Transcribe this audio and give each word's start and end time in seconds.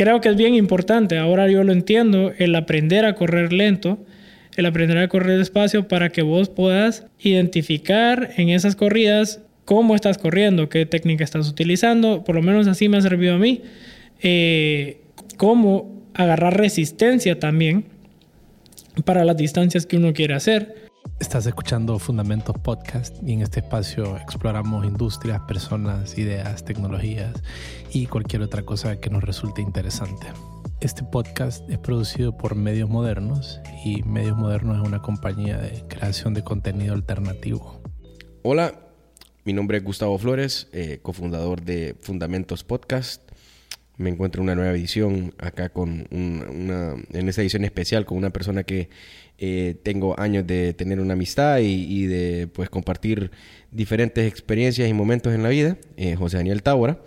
creo 0.00 0.22
que 0.22 0.30
es 0.30 0.36
bien 0.36 0.54
importante, 0.54 1.18
ahora 1.18 1.46
yo 1.50 1.62
lo 1.62 1.74
entiendo, 1.74 2.32
el 2.38 2.54
aprender 2.54 3.04
a 3.04 3.14
correr 3.14 3.52
lento, 3.52 3.98
el 4.56 4.64
aprender 4.64 4.96
a 4.96 5.08
correr 5.08 5.36
despacio 5.36 5.88
para 5.88 6.08
que 6.08 6.22
vos 6.22 6.48
puedas 6.48 7.04
identificar 7.18 8.30
en 8.38 8.48
esas 8.48 8.76
corridas 8.76 9.42
cómo 9.66 9.94
estás 9.94 10.16
corriendo, 10.16 10.70
qué 10.70 10.86
técnica 10.86 11.22
estás 11.22 11.50
utilizando, 11.50 12.24
por 12.24 12.34
lo 12.34 12.40
menos 12.40 12.66
así 12.66 12.88
me 12.88 12.96
ha 12.96 13.02
servido 13.02 13.34
a 13.34 13.38
mí, 13.38 13.60
eh, 14.22 15.02
cómo 15.36 16.02
agarrar 16.14 16.56
resistencia 16.56 17.38
también 17.38 17.84
para 19.04 19.26
las 19.26 19.36
distancias 19.36 19.84
que 19.84 19.98
uno 19.98 20.14
quiere 20.14 20.32
hacer. 20.32 20.89
Estás 21.20 21.44
escuchando 21.44 21.98
Fundamentos 21.98 22.56
Podcast 22.58 23.16
y 23.22 23.34
en 23.34 23.42
este 23.42 23.60
espacio 23.60 24.16
exploramos 24.16 24.86
industrias, 24.86 25.42
personas, 25.42 26.16
ideas, 26.16 26.64
tecnologías 26.64 27.42
y 27.92 28.06
cualquier 28.06 28.40
otra 28.40 28.62
cosa 28.62 28.98
que 28.98 29.10
nos 29.10 29.22
resulte 29.22 29.60
interesante. 29.60 30.28
Este 30.80 31.04
podcast 31.04 31.68
es 31.68 31.78
producido 31.78 32.36
por 32.38 32.54
Medios 32.54 32.88
Modernos 32.88 33.60
y 33.84 34.02
Medios 34.02 34.36
Modernos 34.38 34.78
es 34.78 34.88
una 34.88 35.02
compañía 35.02 35.58
de 35.58 35.84
creación 35.88 36.32
de 36.32 36.42
contenido 36.42 36.94
alternativo. 36.94 37.82
Hola, 38.42 38.80
mi 39.44 39.52
nombre 39.52 39.76
es 39.76 39.84
Gustavo 39.84 40.16
Flores, 40.16 40.68
eh, 40.72 41.00
cofundador 41.02 41.60
de 41.60 41.96
Fundamentos 42.00 42.64
Podcast. 42.64 43.30
Me 43.98 44.08
encuentro 44.08 44.40
en 44.40 44.44
una 44.44 44.54
nueva 44.54 44.72
edición 44.72 45.34
acá 45.36 45.68
con 45.68 46.08
una, 46.10 46.94
en 47.12 47.28
esta 47.28 47.42
edición 47.42 47.64
especial 47.64 48.06
con 48.06 48.16
una 48.16 48.30
persona 48.30 48.64
que 48.64 48.88
eh, 49.40 49.74
tengo 49.82 50.18
años 50.20 50.46
de 50.46 50.74
tener 50.74 51.00
una 51.00 51.14
amistad 51.14 51.58
y, 51.58 52.06
de 52.06 52.46
pues 52.46 52.70
compartir 52.70 53.32
diferentes 53.72 54.30
experiencias 54.30 54.88
y 54.88 54.92
momentos 54.92 55.34
en 55.34 55.42
la 55.42 55.48
vida, 55.48 55.78
eh, 55.96 56.14
José 56.14 56.36
Daniel 56.36 56.62
Tábora. 56.62 57.00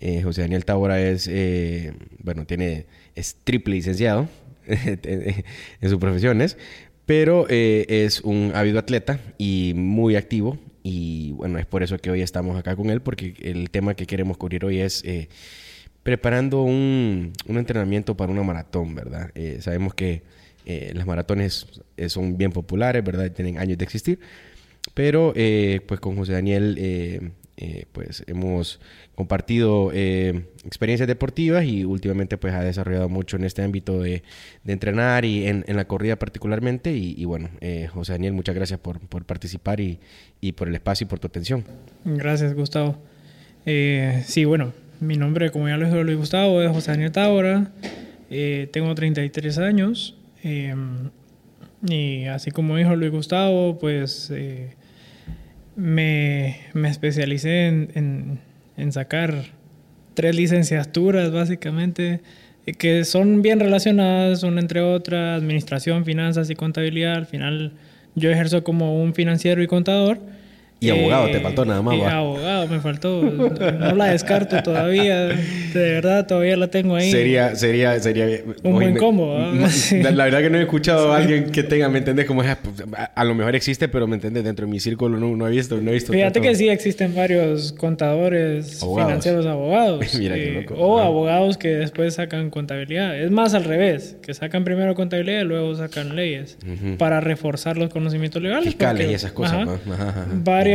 Eh, 0.00 0.22
José 0.22 0.42
Daniel 0.42 0.64
Tábora 0.64 1.00
es, 1.00 1.28
eh, 1.30 1.92
bueno, 2.18 2.46
tiene, 2.46 2.86
es 3.14 3.36
triple 3.44 3.76
licenciado 3.76 4.28
en 4.66 5.88
sus 5.88 5.98
profesiones, 5.98 6.58
pero 7.06 7.46
eh, 7.48 7.86
es 7.88 8.20
un 8.20 8.52
ávido 8.54 8.78
atleta 8.78 9.20
y 9.38 9.72
muy 9.76 10.16
activo. 10.16 10.58
Y 10.82 11.32
bueno, 11.32 11.58
es 11.58 11.66
por 11.66 11.82
eso 11.82 11.96
que 11.98 12.10
hoy 12.10 12.20
estamos 12.20 12.58
acá 12.58 12.76
con 12.76 12.90
él, 12.90 13.00
porque 13.00 13.34
el 13.40 13.70
tema 13.70 13.94
que 13.94 14.06
queremos 14.06 14.36
cubrir 14.36 14.64
hoy 14.64 14.80
es 14.80 15.02
preparando 16.02 16.62
un, 16.62 17.32
un, 17.46 17.56
entrenamiento 17.56 18.14
para 18.14 18.30
una 18.30 18.42
maratón, 18.42 18.94
¿verdad? 18.94 19.30
sabemos 19.60 19.94
que 19.94 20.22
las 20.66 21.06
maratones 21.06 21.66
son 22.08 22.36
bien 22.36 22.52
populares, 22.52 23.04
¿verdad? 23.04 23.30
Tienen 23.30 23.58
años 23.58 23.78
de 23.78 23.84
existir. 23.84 24.18
Pero 24.94 25.32
pues 25.86 26.00
con 26.00 26.16
José 26.16 26.32
Daniel 26.32 26.76
eh, 27.56 27.84
pues 27.92 28.24
hemos 28.26 28.80
compartido 29.14 29.92
eh, 29.94 30.46
experiencias 30.64 31.06
deportivas 31.06 31.64
y 31.64 31.84
últimamente 31.84 32.36
pues 32.36 32.52
ha 32.52 32.64
desarrollado 32.64 33.08
mucho 33.08 33.36
en 33.36 33.44
este 33.44 33.62
ámbito 33.62 34.02
de, 34.02 34.24
entrenar 34.66 35.24
y 35.24 35.46
en, 35.46 35.64
la 35.68 35.84
corrida 35.84 36.16
particularmente 36.16 36.92
y, 36.92 37.24
bueno, 37.24 37.50
eh, 37.60 37.88
José 37.92 38.12
Daniel, 38.12 38.32
muchas 38.32 38.56
gracias 38.56 38.80
por, 38.80 38.98
participar 39.24 39.78
y, 39.78 40.00
por 40.56 40.66
el 40.66 40.74
espacio 40.74 41.04
y 41.04 41.08
por 41.08 41.20
tu 41.20 41.28
atención. 41.28 41.64
Gracias 42.04 42.54
Gustavo. 42.54 42.96
sí, 43.64 44.44
bueno, 44.44 44.72
mi 44.98 45.16
nombre 45.16 45.52
como 45.52 45.68
ya 45.68 45.76
lo 45.76 45.86
dijo 45.86 46.02
Luis 46.02 46.18
Gustavo 46.18 46.60
es 46.60 46.72
José 46.72 46.90
Daniel 46.90 47.12
Tábora, 47.12 47.70
tengo 48.72 48.92
33 48.96 49.58
años 49.58 50.16
y 50.44 52.24
así 52.26 52.50
como 52.50 52.76
dijo 52.76 52.94
Luis 52.94 53.10
Gustavo, 53.10 53.78
pues 53.78 54.30
me, 55.76 56.60
me 56.72 56.88
especialicé 56.88 57.66
en, 57.66 58.38
en, 58.76 58.92
sacar 58.92 59.34
tres 60.14 60.36
licenciaturas 60.36 61.32
básicamente 61.32 62.20
que 62.78 63.04
son 63.04 63.42
bien 63.42 63.60
relacionadas, 63.60 64.40
son 64.40 64.58
entre 64.58 64.80
otras 64.80 65.38
administración, 65.38 66.04
finanzas 66.04 66.48
y 66.50 66.54
contabilidad. 66.54 67.16
Al 67.16 67.26
final 67.26 67.72
yo 68.14 68.30
ejerzo 68.30 68.64
como 68.64 69.02
un 69.02 69.14
financiero 69.14 69.62
y 69.62 69.66
contador 69.66 70.18
y 70.84 70.90
abogado, 70.90 71.26
te 71.30 71.40
faltó 71.40 71.64
nada 71.64 71.82
más. 71.82 71.96
Y 71.96 72.00
abogado, 72.02 72.68
me 72.68 72.80
faltó. 72.80 73.22
No 73.22 73.94
la 73.94 74.06
descarto 74.06 74.62
todavía. 74.62 75.28
De 75.28 75.92
verdad, 75.92 76.26
todavía 76.26 76.56
la 76.56 76.68
tengo 76.68 76.96
ahí. 76.96 77.10
Sería, 77.10 77.54
sería, 77.56 77.98
sería. 78.00 78.26
Un 78.62 78.72
buen 78.72 78.96
combo. 78.96 79.38
La, 80.02 80.24
verdad 80.24 80.40
que 80.40 80.50
no 80.50 80.58
he 80.58 80.62
escuchado 80.62 81.12
a 81.12 81.18
alguien 81.18 81.50
que 81.50 81.62
tenga, 81.62 81.88
¿me 81.88 81.98
entiendes? 81.98 82.26
Como 82.26 82.42
es, 82.42 82.56
a, 83.14 83.24
lo 83.24 83.34
mejor 83.34 83.54
existe, 83.56 83.88
pero 83.88 84.06
¿me 84.06 84.14
entiendes? 84.14 84.44
Dentro 84.44 84.66
de 84.66 84.72
mi 84.72 84.80
círculo 84.80 85.18
no, 85.18 85.36
no 85.36 85.48
he 85.48 85.50
visto, 85.50 85.80
no 85.80 85.90
he 85.90 85.94
visto. 85.94 86.12
Fíjate 86.12 86.40
que 86.40 86.54
sí 86.54 86.68
existen 86.68 87.14
varios 87.14 87.72
contadores 87.72 88.80
financieros 88.80 89.46
abogados. 89.46 90.14
Mira 90.18 90.36
eh, 90.36 90.66
O 90.76 90.98
abogados 91.00 91.56
que 91.56 91.68
después 91.68 92.14
sacan 92.14 92.50
contabilidad. 92.50 93.18
Es 93.18 93.30
más 93.30 93.54
al 93.54 93.64
revés, 93.64 94.16
que 94.22 94.34
sacan 94.34 94.64
primero 94.64 94.94
contabilidad 94.94 95.40
y 95.42 95.44
luego 95.44 95.74
sacan 95.74 96.16
leyes 96.16 96.58
para 96.98 97.20
reforzar 97.20 97.76
los 97.76 97.90
conocimientos 97.90 98.42
legales. 98.42 98.66
Fiscales 98.66 99.10
y 99.10 99.14
esas 99.14 99.32
cosas. 99.32 99.68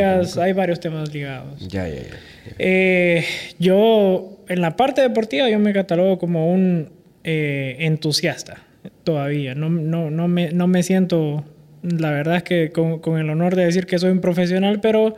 Varias 0.02 0.38
hay 0.38 0.54
varios 0.54 0.80
temas 0.80 1.14
ligados. 1.14 1.68
Ya, 1.68 1.88
ya, 1.88 1.96
ya. 1.96 2.20
Eh, 2.58 3.26
yo, 3.60 4.40
en 4.48 4.62
la 4.62 4.76
parte 4.76 5.02
deportiva, 5.02 5.50
yo 5.50 5.60
me 5.60 5.74
catalogo 5.74 6.18
como 6.18 6.52
un 6.52 6.90
eh, 7.24 7.78
entusiasta 7.80 8.64
todavía. 9.04 9.56
No, 9.56 9.70
no, 9.70 10.10
no, 10.10 10.28
me, 10.28 10.52
no 10.52 10.68
me 10.68 10.84
siento, 10.84 11.44
la 11.84 12.12
verdad 12.12 12.38
es 12.38 12.44
que 12.44 12.72
con, 12.72 13.00
con, 13.00 13.20
el 13.20 13.30
honor 13.30 13.56
de 13.56 13.66
decir 13.66 13.86
que 13.86 14.00
soy 14.00 14.12
un 14.12 14.22
profesional, 14.22 14.80
pero, 14.82 15.16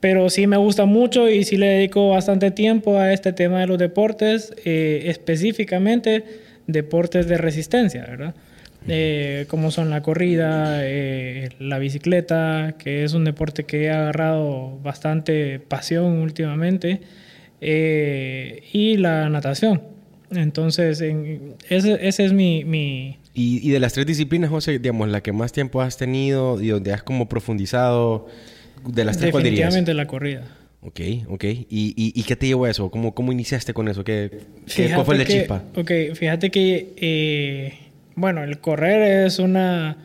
pero 0.00 0.28
sí 0.30 0.46
me 0.46 0.56
gusta 0.56 0.84
mucho 0.84 1.28
y 1.28 1.44
sí 1.44 1.56
le 1.56 1.66
dedico 1.66 2.10
bastante 2.10 2.50
tiempo 2.50 2.98
a 2.98 3.12
este 3.12 3.32
tema 3.32 3.60
de 3.60 3.66
los 3.66 3.78
deportes, 3.78 4.54
eh, 4.64 5.04
específicamente 5.06 6.24
deportes 6.66 7.28
de 7.28 7.38
resistencia, 7.38 8.04
¿verdad? 8.06 8.34
Eh, 8.88 9.46
como 9.48 9.70
son 9.70 9.90
la 9.90 10.02
corrida, 10.02 10.80
eh, 10.82 11.50
la 11.58 11.78
bicicleta, 11.78 12.74
que 12.78 13.04
es 13.04 13.14
un 13.14 13.24
deporte 13.24 13.64
que 13.64 13.84
he 13.84 13.90
agarrado 13.90 14.78
bastante 14.82 15.58
pasión 15.58 16.18
últimamente, 16.20 17.00
eh, 17.60 18.62
y 18.72 18.96
la 18.96 19.28
natación. 19.28 19.82
Entonces, 20.30 21.00
ese, 21.00 21.98
ese, 22.00 22.24
es 22.24 22.32
mi... 22.32 22.64
mi... 22.64 23.18
Y, 23.34 23.70
de 23.70 23.80
las 23.80 23.92
tres 23.92 24.06
disciplinas, 24.06 24.50
José, 24.50 24.78
digamos, 24.78 25.08
la 25.08 25.22
que 25.22 25.32
más 25.32 25.52
tiempo 25.52 25.82
has 25.82 25.96
tenido 25.96 26.60
y 26.60 26.68
donde 26.68 26.92
has 26.92 27.02
como 27.02 27.28
profundizado, 27.28 28.28
de 28.86 29.04
las 29.04 29.18
tres, 29.18 29.32
Definitivamente 29.32 29.94
la 29.94 30.06
corrida. 30.06 30.44
Ok, 30.86 31.00
ok. 31.28 31.44
¿Y, 31.44 31.66
y, 31.68 32.22
qué 32.22 32.36
te 32.36 32.46
llevó 32.46 32.64
a 32.64 32.70
eso? 32.70 32.90
¿Cómo, 32.90 33.14
cómo 33.14 33.32
iniciaste 33.32 33.74
con 33.74 33.88
eso? 33.88 34.04
¿Qué, 34.04 34.30
qué 34.72 34.90
¿Cuál 34.94 35.04
fue 35.04 35.14
el 35.16 35.24
de 35.24 35.26
chispa? 35.26 35.64
Ok, 35.74 35.90
fíjate 36.14 36.50
que 36.50 36.94
eh, 36.96 37.74
bueno, 38.16 38.42
el 38.42 38.58
correr 38.58 39.26
es 39.26 39.38
una... 39.38 39.96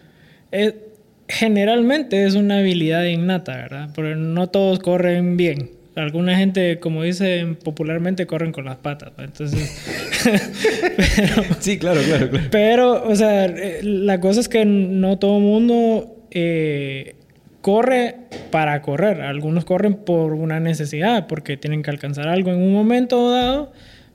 generalmente 1.28 2.26
es 2.26 2.36
una 2.36 2.60
habilidad 2.60 3.06
innata, 3.06 3.56
¿verdad? 3.56 3.90
Pero 3.96 4.16
no 4.16 4.50
todos 4.50 4.80
corren 4.80 5.38
bien. 5.38 5.72
Alguna 5.96 6.38
gente, 6.38 6.80
como 6.80 7.04
dicen 7.04 7.56
popularmente, 7.56 8.26
corren 8.26 8.52
con 8.52 8.66
las 8.66 8.78
patas. 8.78 9.12
Entonces... 9.18 9.60
sí, 11.60 11.78
claro, 11.78 12.02
claro, 12.02 12.30
claro. 12.30 12.48
Pero, 12.52 13.08
o 13.08 13.16
sea, 13.16 13.54
la 13.82 14.20
cosa 14.22 14.40
es 14.40 14.48
que 14.48 14.66
no 14.66 15.20
todo 15.20 15.38
el 15.38 15.44
mundo 15.44 16.22
eh, 16.32 17.16
corre 17.62 18.16
para 18.52 18.82
correr. 18.82 19.22
Algunos 19.22 19.66
corren 19.66 19.96
por 19.96 20.34
una 20.34 20.60
necesidad, 20.60 21.28
porque 21.28 21.58
tienen 21.58 21.84
que 21.84 21.92
alcanzar 21.92 22.28
algo 22.28 22.52
en 22.52 22.62
un 22.62 22.74
momento 22.74 23.32
dado, 23.32 23.72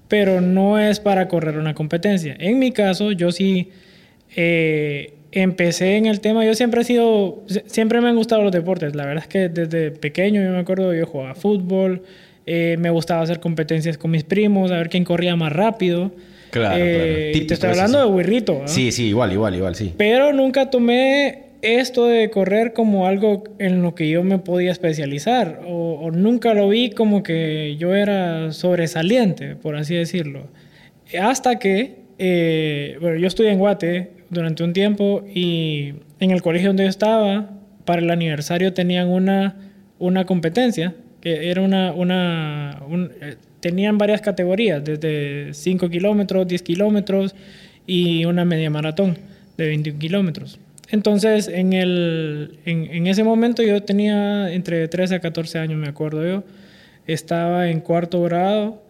pero 0.08 0.40
no 0.40 0.78
es 0.78 1.00
para 1.00 1.28
correr 1.28 1.58
una 1.58 1.74
competencia. 1.74 2.36
En 2.38 2.58
mi 2.58 2.72
caso, 2.72 3.12
yo 3.12 3.32
sí 3.32 3.70
eh, 4.34 5.14
empecé 5.32 5.96
en 5.96 6.06
el 6.06 6.20
tema, 6.20 6.44
yo 6.44 6.54
siempre 6.54 6.80
he 6.80 6.84
sido, 6.84 7.42
siempre 7.66 8.00
me 8.00 8.08
han 8.08 8.16
gustado 8.16 8.42
los 8.42 8.52
deportes, 8.52 8.94
la 8.94 9.04
verdad 9.04 9.24
es 9.24 9.28
que 9.28 9.48
desde 9.48 9.90
pequeño 9.90 10.42
yo 10.42 10.50
me 10.50 10.58
acuerdo, 10.58 10.94
yo 10.94 11.06
jugaba 11.06 11.34
fútbol, 11.34 12.02
eh, 12.46 12.76
me 12.78 12.90
gustaba 12.90 13.22
hacer 13.22 13.40
competencias 13.40 13.98
con 13.98 14.10
mis 14.10 14.24
primos, 14.24 14.70
a 14.70 14.76
ver 14.76 14.88
quién 14.88 15.04
corría 15.04 15.36
más 15.36 15.52
rápido. 15.52 16.12
Claro, 16.50 16.76
eh, 16.78 17.44
te 17.46 17.54
estoy 17.54 17.70
hablando 17.70 17.98
de 17.98 18.06
burrito. 18.06 18.62
Sí, 18.66 18.92
sí, 18.92 19.08
igual, 19.08 19.32
igual, 19.32 19.54
igual, 19.56 19.74
sí. 19.74 19.92
Pero 19.96 20.32
nunca 20.32 20.70
tomé 20.70 21.46
esto 21.60 22.06
de 22.06 22.30
correr 22.30 22.72
como 22.72 23.06
algo 23.06 23.42
en 23.58 23.82
lo 23.82 23.94
que 23.94 24.08
yo 24.08 24.22
me 24.22 24.38
podía 24.38 24.70
especializar 24.70 25.62
o, 25.66 25.98
o, 26.00 26.10
nunca 26.12 26.54
lo 26.54 26.68
vi 26.68 26.90
como 26.90 27.24
que 27.24 27.76
yo 27.78 27.94
era 27.94 28.52
sobresaliente, 28.52 29.56
por 29.56 29.74
así 29.76 29.96
decirlo. 29.96 30.46
Hasta 31.20 31.58
que, 31.58 31.96
bueno, 33.00 33.18
yo 33.18 33.26
estudié 33.26 33.50
en 33.50 33.58
Guate, 33.58 34.15
durante 34.30 34.64
un 34.64 34.72
tiempo 34.72 35.24
y 35.32 35.94
en 36.20 36.30
el 36.30 36.42
colegio 36.42 36.68
donde 36.68 36.84
yo 36.84 36.88
estaba, 36.88 37.50
para 37.84 38.02
el 38.02 38.10
aniversario 38.10 38.72
tenían 38.72 39.08
una, 39.08 39.56
una 39.98 40.24
competencia, 40.24 40.94
que 41.20 41.50
era 41.50 41.62
una... 41.62 41.92
una 41.92 42.82
eh, 43.20 43.36
tenían 43.60 43.98
varias 43.98 44.20
categorías, 44.20 44.84
desde 44.84 45.52
5 45.52 45.88
kilómetros, 45.88 46.46
10 46.46 46.62
kilómetros 46.62 47.34
y 47.84 48.24
una 48.24 48.44
media 48.44 48.70
maratón 48.70 49.18
de 49.56 49.66
21 49.66 49.98
kilómetros. 49.98 50.60
Entonces, 50.90 51.48
en, 51.48 51.72
el, 51.72 52.58
en, 52.64 53.06
ese 53.08 53.24
momento 53.24 53.62
yo 53.62 53.82
tenía 53.82 54.52
entre 54.52 54.86
13 54.86 55.16
a 55.16 55.20
14 55.20 55.58
años, 55.58 55.78
me 55.78 55.88
acuerdo 55.88 56.24
yo. 56.24 56.44
Estaba 57.06 57.68
en 57.70 57.80
cuarto 57.80 58.22
grado 58.22 58.82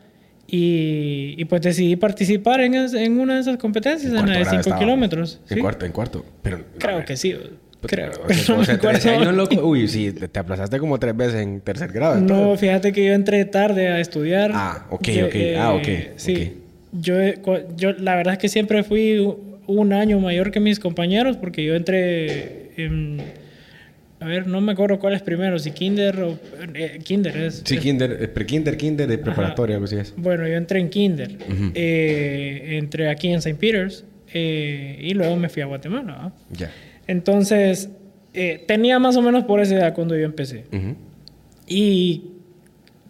Y, 0.48 1.34
y 1.36 1.44
pues 1.46 1.60
decidí 1.62 1.96
participar 1.96 2.60
en, 2.60 2.74
es- 2.74 2.94
en 2.94 3.18
una 3.18 3.34
de 3.34 3.40
esas 3.40 3.56
competencias, 3.56 4.12
en, 4.12 4.18
la 4.18 4.22
de 4.32 4.38
grado 4.40 4.50
5 4.50 4.60
estaba? 4.60 4.78
kilómetros. 4.78 5.40
En 5.50 5.56
¿sí? 5.56 5.60
cuarto, 5.60 5.86
en 5.86 5.92
cuarto. 5.92 6.24
Pero, 6.42 6.60
Creo 6.78 7.04
que 7.04 7.16
sí. 7.16 7.34
Creo. 7.82 8.10
O 8.24 8.32
sea, 8.32 8.54
No 8.56 8.60
o 8.60 8.64
sea, 8.64 8.74
me 8.74 8.78
13 8.80 9.08
acuerdo. 9.10 9.30
años, 9.30 9.34
loco. 9.36 9.66
Uy, 9.66 9.88
sí, 9.88 10.12
te 10.12 10.28
te 10.28 10.38
aplazaste 10.38 10.78
como 10.78 10.98
tres 10.98 11.16
veces 11.16 11.42
en 11.42 11.60
tercer 11.60 11.92
grado. 11.92 12.14
No, 12.16 12.20
entonces. 12.20 12.60
fíjate 12.60 12.92
que 12.92 13.06
yo 13.06 13.12
entré 13.12 13.44
tarde 13.44 13.88
a 13.88 14.00
estudiar. 14.00 14.50
Ah, 14.54 14.86
ok, 14.90 15.02
Que, 15.02 15.24
ok. 15.24 15.34
Ah, 15.60 15.72
ok, 15.74 15.88
Sí. 16.16 16.34
ok. 16.34 16.62
Yo, 16.98 17.20
eh, 17.20 17.38
yo, 17.76 17.92
la 17.92 18.14
verdad 18.14 18.34
es 18.34 18.38
que 18.38 18.48
siempre 18.48 18.82
fui 18.82 19.20
un 19.66 19.92
año 19.92 20.18
mayor 20.20 20.50
que 20.52 20.60
mis 20.60 20.78
compañeros 20.80 21.36
porque 21.36 21.64
yo 21.64 21.74
entré 21.74 22.70
en... 22.76 23.20
A 24.18 24.26
ver, 24.26 24.46
no 24.46 24.60
me 24.62 24.72
acuerdo 24.72 24.98
cuál 24.98 25.12
es 25.14 25.20
primero, 25.22 25.58
si 25.58 25.72
kinder 25.72 26.18
o... 26.22 26.38
eh, 26.74 26.98
kinder 27.04 27.36
es... 27.36 27.62
Sí, 27.66 27.74
es- 27.74 27.80
kinder, 27.80 28.16
eh, 28.20 28.28
pre-kinder, 28.28 28.76
kinder, 28.76 29.06
de 29.06 29.18
preparatoria, 29.18 29.76
algo 29.76 29.84
así 29.84 29.96
es. 29.96 30.14
Bueno, 30.16 30.48
yo 30.48 30.54
entré 30.54 30.80
en 30.80 30.88
kinder. 30.88 31.36
Eh, 31.74 32.78
entré 32.78 33.08
aquí 33.10 33.28
en 33.28 33.36
St. 33.38 33.54
Peters 33.56 34.04
eh, 34.32 34.98
y 35.02 35.12
luego 35.14 35.36
me 35.36 35.48
fui 35.50 35.60
a 35.62 35.66
Guatemala. 35.66 36.32
Ya. 36.50 36.70
Entonces, 37.06 37.90
eh, 38.32 38.64
tenía 38.66 38.98
más 38.98 39.16
o 39.16 39.22
menos 39.22 39.44
por 39.44 39.60
esa 39.60 39.74
edad 39.76 39.94
cuando 39.94 40.16
yo 40.16 40.24
empecé. 40.24 40.64
Y 41.66 42.22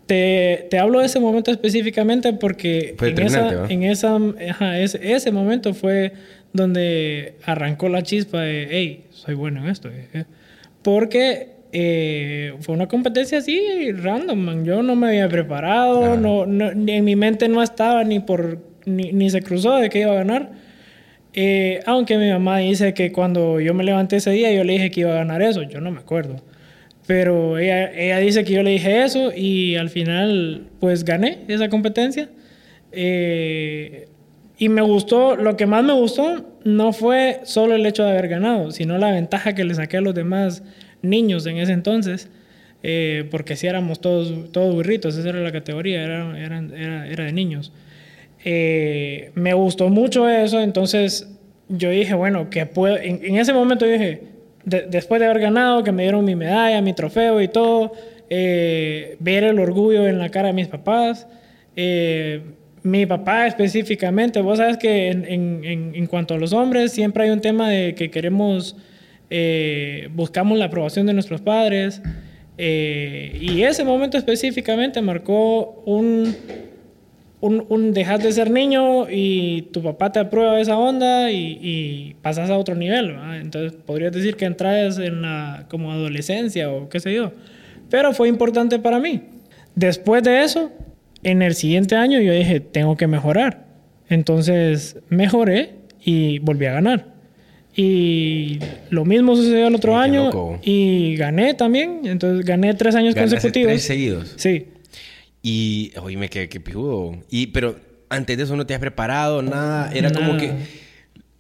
te, 0.07 0.67
te 0.71 0.79
hablo 0.79 1.01
de 1.01 1.07
ese 1.07 1.21
momento 1.21 1.51
específicamente 1.51 2.33
porque 2.33 2.95
Fue 2.99 3.11
en, 3.11 3.19
esa, 3.23 3.67
en 3.69 3.83
esa, 3.85 4.17
ajá, 4.51 4.79
ese, 4.81 5.13
ese 5.15 5.31
momento 5.33 5.73
fue 5.75 6.13
donde 6.53 7.35
arrancó 7.45 7.89
la 7.89 8.03
chispa 8.03 8.41
de, 8.43 8.67
hey, 8.71 9.05
soy 9.11 9.35
bueno 9.35 9.63
en 9.63 9.69
esto. 9.71 9.89
eh". 9.91 10.25
Porque 10.87 11.49
eh, 11.73 12.55
fue 12.61 12.73
una 12.77 12.87
competencia 12.87 13.39
así, 13.39 13.91
random, 13.91 14.39
man. 14.39 14.65
Yo 14.65 14.85
no 14.85 14.95
me 14.95 15.09
había 15.09 15.29
preparado, 15.29 16.05
Ajá. 16.13 16.17
no, 16.17 16.47
no- 16.47 16.71
en 16.71 17.05
mi 17.05 17.17
mente 17.17 17.49
no 17.49 17.61
estaba 17.61 18.05
ni 18.05 18.21
por 18.21 18.61
ni, 18.85 19.11
ni 19.13 19.29
se 19.31 19.43
cruzó 19.43 19.75
de 19.79 19.89
que 19.91 19.99
iba 20.03 20.13
a 20.13 20.15
ganar. 20.15 20.53
Eh, 21.35 21.81
aunque 21.87 22.17
mi 22.19 22.31
mamá 22.31 22.59
dice 22.59 22.95
que 22.95 23.11
cuando 23.11 23.59
yo 23.59 23.75
me 23.75 23.83
levanté 23.83 24.15
ese 24.19 24.31
día, 24.31 24.53
yo 24.53 24.63
le 24.63 24.75
dije 24.75 24.93
que 24.93 25.01
iba 25.01 25.11
a 25.11 25.17
ganar 25.17 25.43
eso. 25.43 25.65
Yo 25.65 25.81
no 25.81 25.91
me 25.91 25.99
acuerdo. 25.99 26.37
Pero 27.05 27.59
ella, 27.59 27.91
ella 27.93 28.19
dice 28.19 28.45
que 28.45 28.53
yo 28.53 28.63
le 28.63 28.71
dije 28.71 29.03
eso 29.03 29.33
y 29.37 29.75
al 29.75 29.91
final, 29.91 30.69
pues 30.79 31.05
gané 31.05 31.39
esa 31.49 31.69
competencia. 31.69 32.29
Eh, 32.93 34.07
y 34.57 34.69
me 34.69 34.83
gustó, 34.83 35.35
lo 35.35 35.57
que 35.57 35.67
más 35.67 35.83
me 35.83 35.95
gustó 35.95 36.56
no 36.67 36.93
fue 36.93 37.41
solo 37.45 37.75
el 37.77 37.87
hecho 37.87 38.05
de 38.05 38.11
haber 38.11 38.29
ganado, 38.29 38.71
sino 38.73 38.99
la 38.99 39.13
ventaja 39.13 39.55
que 39.55 39.65
le 39.65 39.75
saqué 39.75 39.99
a 39.99 40.01
los 40.01 40.15
demás 40.15 40.63
niños 41.03 41.47
en 41.47 41.59
ese 41.59 41.73
entonces. 41.73 42.29
Eh, 42.83 43.27
porque 43.31 43.57
si 43.57 43.67
éramos 43.67 44.01
todos, 44.01 44.53
todos 44.53 44.75
burritos, 44.75 45.17
esa 45.17 45.29
era 45.31 45.41
la 45.41 45.53
categoría, 45.53 46.03
era, 46.05 46.39
eran- 46.39 46.73
era, 46.75 47.09
era 47.09 47.25
de 47.25 47.33
niños. 47.33 47.73
Eh, 48.45 49.31
me 49.35 49.55
gustó 49.55 49.89
mucho 49.89 50.29
eso, 50.29 50.61
entonces 50.61 51.29
yo 51.69 51.91
dije, 51.91 52.15
bueno, 52.15 52.49
que 52.51 52.67
puedo, 52.67 52.97
en, 52.97 53.37
ese 53.37 53.53
momento 53.53 53.85
dije, 53.87 54.23
de- 54.65 54.83
después 54.89 55.21
de 55.21 55.27
haber 55.27 55.41
ganado, 55.41 55.83
que 55.85 55.91
me 55.93 56.03
dieron 56.03 56.25
mi 56.25 56.37
medalla, 56.37 56.81
mi 56.83 56.93
trofeo 56.93 57.41
y 57.41 57.49
todo, 57.49 57.93
eh, 58.31 59.17
ver 59.21 59.45
el 59.45 59.59
orgullo 59.59 60.07
en 60.07 60.19
la 60.19 60.29
cara 60.31 60.49
de 60.49 60.55
mis 60.55 60.69
papás, 60.69 61.27
mi 62.87 63.05
papá 63.05 63.47
específicamente, 63.47 64.41
vos 64.41 64.59
sabes 64.59 64.77
que 64.77 65.09
en, 65.11 66.07
cuanto 66.07 66.35
a 66.35 66.39
los 66.39 66.53
hombres 66.53 66.93
siempre 66.93 67.25
hay 67.25 67.31
un 67.31 67.41
tema 67.41 67.69
de 67.69 67.95
que 67.95 68.11
queremos, 68.11 68.77
eh, 69.29 70.09
buscamos 70.15 70.57
la 70.57 70.67
aprobación 70.67 71.07
de 71.07 71.13
nuestros 71.13 71.41
padres, 71.41 72.01
eh, 72.59 73.37
y 73.41 73.63
ese 73.65 73.85
momento 73.85 74.17
específicamente 74.17 75.03
marcó 75.03 75.83
un, 75.85 76.35
un, 77.41 77.67
un 77.69 77.93
de 77.93 78.33
ser 78.33 78.51
niño 78.51 79.11
y 79.11 79.63
tu 79.73 79.83
papá 79.83 80.13
te 80.13 80.21
aprueba 80.21 80.59
esa 80.61 80.79
onda 80.79 81.31
y, 81.31 81.59
y 81.61 82.17
pasas 82.23 82.51
a 82.51 82.57
otro 82.57 82.75
nivel. 82.75 83.17
Entonces 83.41 83.79
podrías 83.85 84.13
decir 84.13 84.37
que 84.37 84.47
entras 84.47 84.99
en 84.99 85.23
la 85.23 85.67
como 85.69 85.93
adolescencia 85.93 86.71
o 86.71 86.89
qué 86.89 87.01
sé 87.01 87.15
yo. 87.15 87.33
Pero 87.91 88.13
fue 88.15 88.29
importante 88.29 88.79
para 88.79 88.99
mí. 88.99 89.23
Después 89.75 90.23
de 90.23 90.43
eso, 90.43 90.73
en 91.23 91.43
el 91.43 91.55
siguiente 91.55 91.97
año 91.97 92.21
yo 92.21 92.33
dije, 92.33 92.61
tengo 92.61 92.97
que 92.97 93.07
mejorar. 93.07 93.67
Entonces 94.09 94.97
mejoré 95.09 95.75
y 96.05 96.39
volví 96.39 96.67
a 96.67 96.73
ganar. 96.73 97.15
Y 97.75 98.59
lo 98.91 99.05
mismo 99.05 99.37
sucedió 99.37 99.67
el 99.67 99.75
otro 99.75 99.93
Qué 99.93 99.99
año 99.99 100.25
loco. 100.27 100.59
y 100.63 101.15
gané 101.17 101.55
también. 101.55 102.01
Entonces 102.05 102.45
gané 102.47 102.73
tres 102.75 102.95
años 102.95 103.15
Ganaste 103.15 103.37
consecutivos. 103.37 103.73
tres 103.73 103.83
seguidos. 103.83 104.35
Sí. 104.37 104.69
Y, 105.43 105.93
oíme, 106.01 106.29
qué, 106.31 106.49
qué 106.49 106.59
pijudo. 106.59 107.19
Y, 107.31 107.49
pero 107.49 107.77
antes 108.09 108.37
de 108.37 108.45
eso 108.45 108.57
no 108.57 108.67
te 108.67 108.75
has 108.75 108.81
preparado, 108.81 109.43
nada. 109.43 109.93
Era 109.93 110.11
como 110.11 110.37
que. 110.39 110.53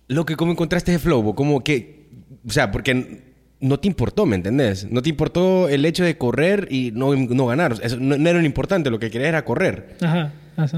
Lo 0.08 0.26
que, 0.26 0.36
¿cómo 0.36 0.52
encontraste 0.52 0.92
ese 0.92 0.98
flow? 1.00 1.34
Como 1.34 1.64
que. 1.64 2.06
O 2.46 2.50
sea, 2.52 2.70
porque 2.70 3.22
no 3.60 3.78
te 3.80 3.88
importó, 3.88 4.26
¿me 4.26 4.36
entendés? 4.36 4.90
No 4.90 5.00
te 5.02 5.08
importó 5.08 5.68
el 5.68 5.84
hecho 5.84 6.04
de 6.04 6.18
correr 6.18 6.68
y 6.70 6.90
no, 6.94 7.14
no 7.14 7.46
ganar. 7.46 7.74
Eso 7.82 7.96
no, 7.98 8.16
no 8.18 8.28
era 8.30 8.38
lo 8.38 8.44
importante. 8.46 8.90
Lo 8.90 8.98
que 8.98 9.10
querías 9.10 9.28
era 9.28 9.44
correr. 9.44 9.96
Ajá, 10.02 10.32
así. 10.56 10.76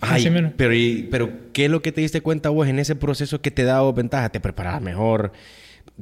Ay, 0.00 0.28
mero. 0.30 0.52
pero, 0.56 0.74
y- 0.74 1.08
pero, 1.10 1.30
¿qué 1.52 1.64
es 1.66 1.70
lo 1.70 1.80
que 1.82 1.90
te 1.92 2.00
diste 2.02 2.20
cuenta 2.20 2.50
vos 2.50 2.68
en 2.68 2.78
ese 2.78 2.94
proceso 2.96 3.40
que 3.40 3.50
te 3.50 3.64
daba 3.64 3.90
ventaja? 3.92 4.28
¿Te 4.28 4.40
preparabas 4.40 4.82
mejor? 4.82 5.32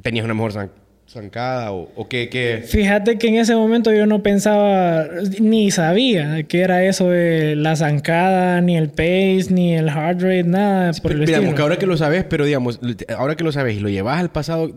¿Tenías 0.01 0.25
una 0.25 0.33
mejor 0.33 0.51
zan- 0.53 0.69
zancada? 1.07 1.71
¿O, 1.71 1.89
o 1.95 2.07
qué, 2.09 2.27
qué? 2.29 2.63
Fíjate 2.67 3.17
que 3.17 3.27
en 3.29 3.35
ese 3.35 3.55
momento 3.55 3.93
yo 3.93 4.05
no 4.05 4.21
pensaba, 4.21 5.05
ni 5.39 5.71
sabía 5.71 6.43
qué 6.43 6.61
era 6.61 6.83
eso 6.83 7.09
de 7.09 7.55
la 7.55 7.75
zancada, 7.77 8.59
ni 8.61 8.75
el 8.77 8.89
pace, 8.89 9.47
ni 9.51 9.73
el 9.75 9.89
heart 9.89 10.21
rate, 10.21 10.43
nada 10.43 10.91
por 11.01 11.11
el 11.13 11.19
digamos 11.25 11.35
estilo. 11.45 11.55
que 11.55 11.61
ahora 11.61 11.77
que 11.79 11.85
lo 11.85 11.95
sabes, 11.97 12.25
pero 12.25 12.43
digamos, 12.45 12.79
ahora 13.17 13.35
que 13.35 13.43
lo 13.45 13.51
sabes 13.53 13.77
y 13.77 13.79
lo 13.79 13.87
llevas 13.89 14.19
al 14.19 14.29
pasado, 14.29 14.75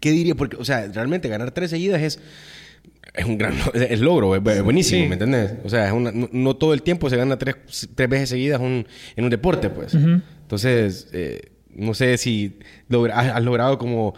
¿qué 0.00 0.10
dirías? 0.10 0.36
Porque, 0.36 0.56
o 0.56 0.64
sea, 0.64 0.86
realmente 0.92 1.28
ganar 1.28 1.50
tres 1.52 1.70
seguidas 1.70 2.02
es, 2.02 2.18
es 3.14 3.24
un 3.24 3.38
gran 3.38 3.54
es 3.74 4.00
logro, 4.00 4.34
es, 4.36 4.42
es 4.56 4.62
buenísimo, 4.62 5.02
Sí. 5.02 5.08
¿me 5.08 5.14
entendés? 5.14 5.54
O 5.64 5.68
sea, 5.68 5.86
es 5.86 5.92
una- 5.92 6.12
no, 6.12 6.28
no 6.32 6.56
todo 6.56 6.74
el 6.74 6.82
tiempo 6.82 7.08
se 7.10 7.16
gana 7.16 7.38
tres, 7.38 7.56
tres 7.94 8.08
veces 8.08 8.28
seguidas 8.28 8.60
un- 8.60 8.86
en 9.16 9.24
un 9.24 9.30
deporte, 9.30 9.70
pues. 9.70 9.94
Ujú. 9.94 10.20
Entonces, 10.42 11.08
eh, 11.12 11.40
no 11.78 11.92
sé 11.92 12.16
si 12.16 12.58
logra- 12.88 13.14
has, 13.18 13.36
has 13.36 13.42
logrado 13.42 13.76
como, 13.78 14.14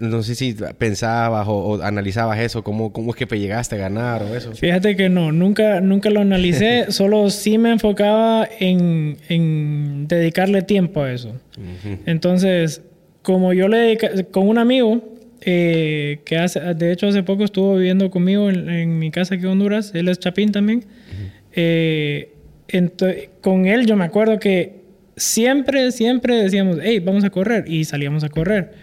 no 0.00 0.22
sé 0.22 0.34
si 0.34 0.54
pensabas 0.78 1.46
o, 1.48 1.52
o 1.54 1.82
analizabas 1.82 2.38
eso, 2.40 2.64
cómo, 2.64 2.92
cómo 2.92 3.10
es 3.12 3.16
que 3.16 3.26
te 3.26 3.38
llegaste 3.38 3.76
a 3.76 3.78
ganar 3.78 4.22
o 4.24 4.34
eso. 4.34 4.52
Fíjate 4.52 4.96
que 4.96 5.08
no, 5.08 5.30
nunca, 5.32 5.80
nunca 5.80 6.10
lo 6.10 6.20
analicé, 6.20 6.86
solo 6.90 7.30
sí 7.30 7.58
me 7.58 7.70
enfocaba 7.70 8.48
en, 8.58 9.18
en 9.28 10.08
dedicarle 10.08 10.62
tiempo 10.62 11.02
a 11.02 11.12
eso. 11.12 11.28
Ujú. 11.28 11.98
Entonces, 12.06 12.82
como 13.26 13.52
yo 13.52 13.66
le 13.66 13.98
con 14.30 14.46
un 14.46 14.56
amigo, 14.56 15.02
eh, 15.40 16.20
que 16.24 16.36
hace, 16.36 16.60
de 16.60 16.92
hecho 16.92 17.08
hace 17.08 17.24
poco 17.24 17.42
estuvo 17.42 17.74
viviendo 17.74 18.08
conmigo 18.08 18.48
en, 18.48 18.70
en 18.70 19.00
mi 19.00 19.10
casa 19.10 19.34
aquí 19.34 19.42
en 19.42 19.50
Honduras, 19.50 19.90
él 19.96 20.06
es 20.06 20.20
chapín 20.20 20.52
también, 20.52 20.84
eh, 21.52 22.30
con 23.40 23.66
él 23.66 23.84
yo 23.84 23.96
me 23.96 24.04
acuerdo 24.04 24.38
que 24.38 24.84
siempre, 25.16 25.90
siempre 25.90 26.36
decíamos, 26.36 26.78
hey, 26.80 27.00
vamos 27.00 27.24
a 27.24 27.30
correr, 27.30 27.64
y 27.66 27.84
salíamos 27.84 28.22
a 28.22 28.28
correr. 28.28 28.74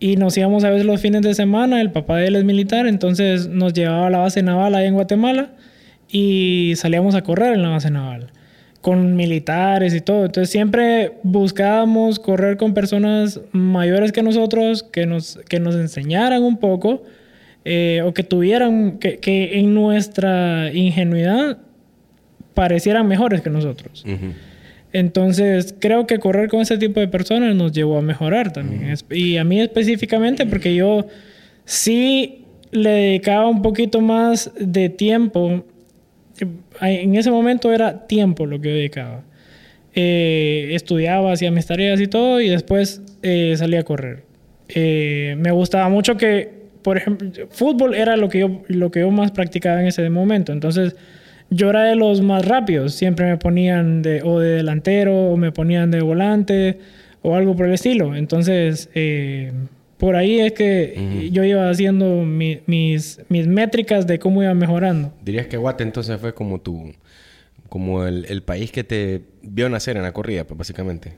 Y 0.00 0.16
nos 0.16 0.36
íbamos 0.36 0.64
a 0.64 0.70
veces 0.70 0.86
los 0.86 1.00
fines 1.00 1.22
de 1.22 1.32
semana, 1.32 1.80
el 1.80 1.92
papá 1.92 2.16
de 2.16 2.26
él 2.26 2.34
es 2.34 2.42
militar, 2.42 2.88
entonces 2.88 3.46
nos 3.46 3.74
llevaba 3.74 4.08
a 4.08 4.10
la 4.10 4.18
base 4.18 4.42
naval 4.42 4.74
ahí 4.74 4.88
en 4.88 4.94
Guatemala 4.94 5.52
y 6.08 6.72
salíamos 6.74 7.14
a 7.14 7.22
correr 7.22 7.54
en 7.54 7.62
la 7.62 7.68
base 7.68 7.92
naval 7.92 8.32
con 8.84 9.16
militares 9.16 9.94
y 9.94 10.02
todo. 10.02 10.26
Entonces 10.26 10.50
siempre 10.50 11.12
buscábamos 11.22 12.18
correr 12.18 12.58
con 12.58 12.74
personas 12.74 13.40
mayores 13.52 14.12
que 14.12 14.22
nosotros, 14.22 14.82
que 14.82 15.06
nos, 15.06 15.38
que 15.48 15.58
nos 15.58 15.74
enseñaran 15.74 16.42
un 16.42 16.58
poco 16.58 17.02
eh, 17.64 18.02
o 18.04 18.12
que 18.12 18.24
tuvieran, 18.24 18.98
que, 18.98 19.16
que 19.20 19.58
en 19.58 19.72
nuestra 19.72 20.70
ingenuidad 20.74 21.56
parecieran 22.52 23.08
mejores 23.08 23.40
que 23.40 23.48
nosotros. 23.48 24.04
Ujú. 24.06 24.32
Entonces, 24.92 25.74
creo 25.80 26.06
que 26.06 26.18
correr 26.18 26.50
con 26.50 26.60
ese 26.60 26.76
tipo 26.76 27.00
de 27.00 27.08
personas 27.08 27.56
nos 27.56 27.72
llevó 27.72 27.96
a 27.96 28.02
mejorar 28.02 28.52
también. 28.52 28.90
Es- 28.90 29.06
Y 29.10 29.38
a 29.38 29.44
mí 29.44 29.62
específicamente, 29.62 30.44
porque 30.44 30.74
yo 30.74 31.06
sí 31.64 32.44
le 32.70 32.90
dedicaba 32.90 33.48
un 33.48 33.62
poquito 33.62 34.02
más 34.02 34.52
de 34.60 34.90
tiempo. 34.90 35.64
Eh, 36.40 37.00
En 37.02 37.14
ese 37.16 37.30
momento 37.30 37.72
era 37.72 38.06
tiempo 38.06 38.46
lo 38.46 38.60
que 38.60 38.68
yo 38.68 38.74
dedicaba. 38.74 39.22
Eh, 39.94 40.70
estudiaba, 40.72 41.32
hacía 41.32 41.50
mis 41.50 41.66
tareas 41.66 42.00
y 42.00 42.08
todo, 42.08 42.40
y 42.40 42.48
después 42.48 43.00
eh, 43.22 43.54
salía 43.56 43.80
a 43.80 43.82
correr. 43.84 44.24
Eh, 44.68 45.36
me 45.38 45.52
gustaba 45.52 45.88
mucho 45.88 46.16
que, 46.16 46.50
por 46.82 46.96
ejemplo, 46.96 47.30
fútbol 47.50 47.94
era 47.94 48.16
lo 48.16 48.28
que, 48.28 48.40
yo, 48.40 48.62
lo 48.68 48.90
que 48.90 49.00
yo 49.00 49.10
más 49.10 49.30
practicaba 49.30 49.80
en 49.80 49.86
ese 49.86 50.08
momento. 50.10 50.52
Entonces, 50.52 50.96
yo 51.50 51.70
era 51.70 51.84
de 51.84 51.94
los 51.94 52.22
más 52.22 52.44
rápidos. 52.46 52.94
Siempre 52.94 53.26
me 53.26 53.36
ponían 53.36 54.02
de, 54.02 54.22
o 54.22 54.40
de 54.40 54.56
delantero 54.56 55.14
o 55.30 55.36
me 55.36 55.52
ponían 55.52 55.90
de 55.90 56.00
volante 56.00 56.78
o 57.22 57.36
algo 57.36 57.54
por 57.54 57.66
el 57.66 57.74
estilo. 57.74 58.16
Entonces, 58.16 58.90
eh, 58.94 59.52
por 60.04 60.16
ahí 60.16 60.38
es 60.38 60.52
que 60.52 61.30
yo 61.32 61.44
iba 61.44 61.70
haciendo 61.70 62.24
mi- 62.26 62.60
mis, 62.66 63.20
mis 63.30 63.46
métricas 63.46 64.06
de 64.06 64.18
cómo 64.18 64.42
iba 64.42 64.52
mejorando. 64.52 65.14
Dirías 65.24 65.46
que 65.46 65.56
Guate 65.56 65.82
entonces 65.82 66.20
fue 66.20 66.34
como 66.34 66.60
tu 66.60 66.92
como 67.70 68.04
el, 68.04 68.26
el 68.28 68.42
país 68.42 68.70
que 68.70 68.84
te 68.84 69.22
vio 69.40 69.66
nacer 69.70 69.96
en 69.96 70.02
la 70.02 70.12
corrida, 70.12 70.44
pues 70.44 70.58
básicamente. 70.58 71.14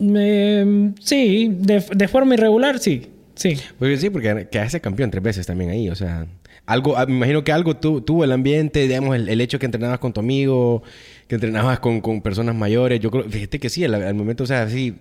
Eh, 0.00 0.92
sí, 1.00 1.50
de, 1.58 1.84
de 1.92 2.06
forma 2.08 2.34
irregular, 2.34 2.78
sí. 2.78 3.08
Sí. 3.34 3.56
Porque 3.80 3.96
sí, 3.96 4.10
porque 4.10 4.46
quedaste 4.48 4.80
campeón 4.80 5.10
tres 5.10 5.22
veces 5.24 5.44
también 5.46 5.70
ahí, 5.70 5.88
o 5.88 5.96
sea, 5.96 6.28
algo, 6.66 6.96
ah, 6.96 7.04
me 7.06 7.16
imagino 7.16 7.42
que 7.42 7.50
algo 7.50 7.74
tu- 7.76 8.00
tuvo 8.00 8.22
el 8.22 8.30
ambiente, 8.30 8.86
digamos, 8.86 9.16
el, 9.16 9.28
el 9.28 9.40
hecho 9.40 9.58
que 9.58 9.66
entrenabas 9.66 9.98
con 9.98 10.12
tu 10.12 10.20
amigo, 10.20 10.84
que 11.28 11.36
entrenabas 11.36 11.78
con, 11.80 12.00
con 12.00 12.20
personas 12.22 12.54
mayores, 12.54 13.00
yo 13.00 13.10
creo, 13.10 13.24
fíjate 13.28 13.58
que 13.58 13.68
sí, 13.70 13.84
al, 13.84 13.94
al 13.94 14.14
momento, 14.14 14.44
o 14.44 14.46
sea, 14.46 14.68
sí, 14.68 14.94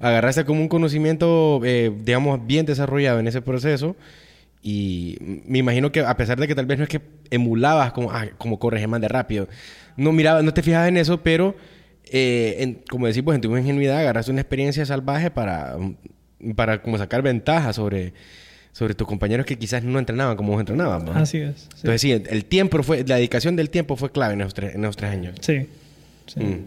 agarraste 0.00 0.44
como 0.44 0.60
un 0.60 0.68
conocimiento, 0.68 1.60
eh, 1.64 1.92
digamos, 2.04 2.46
bien 2.46 2.66
desarrollado 2.66 3.20
en 3.20 3.28
ese 3.28 3.42
proceso, 3.42 3.96
y 4.62 5.16
me 5.46 5.58
imagino 5.58 5.92
que 5.92 6.00
a 6.00 6.16
pesar 6.16 6.38
de 6.38 6.48
que 6.48 6.54
tal 6.54 6.66
vez 6.66 6.78
no 6.78 6.84
es 6.84 6.90
que 6.90 7.00
emulabas 7.30 7.92
como, 7.92 8.10
ah, 8.10 8.26
como 8.38 8.58
corres 8.58 8.86
man 8.88 9.00
de 9.00 9.08
rápido, 9.08 9.48
no 9.96 10.12
miraba, 10.12 10.42
no 10.42 10.52
te 10.52 10.62
fijabas 10.62 10.88
en 10.88 10.96
eso, 10.96 11.22
pero, 11.22 11.54
eh, 12.10 12.56
en- 12.60 12.82
como 12.90 13.06
decimos, 13.06 13.34
en 13.34 13.40
tu 13.40 13.56
ingenuidad 13.56 13.98
agarraste 13.98 14.32
una 14.32 14.40
experiencia 14.40 14.84
salvaje 14.84 15.30
para, 15.30 15.76
para 16.56 16.82
como 16.82 16.98
sacar 16.98 17.22
ventaja 17.22 17.72
sobre, 17.72 18.12
sobre 18.72 18.94
tus 18.94 19.06
compañeros 19.08 19.44
que 19.46 19.56
quizás 19.58 19.82
no 19.82 19.98
entrenaban 19.98 20.36
como 20.36 20.52
vos 20.52 20.60
entrenabas. 20.60 21.02
¿no? 21.04 21.12
Así 21.12 21.38
es. 21.38 21.56
Sí. 21.62 21.66
Entonces 21.76 22.00
sí, 22.00 22.12
el 22.12 22.44
tiempo 22.44 22.82
fue, 22.82 23.04
la 23.06 23.16
dedicación 23.16 23.56
del 23.56 23.70
tiempo 23.70 23.96
fue 23.96 24.10
clave 24.12 24.34
en 24.34 24.40
esos 24.42 24.54
tres, 24.54 24.74
en 24.74 24.84
esos 24.84 24.96
tres 24.96 25.10
años. 25.10 25.34
sí. 25.40 25.66
sí. 26.26 26.40
Mm. 26.40 26.64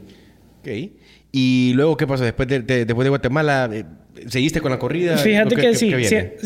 Ok. 0.61 0.91
Y 1.31 1.71
luego, 1.75 1.95
¿qué 1.95 2.05
pasó? 2.05 2.23
Después 2.25 2.47
de, 2.49 2.59
de- 2.59 2.83
después 2.85 3.05
de 3.05 3.09
Guatemala, 3.09 3.69
eh, 3.71 3.85
¿seguiste 4.27 4.59
con 4.59 4.69
la 4.71 4.77
corrida? 4.79 5.17
Fíjate 5.17 5.55
¿O 5.55 5.57
qué- 5.57 5.61
que 5.71 5.75
sí, 5.75 5.91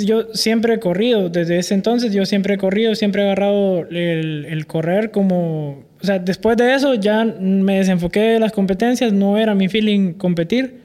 yo 0.06 0.28
siempre 0.36 0.76
he 0.76 0.80
corrido, 0.80 1.30
desde 1.30 1.58
ese 1.58 1.74
entonces 1.74 2.14
yo 2.14 2.26
siempre 2.28 2.54
he 2.54 2.58
corrido, 2.60 2.94
siempre 2.94 3.24
he 3.24 3.26
agarrado 3.26 3.80
el, 3.90 4.46
el 4.48 4.68
correr 4.68 5.10
como, 5.10 5.84
o 6.02 6.06
sea, 6.06 6.20
después 6.20 6.56
de 6.58 6.76
eso 6.76 6.94
ya 6.94 7.26
me 7.26 7.78
desenfoqué 7.78 8.20
de 8.20 8.40
las 8.40 8.52
competencias, 8.52 9.12
no 9.12 9.40
era 9.40 9.56
mi 9.56 9.68
feeling 9.70 10.14
competir, 10.14 10.85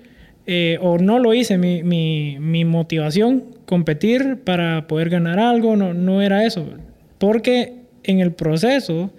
eh, 0.52 0.78
o 0.83 0.99
no 0.99 1.21
lo 1.21 1.33
hice, 1.33 1.59
mi, 1.59 1.85
mi, 1.85 2.37
mi 2.40 2.64
motivación 2.64 3.45
competir 3.66 4.38
para 4.42 4.88
poder 4.88 5.09
ganar 5.09 5.38
algo, 5.38 5.76
no, 5.76 5.95
no 5.95 6.23
era 6.23 6.45
eso, 6.45 6.66
porque 7.19 7.75
en 8.02 8.19
el 8.19 8.33
proceso 8.33 9.12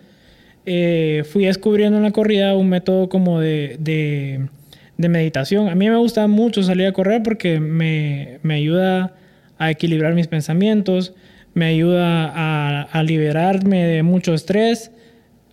eh, 0.66 1.24
fui 1.32 1.46
descubriendo 1.46 2.00
en 2.00 2.04
la 2.04 2.12
corrida 2.12 2.54
un 2.58 2.68
método 2.68 3.08
como 3.08 3.40
de, 3.40 3.78
de, 3.80 5.08
meditación. 5.08 5.70
A 5.70 5.76
mí 5.76 5.90
me 5.90 5.96
gusta 5.96 6.28
mucho 6.28 6.64
salir 6.64 6.88
a 6.88 6.92
correr 6.92 7.24
porque 7.24 7.62
me, 7.62 8.40
me 8.44 8.56
ayuda 8.56 9.16
a 9.58 9.72
equilibrar 9.72 10.14
mis 10.14 10.28
pensamientos, 10.28 11.14
me 11.54 11.68
ayuda 11.68 12.26
a, 12.26 12.82
a 12.92 13.04
liberarme 13.04 13.86
de 13.86 14.04
mucho 14.04 14.34
estrés. 14.34 14.92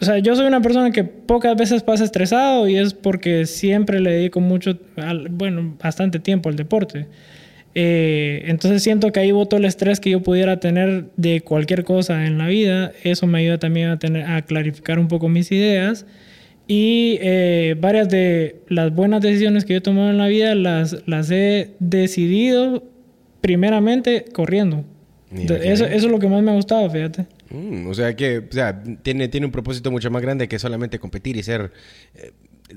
O 0.01 0.05
sea, 0.05 0.19
yo 0.19 0.37
soy 0.37 0.47
una 0.47 0.61
persona 0.61 0.91
que 0.93 1.03
pocas 1.05 1.57
veces 1.57 1.83
pasa 1.83 2.05
estresado 2.05 2.69
y 2.69 2.77
es 2.77 2.95
porque 2.95 3.47
siempre 3.47 4.01
le 4.01 4.13
dedico 4.13 4.41
mucho, 4.41 4.79
al- 4.97 5.29
bueno, 5.29 5.77
bastante 5.83 6.19
tiempo 6.21 6.49
al 6.49 6.57
deporte. 6.57 7.07
Eh, 7.75 8.43
entonces 8.47 8.83
siento 8.83 9.11
que 9.13 9.21
ahí 9.21 9.31
voto 9.33 9.57
el 9.57 9.65
estrés 9.65 10.01
que 10.01 10.11
yo 10.11 10.23
pudiera 10.23 10.59
tener 10.61 11.07
de 11.17 11.41
cualquier 11.41 11.85
cosa 11.85 12.27
en 12.27 12.39
la 12.39 12.47
vida. 12.47 12.93
Eso 13.03 13.27
me 13.27 13.39
ayuda 13.41 13.59
también 13.59 13.89
a, 13.91 13.99
tener, 13.99 14.25
a 14.25 14.43
clarificar 14.43 14.99
un 14.99 15.09
poco 15.09 15.29
mis 15.29 15.51
ideas. 15.53 16.07
Y 16.67 17.19
eh, 17.21 17.77
varias 17.81 18.09
de 18.09 18.57
las 18.69 18.95
buenas 18.95 19.21
decisiones 19.23 19.65
que 19.65 19.73
yo 19.75 19.79
he 19.79 19.83
tomado 19.83 20.11
en 20.11 20.19
la 20.19 20.27
vida 20.29 20.55
las, 20.55 21.03
las 21.07 21.31
he 21.31 21.71
decidido 21.81 22.85
primeramente 23.41 24.25
corriendo. 24.33 24.85
Eso, 25.63 25.85
eso 25.87 26.07
es 26.07 26.13
lo 26.13 26.19
que 26.19 26.29
más 26.29 26.43
me 26.43 26.51
ha 26.51 26.55
gustado, 26.55 26.89
fíjate. 26.91 27.27
Mm, 27.51 27.89
o 27.89 27.95
sea 27.95 28.15
que, 28.15 28.39
o 28.39 28.53
sea, 28.53 28.83
tiene, 29.03 29.29
tiene 29.29 29.47
un 29.47 29.53
propósito 29.53 29.91
mucho 29.91 30.11
más 30.11 30.23
grande 30.23 30.49
que 30.49 30.59
solamente 30.59 30.99
competir 30.99 31.37
y 31.37 31.43
ser, 31.43 31.71
eh, 32.15 32.33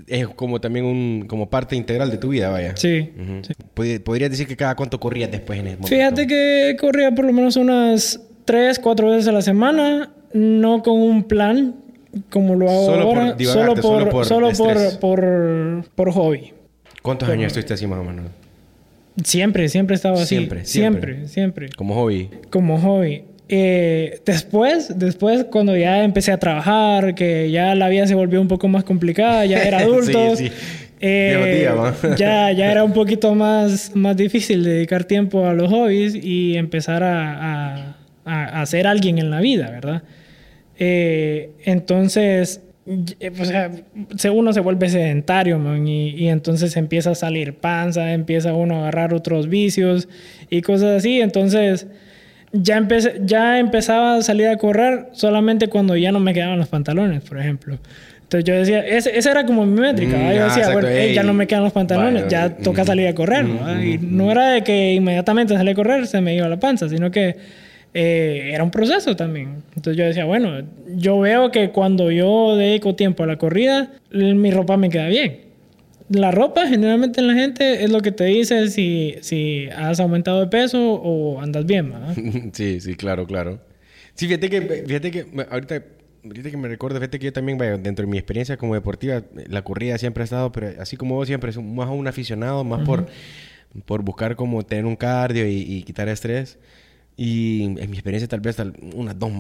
es 0.08 0.28
como 0.30 0.62
también 0.62 0.86
un, 0.86 1.26
como 1.28 1.50
parte 1.50 1.76
integral 1.76 2.10
de 2.12 2.18
tu 2.18 2.30
vida, 2.30 2.50
vaya. 2.50 2.76
Sí. 2.78 3.12
Ujú. 3.20 3.44
sí. 3.44 3.54
Pod- 3.76 4.02
Podrías 4.04 4.32
decir 4.32 4.48
que 4.48 4.56
cada 4.56 4.76
cuánto 4.76 5.00
corrías 5.00 5.30
después 5.32 5.60
en 5.60 5.68
ese 5.68 5.78
momento. 5.78 5.96
Fíjate 5.96 6.28
que 6.28 6.78
corría 6.80 7.12
por 7.14 7.26
lo 7.26 7.34
menos 7.34 7.56
unas 7.58 8.22
tres, 8.46 8.80
cuatro 8.80 9.10
veces 9.12 9.28
a 9.28 9.32
la 9.34 9.42
semana, 9.42 10.12
no 10.34 10.82
con 10.84 11.00
un 11.02 11.24
plan 11.24 11.76
como 12.30 12.56
lo 12.56 12.70
hago 12.70 12.86
Solo 12.86 13.08
por 13.10 13.18
ahora, 13.20 13.34
divagarte, 13.34 13.82
solo 13.82 14.10
por, 14.10 14.26
solo 14.26 14.48
por 14.52 14.56
solo 14.56 14.98
por, 15.00 15.00
por, 15.00 15.86
por 15.96 16.12
hobby. 16.12 16.54
¿Cuántos 17.02 17.28
años 17.30 17.48
estuviste 17.48 17.74
así 17.74 17.88
más 17.88 18.00
o 18.00 18.04
menos? 18.04 18.26
Siempre, 19.24 19.68
siempre 19.70 19.96
estaba 19.96 20.16
así. 20.22 20.36
Siempre, 20.36 20.66
siempre. 20.66 21.02
siempre, 21.14 21.28
siempre. 21.28 21.70
Como 21.76 21.96
hobby. 21.96 22.30
Como 22.50 22.78
hobby. 22.80 23.24
Eh, 23.50 24.22
después, 24.26 24.98
después, 24.98 25.46
cuando 25.52 25.76
ya 25.76 26.04
empecé 26.04 26.32
a 26.32 26.38
trabajar, 26.38 27.16
que 27.16 27.52
ya 27.52 27.76
la 27.76 27.90
vida 27.90 28.08
se 28.08 28.16
volvió 28.16 28.40
un 28.40 28.48
poco 28.48 28.68
más 28.68 28.84
complicada, 28.84 29.46
ya 29.46 29.62
era 29.64 29.80
adulto. 29.84 30.36
Sí, 30.38 30.48
sí. 30.48 30.54
eh, 31.02 31.68
ya, 32.18 32.52
ya 32.52 32.72
era 32.72 32.84
un 32.84 32.94
poquito 32.94 33.36
más, 33.36 33.94
más 33.96 34.16
difícil 34.16 34.64
dedicar 34.64 35.04
tiempo 35.04 35.46
a 35.46 35.54
los 35.54 35.70
hobbies 35.70 36.16
y 36.16 36.56
empezar 36.56 37.04
a, 37.04 37.76
a- 37.76 37.96
a- 38.24 38.62
a 38.62 38.66
ser 38.68 38.88
alguien 38.88 39.18
en 39.20 39.30
la 39.32 39.42
vida, 39.42 39.70
¿verdad? 39.70 40.04
Eh, 40.80 41.52
entonces, 41.66 42.62
eh, 43.20 43.32
o 43.40 43.46
sea, 43.46 43.70
se- 44.16 44.30
uno 44.30 44.54
se 44.54 44.60
vuelve 44.62 44.90
sedentario, 44.90 45.60
man, 45.60 45.88
y, 45.88 46.10
y 46.12 46.30
entonces 46.30 46.78
empieza 46.78 47.12
a 47.12 47.16
salir 47.16 47.56
panza, 47.56 48.14
empieza 48.14 48.54
uno 48.54 48.76
a 48.76 48.80
agarrar 48.84 49.14
otros 49.14 49.50
vicios 49.50 50.08
y 50.50 50.62
cosas 50.62 50.98
así. 51.00 51.20
Entonces, 51.22 51.88
ya, 52.54 52.78
empecé, 52.78 53.22
ya 53.26 53.60
empezaba 53.60 54.16
a 54.18 54.22
salir 54.22 54.48
a 54.48 54.58
correr 54.58 55.08
solamente 55.14 55.68
cuando 55.68 55.96
ya 55.96 56.12
no 56.12 56.20
me 56.20 56.34
quedaban 56.34 56.60
los 56.60 56.68
pantalones, 56.68 57.22
por 57.22 57.40
ejemplo. 57.40 57.78
Entonces 58.24 58.46
yo 58.46 58.56
decía, 58.56 58.80
ese- 58.88 59.18
esa 59.18 59.32
era 59.32 59.46
como 59.46 59.66
mi 59.66 59.80
métrica. 59.82 60.16
Mm. 60.18 60.34
Yo 60.34 60.44
decía, 60.46 60.64
bueno, 60.72 60.88
ya 61.14 61.24
no 61.24 61.34
me 61.34 61.48
quedan 61.48 61.64
los 61.64 61.74
pantalones, 61.74 62.24
vaya, 62.24 62.48
ya 62.50 62.56
toca 62.56 62.84
mm, 62.84 62.86
salir 62.86 63.08
a 63.08 63.14
correr. 63.16 63.44
mm, 63.44 63.78
mm, 63.78 63.84
y 63.84 63.98
no 63.98 64.32
era 64.32 64.50
de 64.52 64.64
que 64.64 64.94
inmediatamente 64.94 65.54
salí 65.56 65.72
a 65.72 65.76
correr, 65.76 66.08
se 66.08 66.22
me 66.22 66.34
iba 66.36 66.48
la 66.48 66.58
panza, 66.60 66.88
sino 66.88 67.12
que 67.12 67.36
eh, 67.94 68.52
era 68.54 68.64
un 68.64 68.72
proceso 68.72 69.18
también. 69.18 69.56
Entonces 69.76 69.98
yo 69.98 70.06
decía, 70.06 70.24
bueno, 70.24 70.62
yo 70.96 71.20
veo 71.20 71.52
que 71.52 71.72
cuando 71.72 72.10
yo 72.10 72.56
dedico 72.56 72.96
tiempo 72.96 73.24
a 73.24 73.28
la 73.28 73.36
corrida, 73.38 73.90
mi 74.12 74.50
ropa 74.52 74.78
me 74.78 74.90
queda 74.90 75.08
bien. 75.08 75.51
La 76.12 76.32
ropa 76.32 76.68
generalmente 76.68 77.22
en 77.22 77.28
la 77.28 77.34
gente 77.34 77.84
es 77.84 77.90
lo 77.90 78.02
que 78.02 78.12
te 78.12 78.26
dice 78.26 78.68
si, 78.70 79.16
si 79.22 79.68
has 79.76 80.00
aumentado 80.00 80.42
de 80.42 80.48
peso 80.48 80.94
o 80.96 81.40
andas 81.40 81.66
bien, 81.66 81.92
¿va? 81.94 82.14
sí, 82.54 82.80
sí, 82.82 82.96
claro, 82.96 83.26
claro. 83.26 83.62
Sí, 84.14 84.28
fíjate 84.28 84.50
que, 84.50 84.62
fíjate 84.86 85.10
que 85.12 85.26
ahorita, 85.50 85.84
ahorita 86.26 86.52
que 86.52 86.58
me 86.58 86.68
recuerdo, 86.68 87.00
fíjate 87.00 87.18
que 87.18 87.26
yo 87.28 87.34
también, 87.34 87.58
vaya, 87.58 87.78
dentro 87.78 88.06
de 88.06 88.12
mi 88.12 88.18
experiencia 88.18 88.58
como 88.58 88.74
deportiva, 88.74 89.24
la 89.48 89.62
corrida 89.64 89.98
siempre 89.98 90.24
ha 90.24 90.26
estado, 90.26 90.52
pero 90.52 90.70
así 90.82 90.98
como 90.98 91.16
vos 91.16 91.28
siempre, 91.28 91.52
más 91.62 91.90
un 91.90 92.08
aficionado, 92.08 92.64
más 92.66 92.82
por, 92.82 93.06
por 93.86 94.02
buscar 94.04 94.36
como 94.36 94.64
tener 94.66 94.86
un 94.86 94.96
cardio 94.98 95.48
y, 95.48 95.62
y 95.62 95.84
quitar 95.84 96.10
estrés. 96.10 96.60
Y 97.16 97.64
en 97.64 97.90
mi 97.90 97.98
experiencia 97.98 98.28
tal 98.28 98.42
vez 98.42 98.58
tal- 98.58 98.74
unas 98.96 99.18
dos, 99.18 99.32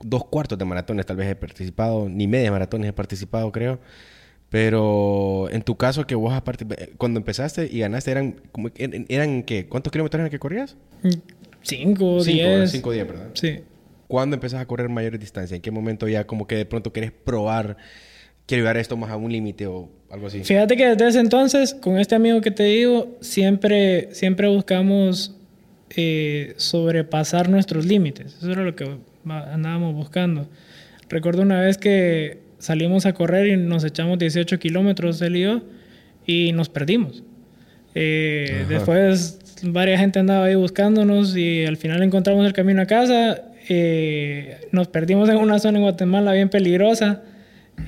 dos 0.00 0.24
cuartos 0.26 0.58
de 0.58 0.64
maratones 0.64 1.06
tal 1.06 1.16
vez 1.16 1.28
he 1.28 1.36
participado, 1.36 2.08
ni 2.08 2.26
media 2.26 2.50
maratones 2.50 2.90
he 2.90 2.92
participado, 2.92 3.50
creo. 3.50 3.80
Pero 4.52 5.48
en 5.50 5.62
tu 5.62 5.76
caso 5.76 6.06
que 6.06 6.14
vos 6.14 6.34
aparte, 6.34 6.66
cuando 6.98 7.18
empezaste 7.18 7.70
y 7.72 7.78
ganaste, 7.78 8.10
eran, 8.10 8.32
como, 8.52 8.68
eran, 8.76 9.06
eran 9.08 9.42
¿qué? 9.44 9.66
¿Cuántos 9.66 9.90
kilómetros 9.90 10.20
eran 10.20 10.30
que 10.30 10.38
corrías? 10.38 10.76
Cinco, 11.62 12.20
Cinco, 12.20 12.22
diez. 12.22 12.70
cinco 12.70 12.92
días, 12.92 13.08
¿verdad? 13.08 13.30
Sí. 13.32 13.60
¿Cuándo 14.08 14.34
empezás 14.34 14.60
a 14.60 14.66
correr 14.66 14.90
mayores 14.90 15.18
distancias? 15.18 15.56
¿En 15.56 15.62
qué 15.62 15.70
momento 15.70 16.06
ya 16.06 16.26
como 16.26 16.46
que 16.46 16.56
de 16.56 16.66
pronto 16.66 16.92
quieres 16.92 17.12
probar, 17.12 17.78
quiero 18.44 18.60
llevar 18.60 18.76
esto 18.76 18.94
más 18.98 19.10
a 19.10 19.16
un 19.16 19.32
límite 19.32 19.66
o 19.66 19.88
algo 20.10 20.26
así? 20.26 20.44
Fíjate 20.44 20.76
que 20.76 20.86
desde 20.86 21.08
ese 21.08 21.20
entonces, 21.20 21.72
con 21.72 21.98
este 21.98 22.14
amigo 22.14 22.42
que 22.42 22.50
te 22.50 22.64
digo, 22.64 23.16
siempre, 23.22 24.14
siempre 24.14 24.48
buscamos 24.48 25.34
eh, 25.96 26.52
sobrepasar 26.58 27.48
nuestros 27.48 27.86
límites. 27.86 28.36
Eso 28.36 28.52
era 28.52 28.64
lo 28.64 28.76
que 28.76 28.98
andábamos 29.24 29.94
buscando. 29.94 30.46
Recuerdo 31.08 31.40
una 31.40 31.58
vez 31.58 31.78
que 31.78 32.41
salimos 32.62 33.06
a 33.06 33.12
correr 33.12 33.48
y 33.48 33.56
nos 33.56 33.82
echamos 33.82 34.20
18 34.20 34.60
kilómetros 34.60 35.20
él 35.20 35.34
y 35.36 35.40
yo 35.42 35.62
y 36.24 36.52
nos 36.52 36.68
perdimos. 36.68 37.24
Eh, 37.96 38.64
después 38.68 39.40
varias 39.64 40.00
gente 40.00 40.20
andaba 40.20 40.44
ahí 40.44 40.54
buscándonos 40.54 41.36
y 41.36 41.64
al 41.64 41.76
final 41.76 42.04
encontramos 42.04 42.46
el 42.46 42.52
camino 42.52 42.80
a 42.80 42.86
casa. 42.86 43.42
Eh, 43.68 44.58
nos 44.70 44.86
perdimos 44.86 45.28
en 45.28 45.38
una 45.38 45.58
zona 45.58 45.78
en 45.78 45.82
Guatemala 45.82 46.32
bien 46.34 46.50
peligrosa. 46.50 47.22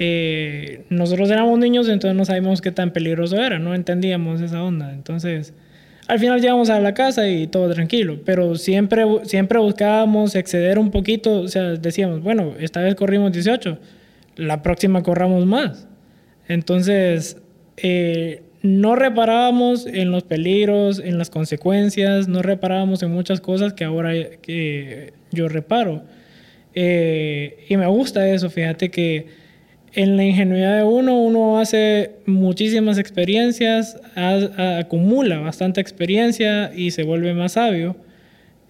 Eh, 0.00 0.82
nosotros 0.90 1.30
éramos 1.30 1.56
niños, 1.60 1.88
entonces 1.88 2.16
no 2.16 2.24
sabíamos 2.24 2.60
qué 2.60 2.72
tan 2.72 2.92
peligroso 2.92 3.40
era, 3.40 3.60
no 3.60 3.76
entendíamos 3.76 4.40
esa 4.40 4.60
onda. 4.60 4.92
Entonces, 4.92 5.54
al 6.08 6.18
final 6.18 6.40
llegamos 6.40 6.68
a 6.68 6.80
la 6.80 6.94
casa 6.94 7.28
y 7.28 7.46
todo 7.46 7.72
tranquilo, 7.72 8.18
pero 8.24 8.56
siempre, 8.56 9.04
siempre 9.22 9.60
buscábamos 9.60 10.34
exceder 10.34 10.80
un 10.80 10.90
poquito, 10.90 11.42
o 11.42 11.48
sea, 11.48 11.74
decíamos, 11.74 12.22
bueno, 12.22 12.54
esta 12.58 12.80
vez 12.80 12.96
corrimos 12.96 13.30
18, 13.30 13.78
la 14.36 14.62
próxima 14.62 15.02
corramos 15.02 15.46
más. 15.46 15.88
Entonces, 16.48 17.38
eh, 17.76 18.42
no 18.62 18.96
reparábamos 18.96 19.86
en 19.86 20.10
los 20.10 20.22
peligros, 20.22 20.98
en 20.98 21.18
las 21.18 21.30
consecuencias, 21.30 22.28
no 22.28 22.42
reparábamos 22.42 23.02
en 23.02 23.10
muchas 23.10 23.40
cosas 23.40 23.74
que 23.74 23.84
ahora 23.84 24.12
yo 25.30 25.48
reparo. 25.48 26.02
Eh, 26.74 27.64
y 27.68 27.76
me 27.76 27.86
gusta 27.86 28.28
eso, 28.28 28.50
fíjate 28.50 28.90
que 28.90 29.26
en 29.92 30.16
la 30.16 30.24
ingenuidad 30.24 30.76
de 30.78 30.82
uno, 30.82 31.20
uno 31.20 31.60
hace 31.60 32.12
muchísimas 32.26 32.98
experiencias, 32.98 34.00
acumula 34.16 35.38
bastante 35.38 35.80
experiencia 35.80 36.72
y 36.74 36.90
se 36.90 37.04
vuelve 37.04 37.32
más 37.32 37.52
sabio 37.52 37.96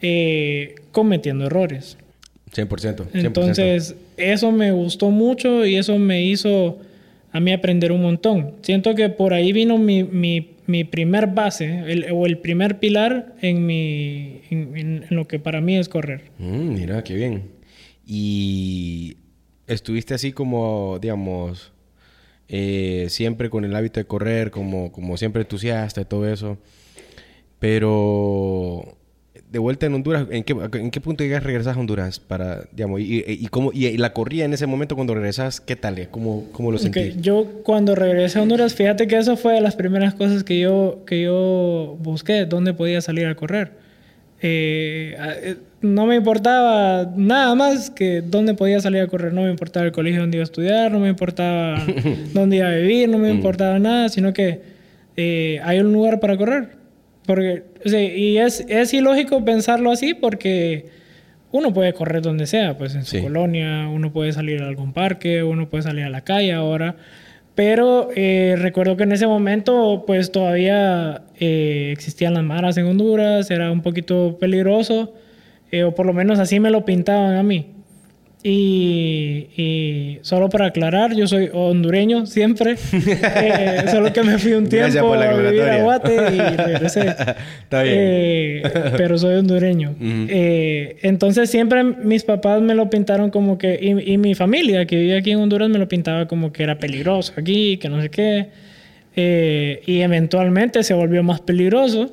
eh, 0.02 0.75
cometiendo 0.92 1.47
errores. 1.47 1.97
100%, 2.55 3.07
Entonces, 3.15 3.97
eso 4.17 4.53
me 4.53 4.71
gustó 4.71 5.11
mucho 5.11 5.67
y 5.67 5.77
eso 5.77 5.99
me 5.99 6.23
hizo 6.23 6.79
a 7.33 7.41
mí 7.41 7.53
aprender 7.53 7.91
un 7.91 8.03
montón. 8.03 8.55
Siento 8.63 8.95
que 8.95 9.09
por 9.09 9.35
ahí 9.35 9.53
vino 9.53 9.77
mi, 9.77 10.05
mi, 10.05 10.53
mi 10.67 10.85
primer 10.85 11.27
base 11.27 12.09
o 12.13 12.27
el 12.27 12.39
primer 12.39 12.79
pilar 12.79 13.35
en, 13.43 13.67
mi, 13.67 14.41
en, 14.51 15.05
lo 15.11 15.27
que 15.27 15.41
para 15.41 15.61
mí 15.61 15.77
es 15.77 15.89
correr. 15.89 16.31
Mm, 16.39 16.75
mira, 16.75 17.03
qué 17.03 17.15
bien. 17.15 17.51
Y 18.07 19.17
estuviste 19.67 20.15
así 20.15 20.31
como, 20.31 20.99
digamos, 21.01 21.73
eh, 22.49 23.07
siempre 23.09 23.51
con 23.51 23.65
el 23.65 23.75
hábito 23.75 23.99
de 23.99 24.07
correr, 24.07 24.53
como, 24.53 24.93
como 24.93 25.17
siempre 25.17 25.43
entusiasta 25.43 26.03
y 26.03 26.05
todo 26.05 26.29
eso. 26.29 26.57
Pero 27.59 28.97
de 29.55 29.61
vuelta 29.61 29.87
en 29.87 29.95
Honduras, 29.95 30.27
¿en 30.31 30.43
qué, 30.43 30.53
en 30.73 30.91
qué 30.91 31.01
punto 31.01 31.23
llegas, 31.23 31.45
regresas 31.45 31.77
a 31.77 31.81
Honduras? 31.81 32.19
Para, 32.19 32.65
digamos, 32.73 33.01
y, 33.01 33.23
y, 33.25 33.47
cómo, 33.47 33.71
y, 33.73 33.97
la 33.99 34.13
corría 34.13 34.45
en 34.45 34.53
ese 34.53 34.67
momento 34.67 34.97
cuando 34.97 35.15
regresas, 35.15 35.61
¿qué 35.61 35.77
tal? 35.77 36.09
¿Cómo, 36.11 36.49
cómo 36.51 36.73
lo 36.73 36.79
sentí? 36.79 37.15
Yo 37.21 37.47
cuando 37.63 37.95
regresé 37.95 38.41
a 38.41 38.43
Honduras, 38.43 38.75
fíjate 38.75 39.07
que 39.07 39.17
eso 39.17 39.37
fue 39.37 39.53
de 39.53 39.61
las 39.61 39.77
primeras 39.77 40.15
cosas 40.15 40.43
que 40.43 40.59
yo, 40.59 41.05
que 41.07 41.23
yo 41.23 41.97
busqué, 42.01 42.47
dónde 42.47 42.75
podía 42.75 43.01
salir 43.01 43.27
a 43.27 43.37
correr. 43.37 43.71
Eh, 44.43 45.17
eh, 45.21 45.57
no 45.83 46.07
me 46.07 46.17
importaba 46.17 47.13
nada 47.17 47.55
más 47.55 47.91
que 47.91 48.23
dónde 48.23 48.55
podía 48.55 48.81
salir 48.81 49.03
a 49.03 49.07
correr, 49.07 49.33
no 49.33 49.43
me 49.43 49.51
importaba 49.51 49.87
el 49.87 49.93
colegio 49.93 50.21
donde 50.21 50.39
iba 50.39 50.43
a 50.43 50.51
estudiar, 50.51 50.91
no 50.91 50.99
me 50.99 51.11
importaba 51.11 51.81
dónde 52.35 52.57
iba 52.57 52.71
a 52.71 52.75
vivir, 52.75 53.09
no 53.09 53.19
me 53.19 53.33
mm. 53.33 53.37
importaba 53.37 53.79
nada, 53.79 54.09
sino 54.09 54.33
que 54.33 54.63
eh, 55.17 55.61
hay 55.63 55.79
un 55.79 55.93
lugar 55.93 56.19
para 56.19 56.37
correr 56.37 56.84
porque, 57.26 57.64
y 57.85 58.37
es, 58.37 58.64
es 58.69 58.93
ilógico 58.93 59.45
pensarlo 59.45 59.90
así 59.90 60.14
porque 60.14 60.87
uno 61.52 61.73
puede 61.73 61.93
correr 61.93 62.23
donde 62.23 62.47
sea, 62.47 62.76
pues 62.76 62.95
en 62.95 63.04
su 63.04 63.23
colonia, 63.23 63.88
uno 63.88 64.12
puede 64.12 64.33
salir 64.33 64.62
a 64.62 64.66
algún 64.66 64.93
parque, 64.93 65.43
uno 65.45 65.69
puede 65.69 65.85
salir 65.85 66.04
a 66.04 66.11
la 66.11 66.23
calle 66.23 66.52
ahora. 66.52 66.97
Pero 67.54 68.09
eh, 68.16 68.57
recuerdo 68.59 68.97
que 68.97 69.04
en 69.04 69.12
ese 69.12 69.28
momento, 69.28 70.02
pues 70.07 70.33
todavía 70.33 71.23
eh, 71.38 71.90
existían 71.93 72.35
las 72.35 72.43
maras 72.43 72.76
en 72.76 72.87
Honduras, 72.87 73.50
era 73.52 73.71
un 73.71 73.83
poquito 73.83 74.37
peligroso, 74.40 75.14
eh, 75.71 75.85
o 75.85 75.95
por 75.95 76.07
lo 76.07 76.12
menos 76.12 76.40
así 76.40 76.59
me 76.59 76.71
lo 76.71 76.85
pintaban 76.85 77.37
a 77.37 77.45
mí. 77.45 77.74
Y, 78.47 80.19
solo 80.21 80.51
para 80.51 80.67
aclarar, 80.67 81.15
yo 81.17 81.27
soy 81.27 81.49
hondureño 81.53 82.27
siempre. 82.27 82.77
Eh, 83.37 83.85
solo 83.91 84.13
que 84.13 84.23
me 84.23 84.39
fui 84.39 84.53
un 84.53 84.69
tiempo 84.69 85.15
a 85.15 85.33
vivir 85.35 85.63
a 85.63 85.83
Guate 85.83 86.15
y 86.15 86.39
regresé. 86.57 87.09
Está 87.63 87.83
bien. 87.83 87.95
Eh, 87.97 88.63
pero 88.97 89.17
soy 89.19 89.37
hondureño. 89.37 89.95
Eh, 90.01 90.97
entonces 91.03 91.51
siempre 91.51 91.83
mis 91.85 92.25
papás 92.25 92.61
me 92.61 92.75
lo 92.75 92.91
pintaron 92.91 93.31
como 93.31 93.57
que... 93.59 93.79
Y, 93.81 94.19
mi 94.19 94.35
familia 94.35 94.87
que 94.87 94.97
vivía 94.97 95.19
aquí 95.19 95.31
en 95.33 95.39
Honduras 95.39 95.69
me 95.69 95.79
lo 95.79 95.89
pintaba 95.89 96.27
como 96.27 96.53
que 96.53 96.63
era 96.63 96.79
peligroso 96.79 97.33
aquí, 97.37 97.79
que 97.79 97.89
no 97.89 98.01
sé 98.03 98.11
qué. 98.11 98.49
y 99.87 100.01
eventualmente 100.01 100.83
se 100.83 100.95
volvió 100.95 101.23
más 101.23 101.41
peligroso. 101.41 102.11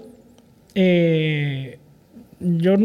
Yo 2.41 2.75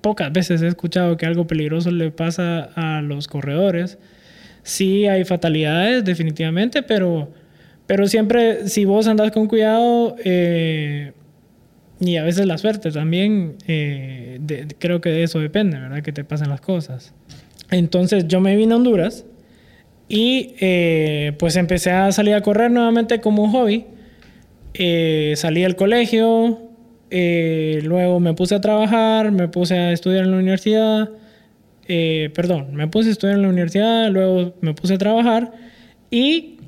pocas 0.00 0.32
veces 0.32 0.62
he 0.62 0.66
escuchado 0.66 1.16
que 1.16 1.26
algo 1.26 1.46
peligroso 1.46 1.90
le 1.90 2.10
pasa 2.10 2.70
a 2.74 3.02
los 3.02 3.28
corredores. 3.28 3.98
Sí 4.62 5.06
hay 5.06 5.24
fatalidades, 5.24 6.04
definitivamente, 6.04 6.82
pero, 6.82 7.32
pero 7.86 8.06
siempre 8.06 8.68
si 8.68 8.84
vos 8.84 9.06
andás 9.06 9.30
con 9.30 9.48
cuidado, 9.48 10.16
eh, 10.24 11.12
y 12.00 12.16
a 12.16 12.22
veces 12.22 12.46
la 12.46 12.58
suerte 12.58 12.90
también, 12.92 13.56
eh, 13.66 14.40
creo 14.78 15.00
que 15.00 15.08
de 15.08 15.24
eso 15.24 15.40
depende, 15.40 15.78
¿verdad? 15.78 16.02
Que 16.02 16.12
te 16.12 16.22
pasen 16.22 16.48
las 16.48 16.60
cosas. 16.60 17.14
Entonces 17.70 18.28
yo 18.28 18.40
me 18.40 18.56
vine 18.56 18.74
a 18.74 18.76
Honduras 18.76 19.24
y 20.08 20.54
eh, 20.60 21.32
pues 21.38 21.56
empecé 21.56 21.90
a 21.90 22.12
salir 22.12 22.34
a 22.34 22.42
correr 22.42 22.70
nuevamente 22.70 23.20
como 23.20 23.44
un 23.44 23.50
hobby. 23.50 23.86
salí 25.34 25.64
al 25.64 25.74
colegio, 25.74 26.67
eh, 27.10 27.80
luego 27.84 28.20
me 28.20 28.34
puse 28.34 28.54
a 28.54 28.60
trabajar, 28.60 29.32
me 29.32 29.48
puse 29.48 29.74
a 29.74 29.92
estudiar 29.92 30.24
en 30.24 30.32
la 30.32 30.38
universidad. 30.38 31.10
Eh, 31.86 32.30
perdón, 32.34 32.74
me 32.74 32.86
puse 32.86 33.08
a 33.08 33.12
estudiar 33.12 33.36
en 33.36 33.42
la 33.42 33.48
universidad, 33.48 34.10
luego 34.10 34.54
me 34.60 34.74
puse 34.74 34.94
a 34.94 34.98
trabajar 34.98 35.52
y 36.10 36.58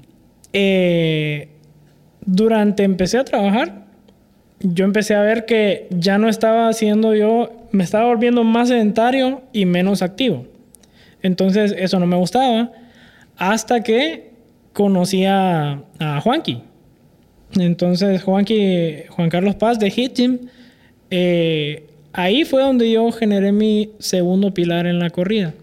eh, 0.53 1.49
durante 2.25 2.85
empecé 2.85 3.19
a 3.19 3.25
trabajar, 3.25 3.85
yo 4.61 4.85
empecé 4.85 5.15
a 5.15 5.23
ver 5.23 5.45
que 5.45 5.89
ya 5.91 6.17
no 6.17 6.29
estaba 6.29 6.69
haciendo 6.69 7.15
yo, 7.15 7.67
me 7.71 7.85
estaba 7.85 8.07
volviendo 8.07 8.45
más 8.45 8.69
sedentario 8.69 9.43
y 9.53 9.67
menos 9.67 10.01
activo. 10.01 10.47
Entonces 11.23 11.75
eso 11.77 11.99
no 12.01 12.07
me 12.07 12.17
gustaba 12.17 12.73
hasta 13.37 13.83
que 13.83 14.31
conocí 14.73 15.27
a, 15.27 15.83
a 15.99 16.21
Juanqui. 16.23 16.63
Entonces, 17.59 18.23
Juan, 18.23 18.45
Juan 19.09 19.29
Carlos 19.29 19.57
Paz 19.57 19.79
de 19.79 19.91
Hit 19.91 20.15
Gym, 20.15 20.39
eh, 21.11 21.85
ahí 22.13 22.45
fue 22.45 22.63
donde 22.63 22.91
yo 22.91 23.11
generé 23.13 23.53
mi 23.53 23.91
segundo 23.99 24.55
pilar 24.55 24.87
en 24.87 24.99
la 24.99 25.11
corrida. 25.11 25.55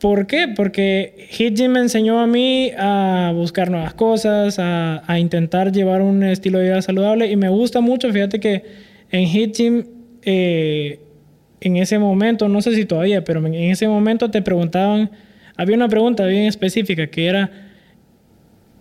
¿Por 0.00 0.26
qué? 0.26 0.48
Porque 0.48 1.28
Hit 1.30 1.54
Gym 1.56 1.72
me 1.72 1.80
enseñó 1.80 2.18
a 2.18 2.26
mí 2.26 2.72
a 2.76 3.30
buscar 3.34 3.70
nuevas 3.70 3.94
cosas, 3.94 4.56
a, 4.58 5.18
intentar 5.18 5.70
llevar 5.70 6.02
un 6.02 6.24
estilo 6.24 6.58
de 6.58 6.64
vida 6.64 6.82
saludable 6.82 7.30
y 7.30 7.36
me 7.36 7.48
gusta 7.48 7.80
mucho, 7.80 8.10
fíjate 8.12 8.40
que 8.40 8.64
en 9.10 9.26
Hit 9.26 9.56
Gym, 9.56 9.84
eh, 10.22 10.98
en 11.60 11.76
ese 11.76 11.98
momento, 12.00 12.48
no 12.48 12.62
sé 12.62 12.74
si 12.74 12.84
todavía, 12.84 13.22
pero 13.22 13.46
en 13.46 13.54
ese 13.54 13.86
momento 13.86 14.30
te 14.30 14.42
preguntaban, 14.42 15.10
había 15.56 15.76
una 15.76 15.88
pregunta 15.88 16.26
bien 16.26 16.46
específica 16.46 17.06
que 17.06 17.26
era, 17.26 17.50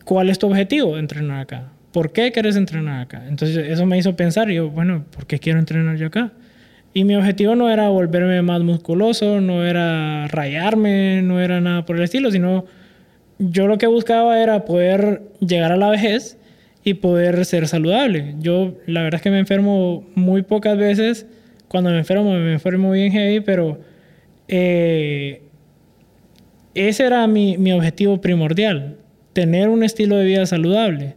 ¿cuál 0.05 0.29
es 0.29 0.39
tu 0.39 0.47
objetivo 0.47 0.95
de 0.95 1.01
entrenar 1.01 1.41
acá? 1.41 1.71
¿Por 1.91 2.11
qué 2.11 2.31
quieres 2.31 2.55
entrenar 2.55 3.01
acá? 3.01 3.23
Entonces 3.27 3.57
eso 3.69 3.85
me 3.85 3.97
hizo 3.97 4.15
pensar, 4.15 4.49
yo, 4.49 4.69
bueno, 4.69 5.05
¿por 5.11 5.25
qué 5.25 5.39
quiero 5.39 5.59
entrenar 5.59 5.97
yo 5.97 6.07
acá? 6.07 6.31
Y 6.93 7.03
mi 7.03 7.15
objetivo 7.15 7.55
no 7.55 7.69
era 7.69 7.89
volverme 7.89 8.41
más 8.41 8.61
musculoso, 8.61 9.39
no 9.39 9.65
era 9.65 10.27
rayarme, 10.27 11.21
no 11.21 11.39
era 11.39 11.61
nada 11.61 11.85
por 11.85 11.97
el 11.97 12.03
estilo, 12.03 12.31
sino 12.31 12.65
yo 13.39 13.67
lo 13.67 13.77
que 13.77 13.87
buscaba 13.87 14.41
era 14.41 14.65
poder 14.65 15.21
llegar 15.39 15.71
a 15.71 15.77
la 15.77 15.89
vejez 15.89 16.37
y 16.83 16.95
poder 16.95 17.45
ser 17.45 17.67
saludable. 17.67 18.35
Yo 18.39 18.77
la 18.87 19.03
verdad 19.03 19.19
es 19.19 19.21
que 19.21 19.31
me 19.31 19.39
enfermo 19.39 20.05
muy 20.15 20.41
pocas 20.41 20.77
veces. 20.77 21.25
Cuando 21.69 21.91
me 21.91 21.99
enfermo, 21.99 22.33
me 22.33 22.53
enfermo 22.53 22.91
bien 22.91 23.13
heavy, 23.13 23.39
pero 23.39 23.79
eh, 24.49 25.43
ese 26.73 27.05
era 27.05 27.25
mi 27.27 27.71
objetivo 27.71 28.19
primordial, 28.19 28.97
tener 29.31 29.69
un 29.69 29.83
estilo 29.83 30.17
de 30.17 30.25
vida 30.25 30.45
saludable 30.45 31.15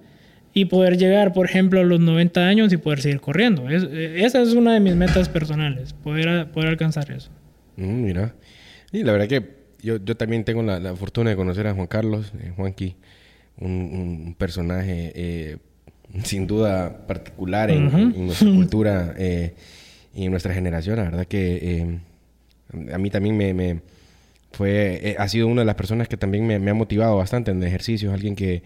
y 0.56 0.66
poder 0.66 0.96
llegar, 0.96 1.32
por 1.32 1.46
ejemplo, 1.46 1.80
a 1.80 1.84
los 1.84 1.98
90 1.98 2.46
años 2.46 2.72
y 2.72 2.76
poder 2.76 3.02
seguir 3.02 3.20
corriendo. 3.20 3.68
esa 3.68 4.40
es 4.40 4.54
una 4.54 4.72
de 4.72 4.80
mis 4.80 4.94
metas 4.94 5.28
personales, 5.28 5.92
poder, 5.92 6.50
poder 6.52 6.68
alcanzar 6.68 7.10
eso. 7.10 7.28
Mm, 7.76 8.02
mira, 8.02 8.34
y 8.92 9.02
la 9.02 9.12
verdad 9.12 9.26
que 9.26 9.64
yo, 9.82 9.96
yo 9.96 10.16
también 10.16 10.44
tengo 10.44 10.62
la, 10.62 10.94
fortuna 10.94 11.30
de 11.30 11.36
conocer 11.36 11.66
a 11.66 11.74
Juan 11.74 11.88
Carlos, 11.88 12.32
eh, 12.40 12.52
Juanqui, 12.56 12.94
un, 13.58 14.36
personaje 14.38 15.12
eh, 15.14 15.56
sin 16.22 16.46
duda 16.46 17.04
particular 17.08 17.72
en, 17.72 18.26
nuestra 18.26 18.48
cultura 18.54 19.14
eh, 19.18 19.54
y 20.14 20.26
en 20.26 20.30
nuestra 20.30 20.54
generación. 20.54 20.96
La 20.96 21.04
verdad 21.04 21.26
que 21.26 21.98
a 22.92 22.98
mí 22.98 23.10
también 23.10 23.36
me, 23.36 23.52
me 23.52 23.80
fue, 24.52 25.16
ha 25.18 25.28
sido 25.28 25.48
una 25.48 25.62
de 25.62 25.66
las 25.66 25.74
personas 25.74 26.06
que 26.06 26.16
también 26.16 26.46
me, 26.46 26.60
me 26.60 26.70
ha 26.70 26.74
motivado 26.74 27.16
bastante 27.16 27.50
en 27.50 27.60
ejercicios, 27.64 28.14
alguien 28.14 28.36
que 28.36 28.62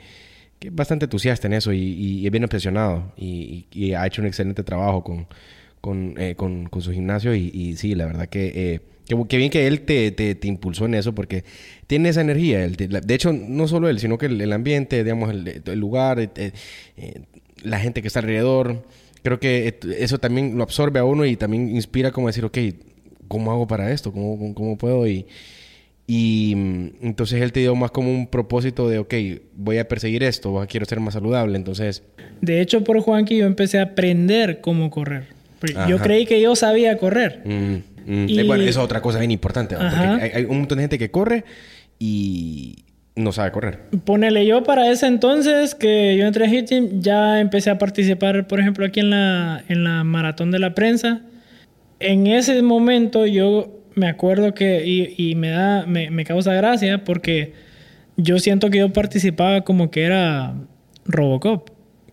que 0.59 0.69
es 0.69 0.75
bastante 0.75 1.07
entusiasta 1.07 1.47
en 1.47 1.55
eso 1.55 1.73
y, 1.73 1.79
y, 1.79 2.27
es 2.27 2.33
bien 2.33 2.45
obsesionado 2.45 3.13
y, 3.17 3.67
y, 3.73 3.93
ha 3.93 4.07
hecho 4.07 4.23
un 4.23 4.27
excelente 4.27 4.63
trabajo 4.63 5.05
con, 5.05 5.27
con, 5.81 6.15
eh, 6.19 6.35
con, 6.37 6.69
con 6.69 6.83
su 6.83 6.93
gimnasio 6.93 7.35
y, 7.35 7.77
sí, 7.77 7.95
la 7.95 8.07
verdad 8.07 8.29
que, 8.29 8.75
eh, 8.75 8.81
que, 9.29 9.37
bien 9.37 9.51
que 9.51 9.67
él 9.67 9.83
te, 9.83 10.11
te, 10.11 10.35
te, 10.35 10.49
impulsó 10.49 10.87
en 10.87 10.95
eso 10.95 11.15
porque 11.15 11.45
tiene 11.87 12.09
esa 12.09 12.21
energía. 12.21 12.67
de 12.69 13.15
hecho, 13.15 13.33
no 13.33 13.69
solo 13.69 13.89
él, 13.89 14.01
sino 14.01 14.19
que 14.19 14.27
el, 14.27 14.53
ambiente, 14.53 15.05
digamos, 15.05 15.31
el, 15.31 15.63
el 15.65 15.79
lugar, 15.79 16.19
eh, 16.21 16.53
la 17.63 17.79
gente 17.79 18.03
que 18.03 18.09
está 18.09 18.21
alrededor, 18.21 18.85
creo 19.23 19.39
que 19.39 19.79
eso 19.99 20.19
también 20.19 20.57
lo 20.57 20.65
absorbe 20.65 20.99
a 20.99 21.05
uno 21.05 21.25
y 21.25 21.37
también 21.37 21.75
inspira 21.75 22.11
como 22.11 22.27
decir, 22.27 22.45
ok, 22.45 22.59
¿cómo 23.29 23.53
hago 23.53 23.67
para 23.67 23.93
esto? 23.93 24.13
¿Cómo, 24.13 24.55
cómo 24.55 24.77
puedo? 24.77 25.07
Y, 25.07 25.27
y 26.11 26.55
mm, 26.57 26.91
entonces 27.03 27.43
él 27.43 27.53
te 27.53 27.61
dio 27.61 27.77
más 27.77 27.91
como 27.91 28.11
un 28.11 28.27
propósito 28.27 28.89
de, 28.89 28.99
ok, 28.99 29.15
voy 29.55 29.77
a 29.77 29.87
perseguir 29.87 30.25
esto, 30.25 30.67
quiero 30.67 30.87
ser 30.87 31.01
más 31.01 31.13
saludable. 31.13 31.57
Entonces... 31.57 32.03
De 32.41 32.63
hecho, 32.63 32.83
por 32.83 32.99
Juanqui 33.01 33.37
yo 33.37 33.45
empecé 33.45 33.79
a 33.79 33.83
aprender 33.83 34.63
cómo 34.63 34.91
correr. 34.91 35.25
Yo 35.87 35.99
creí 35.99 36.25
que 36.25 36.41
yo 36.41 36.57
sabía 36.57 36.97
correr. 36.97 37.43
Mm, 37.45 37.75
mm. 38.07 38.27
Eh, 38.31 38.45
bueno, 38.45 38.63
eso 38.63 38.81
es 38.81 38.85
otra 38.85 39.03
cosa 39.03 39.19
bien 39.19 39.33
importante. 39.33 39.77
Porque 39.77 39.97
hay, 40.35 40.45
un 40.47 40.61
montón 40.61 40.79
de 40.79 40.85
gente 40.85 40.99
que 40.99 41.11
corre 41.11 41.45
y 41.99 42.87
no 43.15 43.31
sabe 43.33 43.53
correr. 43.53 43.81
Ponele 44.07 44.47
yo 44.47 44.63
para 44.63 44.91
ese 44.91 45.09
entonces 45.09 45.75
que 45.75 46.17
yo 46.17 46.27
entré 46.27 46.47
a 46.47 46.49
Hit 46.49 46.71
Gym, 46.71 47.03
ya 47.03 47.39
empecé 47.39 47.69
a 47.69 47.77
participar, 47.77 48.47
por 48.47 48.61
ejemplo, 48.61 48.87
aquí 48.87 49.01
en 49.01 49.11
la, 49.11 49.63
en 49.69 49.85
la 49.85 50.05
maratón 50.05 50.53
de 50.53 50.59
la 50.59 50.75
prensa. 50.75 51.21
En 52.01 52.29
ese 52.29 52.63
momento 52.63 53.27
yo 53.27 53.78
me 53.99 54.09
acuerdo 54.09 54.55
que, 54.55 54.85
y, 54.87 55.15
y 55.17 55.35
me 55.35 55.51
da, 55.51 55.85
me, 55.87 56.11
me 56.11 56.25
causa 56.25 56.55
gracia 56.55 57.05
porque 57.05 57.53
yo 58.17 58.39
siento 58.39 58.71
que 58.71 58.79
yo 58.79 58.93
participaba 58.93 59.63
como 59.63 59.91
que 59.91 60.05
era 60.05 60.55
Robocop 61.05 61.71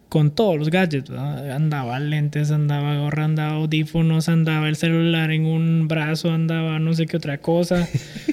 con 0.10 0.32
todos 0.32 0.58
los 0.58 0.70
gadgets. 0.70 1.10
¿verdad? 1.10 1.52
Andaba 1.52 2.00
lentes, 2.00 2.52
andaba 2.52 2.98
gorra, 2.98 3.26
andaba 3.26 3.54
audífonos, 3.56 4.30
andaba 4.30 4.70
el 4.70 4.76
celular 4.76 5.32
en 5.32 5.46
un 5.46 5.88
brazo, 5.88 6.32
andaba 6.32 6.80
no 6.80 6.94
sé 6.94 7.06
qué 7.06 7.18
otra 7.18 7.40
cosa. 7.40 7.88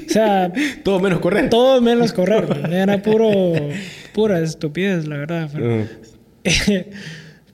O 0.07 0.09
sea, 0.09 0.53
Todo 0.85 1.01
menos 1.01 1.21
correr. 1.21 1.51
todo 1.51 1.81
menos 1.81 2.13
correr. 2.15 2.47
¿verdad? 2.47 2.73
Era 2.73 3.03
puro, 3.03 3.53
pura 4.13 4.41
estupidez, 4.41 5.07
la 5.09 5.17
verdad. 5.17 5.51
Pero, 5.53 5.87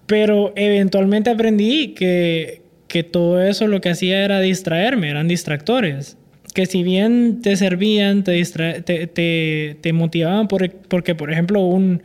pero 0.06 0.52
eventualmente 0.56 1.30
aprendí 1.30 1.94
que, 1.94 2.62
que 2.88 3.02
todo 3.04 3.40
eso 3.42 3.66
lo 3.68 3.80
que 3.80 3.90
hacía 3.90 4.24
era 4.24 4.40
distraerme, 4.40 5.10
eran 5.10 5.28
distractores. 5.28 6.16
Que 6.54 6.66
si 6.66 6.82
bien 6.82 7.40
te 7.42 7.56
servían, 7.56 8.24
te, 8.24 8.42
te, 8.44 9.76
te 9.80 9.92
motivaban 9.92 10.48
por- 10.48 10.70
porque, 10.88 11.14
por 11.14 11.30
ejemplo, 11.30 11.60
un, 11.60 12.02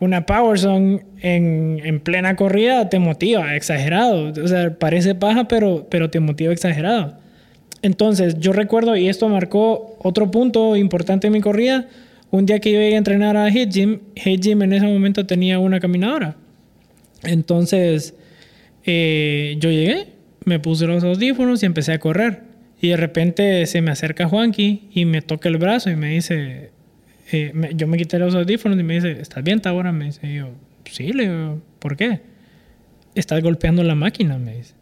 una 0.00 0.26
Power 0.26 0.58
Song 0.58 1.00
en, 1.22 1.80
en 1.84 2.00
plena 2.00 2.36
corrida 2.36 2.88
te 2.90 2.98
motiva, 2.98 3.54
exagerado. 3.54 4.32
O 4.42 4.48
sea, 4.48 4.74
parece 4.78 5.14
paja, 5.14 5.48
pero, 5.48 5.86
pero 5.88 6.10
te 6.10 6.20
motiva 6.20 6.52
exagerado. 6.52 7.16
Entonces, 7.82 8.38
yo 8.40 8.52
recuerdo, 8.52 8.96
y 8.96 9.08
esto 9.08 9.28
marcó 9.28 9.96
otro 10.02 10.30
punto 10.30 10.76
importante 10.76 11.28
en 11.28 11.32
mi 11.32 11.40
corrida, 11.40 11.86
un 12.30 12.44
día 12.44 12.58
que 12.58 12.72
yo 12.72 12.80
llegué 12.80 12.96
a 12.96 12.98
entrenar 12.98 13.36
a 13.36 13.48
Hit 13.50 13.70
Gym, 13.70 14.00
Hit 14.16 14.42
Gym 14.42 14.62
en 14.62 14.72
ese 14.72 14.86
momento 14.86 15.24
tenía 15.24 15.60
una 15.60 15.78
caminadora. 15.78 16.36
Entonces, 17.22 18.14
eh, 18.84 19.56
yo 19.60 19.70
llegué, 19.70 20.08
me 20.46 20.58
puse 20.60 20.86
los 20.86 21.04
audífonos 21.04 21.62
y 21.62 21.66
empecé 21.66 21.92
a 21.92 21.98
correr. 21.98 22.42
Y 22.80 22.88
de 22.88 22.96
repente 22.96 23.66
se 23.66 23.82
me 23.82 23.90
acerca 23.90 24.26
Juanqui 24.28 24.88
y 24.94 25.04
me 25.04 25.20
toca 25.20 25.48
el 25.48 25.58
brazo 25.58 25.90
y 25.90 25.96
me 25.96 26.10
dice, 26.10 26.70
eh, 27.32 27.50
me- 27.52 27.74
yo 27.74 27.86
me 27.86 27.98
quité 27.98 28.18
los 28.18 28.34
audífonos 28.34 28.78
y 28.78 28.82
me 28.82 28.94
dice, 28.94 29.12
¿estás 29.20 29.42
bien, 29.44 29.60
Tabora? 29.60 29.92
Me 29.92 30.06
dice, 30.06 30.26
y 30.26 30.36
yo, 30.36 30.50
sí, 30.90 31.12
le 31.12 31.24
digo, 31.24 31.60
¿por 31.78 31.96
qué? 31.96 32.20
Estás 33.14 33.42
golpeando 33.42 33.82
la 33.82 33.94
máquina, 33.94 34.38
me 34.38 34.56
dice. 34.56 34.74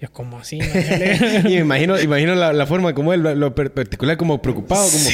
Yo, 0.00 0.10
¿cómo 0.12 0.38
así? 0.38 0.58
y 1.44 1.48
me 1.48 1.54
imagino, 1.60 2.00
imagino 2.00 2.34
la, 2.34 2.52
la 2.52 2.66
forma 2.66 2.92
como 2.94 3.12
él, 3.12 3.22
lo, 3.22 3.54
particular, 3.54 4.16
como 4.16 4.40
preocupado, 4.40 4.84
como, 4.88 5.04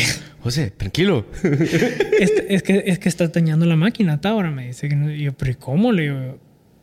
José, 0.41 0.71
tranquilo. 0.71 1.27
es, 1.43 2.33
es 2.49 2.63
que, 2.63 2.85
es 2.87 2.99
que 2.99 3.09
estás 3.09 3.33
dañando 3.33 3.67
la 3.67 3.77
máquina, 3.77 4.21
Taura, 4.21 4.51
me 4.51 4.69
dice. 4.69 4.87
Y 4.87 5.25
yo, 5.25 5.33
pero 5.33 5.51
¿y 5.51 5.55
cómo? 5.57 5.93
Le 5.93 6.03
digo, 6.05 6.39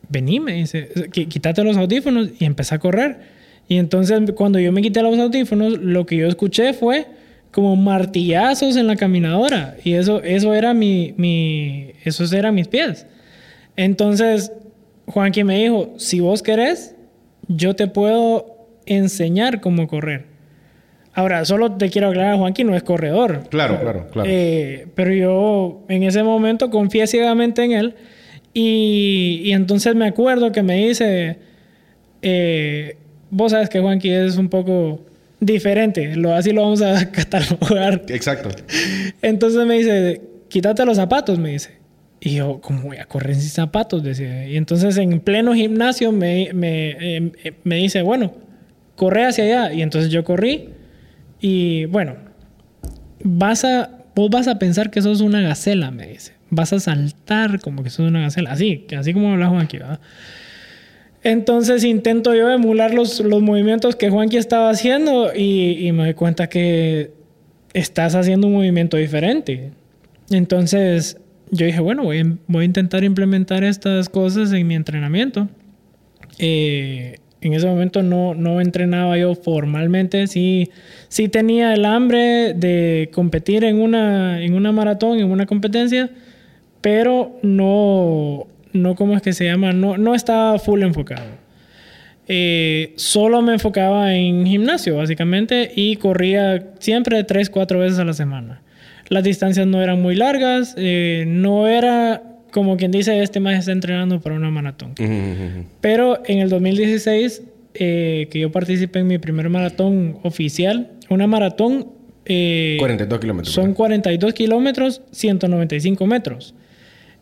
vení, 0.08 0.40
me 0.40 0.52
dice, 0.54 0.88
"Qui- 1.12 1.28
quítate 1.28 1.62
los 1.64 1.76
audífonos 1.76 2.30
y 2.38 2.44
empecé 2.44 2.74
a 2.74 2.78
correr. 2.78 3.18
Y 3.68 3.78
entonces 3.78 4.20
cuando 4.36 4.58
yo 4.60 4.70
me 4.72 4.82
quité 4.82 5.02
los 5.02 5.18
audífonos, 5.18 5.78
lo 5.78 6.06
que 6.06 6.16
yo 6.16 6.28
escuché 6.28 6.72
fue 6.72 7.06
como 7.50 7.74
martillazos 7.76 8.76
en 8.76 8.86
la 8.86 8.96
caminadora. 8.96 9.76
Y 9.82 9.94
eso, 9.94 10.22
eso 10.22 10.52
era 10.54 10.74
mi, 10.74 11.14
mi, 11.16 11.92
esos 12.04 12.32
eran 12.32 12.54
mis 12.54 12.68
pies. 12.68 13.06
Entonces, 13.76 14.52
Juanqui 15.06 15.44
me 15.44 15.58
dijo, 15.62 15.94
si 15.96 16.20
vos 16.20 16.42
querés, 16.42 16.94
yo 17.48 17.74
te 17.74 17.86
puedo 17.86 18.56
enseñar 18.86 19.60
cómo 19.60 19.86
correr. 19.88 20.24
Ahora, 21.12 21.44
solo 21.46 21.72
te 21.72 21.88
quiero 21.88 22.08
aclarar, 22.08 22.36
Juanqui 22.36 22.62
no 22.64 22.74
es 22.76 22.82
corredor. 22.82 23.44
Claro, 23.48 23.80
claro, 23.80 24.06
claro. 24.12 24.28
Eh, 24.30 24.86
pero 24.94 25.12
yo 25.14 25.84
en 25.88 26.02
ese 26.02 26.22
momento 26.22 26.68
confié 26.70 27.06
ciegamente 27.06 27.64
en 27.64 27.72
él. 27.72 27.94
Y, 28.58 29.42
y 29.44 29.52
entonces 29.52 29.94
me 29.94 30.06
acuerdo 30.06 30.50
que 30.50 30.62
me 30.62 30.86
dice, 30.86 31.36
eh, 32.22 32.96
vos 33.28 33.52
sabes 33.52 33.68
que 33.68 33.80
Juanqui 33.80 34.08
es 34.08 34.38
un 34.38 34.48
poco 34.48 35.04
diferente, 35.40 36.16
lo, 36.16 36.32
así 36.32 36.52
lo 36.52 36.62
vamos 36.62 36.80
a 36.80 37.10
catalogar. 37.12 38.04
Exacto. 38.08 38.48
Entonces 39.20 39.66
me 39.66 39.76
dice, 39.76 40.22
quítate 40.48 40.86
los 40.86 40.96
zapatos, 40.96 41.38
me 41.38 41.50
dice. 41.50 41.72
Y 42.18 42.36
yo, 42.36 42.58
¿cómo 42.62 42.80
voy 42.80 42.96
a 42.96 43.04
correr 43.04 43.34
sin 43.34 43.50
zapatos? 43.50 44.02
Decía. 44.02 44.48
Y 44.48 44.56
entonces 44.56 44.96
en 44.96 45.20
pleno 45.20 45.52
gimnasio 45.52 46.10
me, 46.10 46.48
me, 46.54 46.92
eh, 46.92 47.32
eh, 47.44 47.52
me 47.62 47.76
dice, 47.76 48.00
bueno, 48.00 48.32
corre 48.94 49.26
hacia 49.26 49.44
allá. 49.44 49.74
Y 49.74 49.82
entonces 49.82 50.10
yo 50.10 50.24
corrí. 50.24 50.70
Y 51.42 51.84
bueno, 51.84 52.14
vas 53.22 53.66
a, 53.66 53.90
vos 54.14 54.30
vas 54.30 54.48
a 54.48 54.58
pensar 54.58 54.90
que 54.90 55.02
sos 55.02 55.20
una 55.20 55.42
gacela, 55.42 55.90
me 55.90 56.06
dice. 56.06 56.35
Vas 56.50 56.72
a 56.72 56.80
saltar 56.80 57.60
como 57.60 57.82
que 57.82 57.90
sos 57.90 58.08
una 58.08 58.20
gacela. 58.20 58.52
Así, 58.52 58.86
así 58.96 59.12
como 59.12 59.32
habla 59.32 59.48
Juanqui, 59.48 59.78
¿verdad? 59.78 60.00
Entonces 61.22 61.82
intento 61.84 62.34
yo 62.34 62.48
emular 62.50 62.94
los, 62.94 63.18
los 63.20 63.42
movimientos 63.42 63.96
que 63.96 64.10
Juanqui 64.10 64.36
estaba 64.36 64.70
haciendo 64.70 65.32
y, 65.34 65.86
y 65.88 65.92
me 65.92 66.04
doy 66.04 66.14
cuenta 66.14 66.48
que 66.48 67.10
estás 67.74 68.14
haciendo 68.14 68.46
un 68.46 68.52
movimiento 68.54 68.96
diferente. 68.96 69.72
Entonces 70.30 71.18
yo 71.50 71.66
dije, 71.66 71.80
bueno, 71.80 72.04
voy, 72.04 72.18
a- 72.20 72.36
voy 72.46 72.62
a 72.62 72.64
intentar 72.66 73.02
implementar 73.02 73.64
estas 73.64 74.08
cosas 74.08 74.52
en 74.52 74.66
mi 74.68 74.76
entrenamiento. 74.76 75.48
Eh, 76.38 77.16
en 77.40 77.52
ese 77.54 77.66
momento 77.66 78.02
no, 78.02 78.34
no 78.34 78.60
entrenaba 78.60 79.16
yo 79.18 79.34
formalmente, 79.34 80.26
sí, 80.26 80.70
sí 81.08 81.28
tenía 81.28 81.74
el 81.74 81.84
hambre 81.84 82.54
de 82.54 83.10
competir 83.12 83.64
en 83.64 83.80
una, 83.80 84.42
en 84.42 84.54
una 84.54 84.72
maratón, 84.72 85.18
en 85.18 85.30
una 85.30 85.46
competencia, 85.46 86.10
pero 86.86 87.36
no, 87.42 88.46
no 88.72 88.94
¿cómo 88.94 89.16
es 89.16 89.20
que 89.20 89.32
se 89.32 89.44
llama? 89.44 89.72
No, 89.72 89.96
no 89.96 90.14
estaba 90.14 90.56
full 90.60 90.84
enfocado. 90.84 91.26
Eh, 92.28 92.92
solo 92.94 93.42
me 93.42 93.54
enfocaba 93.54 94.14
en 94.14 94.46
gimnasio, 94.46 94.94
básicamente, 94.94 95.72
y 95.74 95.96
corría 95.96 96.74
siempre 96.78 97.24
tres, 97.24 97.50
cuatro 97.50 97.80
veces 97.80 97.98
a 97.98 98.04
la 98.04 98.12
semana. 98.12 98.62
Las 99.08 99.24
distancias 99.24 99.66
no 99.66 99.82
eran 99.82 100.00
muy 100.00 100.14
largas, 100.14 100.76
eh, 100.78 101.24
no 101.26 101.66
era 101.66 102.22
como 102.52 102.76
quien 102.76 102.92
dice, 102.92 103.20
este 103.20 103.40
más 103.40 103.58
está 103.58 103.72
entrenando 103.72 104.20
para 104.20 104.36
una 104.36 104.52
maratón. 104.52 104.92
Ujú, 104.92 105.12
ujú. 105.12 105.64
Pero 105.80 106.22
en 106.24 106.38
el 106.38 106.48
2016, 106.48 107.42
eh, 107.74 108.28
que 108.30 108.38
yo 108.38 108.52
participé 108.52 109.00
en 109.00 109.08
mi 109.08 109.18
primer 109.18 109.48
maratón 109.48 110.18
oficial, 110.22 110.92
una 111.10 111.26
maratón... 111.26 111.88
eh, 112.26 112.76
42 112.78 113.18
kilómetros. 113.18 113.52
son 113.52 113.74
42 113.74 114.34
kilómetros, 114.34 115.02
195 115.10 116.06
metros. 116.06 116.54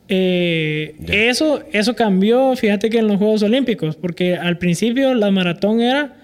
Eh, 0.09 0.97
eso, 1.09 1.63
eso 1.73 1.95
cambió, 1.95 2.55
fíjate 2.57 2.91
que 2.91 2.99
en 2.99 3.09
los 3.09 3.17
Juegos 3.17 3.43
Olímpicos, 3.43 3.97
porque 3.97 4.37
al 4.37 4.59
principio 4.59 5.15
la 5.15 5.31
maratón 5.31 5.81
era 5.81 6.15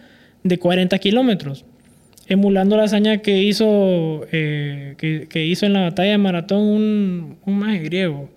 de 0.42 0.58
40 0.58 0.98
kilómetros, 0.98 1.64
emulando 2.28 2.76
la 2.76 2.84
hazaña 2.84 3.18
que 3.18 3.42
hizo, 3.42 4.26
eh, 4.32 4.94
que, 4.98 5.26
que 5.28 5.46
hizo 5.46 5.66
en 5.66 5.72
la 5.72 5.80
batalla 5.82 6.12
de 6.12 6.18
maratón 6.18 6.60
un, 6.60 7.36
un 7.44 7.58
maje 7.58 7.78
griego. 7.80 8.30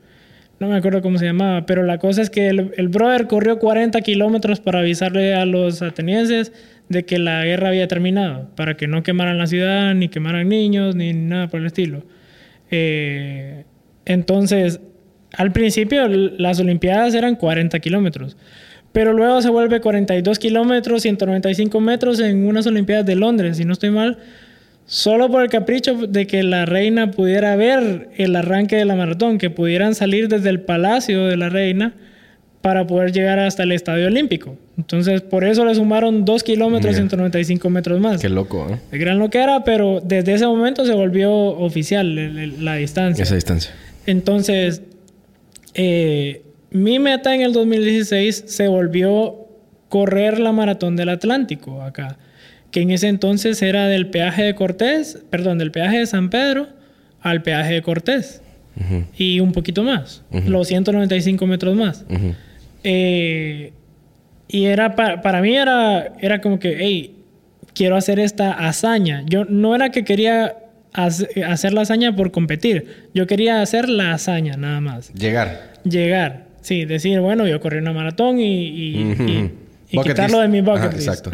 No 0.60 0.70
me 0.70 0.78
acuerdo 0.78 1.02
cómo 1.02 1.18
se 1.18 1.26
llamaba, 1.26 1.66
pero 1.66 1.84
la 1.84 1.98
cosa 1.98 2.22
es 2.22 2.30
que 2.30 2.48
el, 2.48 2.72
el 2.78 2.88
brother 2.88 3.28
corrió 3.28 3.60
40 3.60 4.00
kilómetros 4.02 4.62
para 4.62 4.80
avisarle 4.80 5.34
a 5.34 5.46
los 5.46 5.82
atenienses 5.82 6.54
de 6.88 7.04
que 7.04 7.20
la 7.20 7.44
guerra 7.44 7.70
había 7.70 7.88
terminado, 7.90 8.50
para 8.56 8.76
que 8.78 8.88
no 8.88 9.04
quemaran 9.04 9.38
la 9.38 9.48
ciudad, 9.48 9.94
ni 9.94 10.08
quemaran 10.08 10.48
niños, 10.48 10.96
ni 10.96 11.12
nada 11.12 11.48
por 11.48 11.60
el 11.60 11.66
estilo. 11.66 12.04
Eh, 12.72 13.66
entonces, 14.06 14.80
al 15.34 15.52
principio 15.52 16.08
las 16.08 16.60
Olimpiadas 16.60 17.14
eran 17.14 17.36
40 17.36 17.80
kilómetros, 17.80 18.38
pero 18.92 19.14
luego 19.14 19.42
se 19.42 19.50
vuelve 19.50 19.82
42 19.82 20.38
kilómetros, 20.40 21.02
195 21.02 21.80
metros 21.82 22.20
en 22.20 22.46
unas 22.46 22.66
Olimpiadas 22.68 23.06
de 23.06 23.16
Londres, 23.16 23.58
si 23.58 23.66
no 23.66 23.74
estoy 23.74 23.90
mal, 23.90 24.18
solo 24.86 25.30
por 25.30 25.44
el 25.44 25.50
capricho 25.50 25.96
de 26.08 26.28
que 26.28 26.44
la 26.44 26.66
reina 26.66 27.12
pudiera 27.12 27.56
ver 27.56 28.10
el 28.18 28.36
arranque 28.36 28.76
de 28.76 28.86
la 28.86 28.96
maratón, 28.96 29.38
que 29.38 29.50
pudieran 29.50 29.96
salir 29.96 30.28
desde 30.28 30.50
el 30.50 30.60
palacio 30.62 31.26
de 31.26 31.38
la 31.38 31.50
reina 31.50 31.94
para 32.62 32.86
poder 32.88 33.12
llegar 33.12 33.40
hasta 33.40 33.64
el 33.64 33.72
estadio 33.74 34.08
olímpico. 34.08 34.56
Entonces, 34.78 35.22
por 35.22 35.44
eso 35.44 35.66
le 35.66 35.76
sumaron 35.76 36.24
2 36.26 36.44
kilómetros, 36.44 36.92
Ya. 36.94 36.98
195 37.02 37.70
metros 37.70 38.00
más. 38.00 38.22
Qué 38.22 38.30
loco, 38.30 38.68
¿eh? 38.72 38.78
El 38.92 39.00
gran 39.00 39.20
lo 39.20 39.30
que 39.30 39.40
era, 39.40 39.64
pero 39.66 40.02
desde 40.04 40.34
ese 40.34 40.46
momento 40.48 40.86
se 40.86 40.94
volvió 40.94 41.32
oficial 41.34 42.18
el- 42.18 42.38
el- 42.38 42.64
la 42.66 42.76
distancia. 42.76 43.24
Esa 43.24 43.36
distancia. 43.36 43.72
Entonces, 44.06 44.82
eh, 45.74 46.42
mi 46.72 47.00
meta 47.00 47.34
en 47.36 47.42
el 47.42 47.54
2016 47.54 48.44
se 48.48 48.68
volvió 48.68 49.48
correr 49.90 50.40
la 50.40 50.52
maratón 50.52 50.96
del 50.96 51.10
Atlántico 51.10 51.82
acá, 51.82 52.18
que 52.72 52.82
en 52.82 52.92
ese 52.92 53.08
entonces 53.08 53.62
era 53.62 53.88
del 53.88 54.08
peaje 54.08 54.44
de 54.44 54.56
Cortés, 54.56 55.20
perdón, 55.30 55.60
del 55.60 55.72
peaje 55.72 56.00
de 56.00 56.06
San 56.08 56.30
Pedro 56.30 56.68
al 57.22 57.44
peaje 57.44 57.74
de 57.76 57.82
Cortés 57.84 58.42
y 59.18 59.40
un 59.40 59.52
poquito 59.52 59.84
más, 59.84 60.24
Ujú. 60.32 60.50
los 60.50 60.68
195 60.68 61.46
metros 61.46 61.76
más. 61.76 62.06
Eh, 62.84 63.72
y 64.48 64.66
era 64.66 64.96
pa- 64.96 65.22
para 65.22 65.42
mí 65.42 65.56
era, 65.56 66.14
era 66.20 66.42
como 66.42 66.60
que, 66.60 66.76
hey, 66.80 67.16
quiero 67.76 67.96
hacer 67.96 68.20
esta 68.20 68.52
hazaña. 68.52 69.24
Yo 69.28 69.46
no 69.46 69.76
era 69.76 69.90
que 69.92 70.04
quería 70.04 70.56
hacer 70.94 71.74
la 71.74 71.82
hazaña 71.82 72.16
por 72.16 72.32
competir. 72.32 73.10
Yo 73.14 73.28
quería 73.28 73.62
hacer 73.62 73.90
la 73.90 74.14
hazaña 74.14 74.58
nada 74.58 74.82
más. 74.82 75.14
Llegar. 75.14 75.74
Llegar. 75.84 76.48
Sí, 76.62 76.86
decir, 76.86 77.20
bueno, 77.20 77.48
yo 77.48 77.60
corrí 77.60 77.80
una 77.80 77.94
maratón 77.94 78.38
y, 78.40 79.16
quitarlo 79.90 80.40
de 80.40 80.48
mi 80.48 80.62
bucket 80.62 80.94
list. 80.94 81.08
Exacto. 81.08 81.32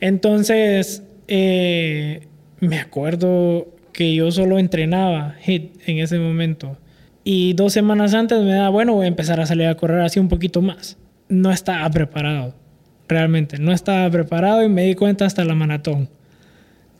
Entonces, 0.00 1.04
eh, 1.28 2.26
me 2.58 2.80
acuerdo 2.80 3.68
que 3.92 4.14
yo 4.14 4.30
solo 4.32 4.58
entrenaba 4.58 5.36
HIT 5.44 5.88
en 5.88 5.98
ese 5.98 6.18
momento. 6.18 6.76
Y 7.24 7.52
dos 7.52 7.72
semanas 7.72 8.14
antes 8.14 8.42
me 8.42 8.52
da, 8.52 8.68
bueno, 8.68 8.94
voy 8.94 9.04
a 9.04 9.08
empezar 9.08 9.38
a 9.40 9.46
salir 9.46 9.66
a 9.66 9.76
correr 9.76 10.00
así 10.00 10.18
un 10.18 10.28
poquito 10.28 10.60
más. 10.60 10.98
No 11.28 11.52
estaba 11.52 11.88
preparado, 11.90 12.54
realmente. 13.06 13.58
No 13.58 13.72
estaba 13.72 14.10
preparado 14.10 14.64
y 14.64 14.68
me 14.68 14.84
di 14.84 14.94
cuenta 14.94 15.24
hasta 15.24 15.44
la 15.44 15.54
maratón. 15.54 16.08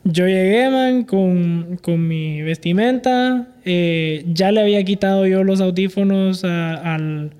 Yo 0.05 0.27
llegué, 0.27 0.69
man, 0.69 1.03
con, 1.03 1.79
con 1.81 2.07
mi 2.07 2.41
vestimenta. 2.41 3.47
Eh, 3.63 4.25
ya 4.27 4.51
le 4.51 4.61
había 4.61 4.83
quitado 4.83 5.25
yo 5.25 5.43
los 5.43 5.61
audífonos 5.61 6.43
al, 6.43 7.33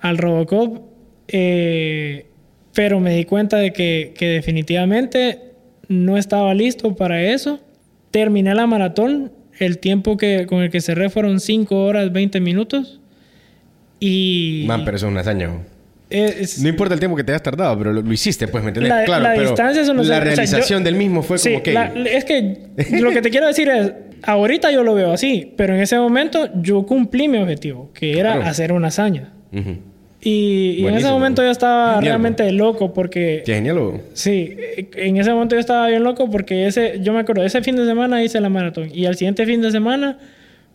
al 0.00 0.18
Robocop. 0.18 0.82
Eh, 1.28 2.26
pero 2.74 3.00
me 3.00 3.14
di 3.14 3.24
cuenta 3.24 3.58
de 3.58 3.72
que, 3.72 4.14
que 4.16 4.26
definitivamente 4.28 5.52
no 5.88 6.16
estaba 6.16 6.54
listo 6.54 6.96
para 6.96 7.22
eso. 7.22 7.60
Terminé 8.10 8.54
la 8.54 8.66
maratón 8.66 9.32
el 9.58 9.78
tiempo 9.78 10.16
que, 10.16 10.46
con 10.46 10.62
el 10.62 10.70
que 10.70 10.80
cerré 10.80 11.10
fueron 11.10 11.40
5 11.40 11.84
horas 11.84 12.12
20 12.12 12.40
minutos. 12.40 13.00
Y. 14.00 14.64
Man, 14.66 14.84
pero 14.84 14.96
eso 14.96 15.06
es 15.06 15.12
un 15.12 15.18
hazaña. 15.18 15.50
No 16.60 16.68
importa 16.68 16.94
el 16.94 17.00
tiempo 17.00 17.16
que 17.16 17.24
te 17.24 17.32
hayas 17.32 17.42
tardado, 17.42 17.76
pero 17.78 17.92
lo, 17.92 18.12
hiciste, 18.12 18.48
pues, 18.48 18.62
¿me 18.62 18.70
entiendes? 18.70 18.90
La, 18.90 19.04
claro, 19.04 19.22
la 19.22 19.32
distancia 19.32 19.82
es 19.82 19.88
La 19.88 20.20
realización 20.20 20.84
del 20.84 20.94
mismo 20.94 21.22
fue 21.22 21.38
como 21.38 21.62
que. 21.62 21.90
es 22.12 22.24
que 22.24 22.58
lo 23.00 23.10
que 23.10 23.22
te 23.22 23.30
quiero 23.30 23.46
decir 23.46 23.68
es. 23.68 23.92
Ahorita 24.26 24.70
yo 24.70 24.82
lo 24.82 24.94
veo 24.94 25.12
así, 25.12 25.52
pero 25.54 25.74
en 25.74 25.82
ese 25.82 25.98
momento 25.98 26.48
yo 26.54 26.86
cumplí 26.86 27.28
mi 27.28 27.36
objetivo, 27.36 27.90
que 27.92 28.18
era 28.18 28.48
hacer 28.48 28.72
una 28.72 28.88
hazaña. 28.88 29.34
Y, 30.22 30.86
en 30.86 30.94
ese 30.94 31.08
momento 31.08 31.42
yo 31.42 31.50
estaba 31.50 32.00
realmente 32.00 32.50
loco 32.50 32.94
porque... 32.94 33.42
Qué 33.44 33.56
genial. 33.56 34.00
Sí, 34.14 34.56
en 34.96 35.18
ese 35.18 35.30
momento 35.30 35.54
yo 35.54 35.60
estaba 35.60 35.88
bien 35.88 36.02
loco 36.02 36.30
porque 36.30 36.66
ese, 36.66 37.00
yo 37.02 37.12
me 37.12 37.20
acuerdo, 37.20 37.44
ese 37.44 37.60
fin 37.60 37.76
de 37.76 37.84
semana 37.84 38.24
hice 38.24 38.40
la 38.40 38.48
maratón 38.48 38.88
y 38.94 39.04
al 39.04 39.16
siguiente 39.16 39.44
fin 39.44 39.60
de 39.60 39.70
semana 39.70 40.16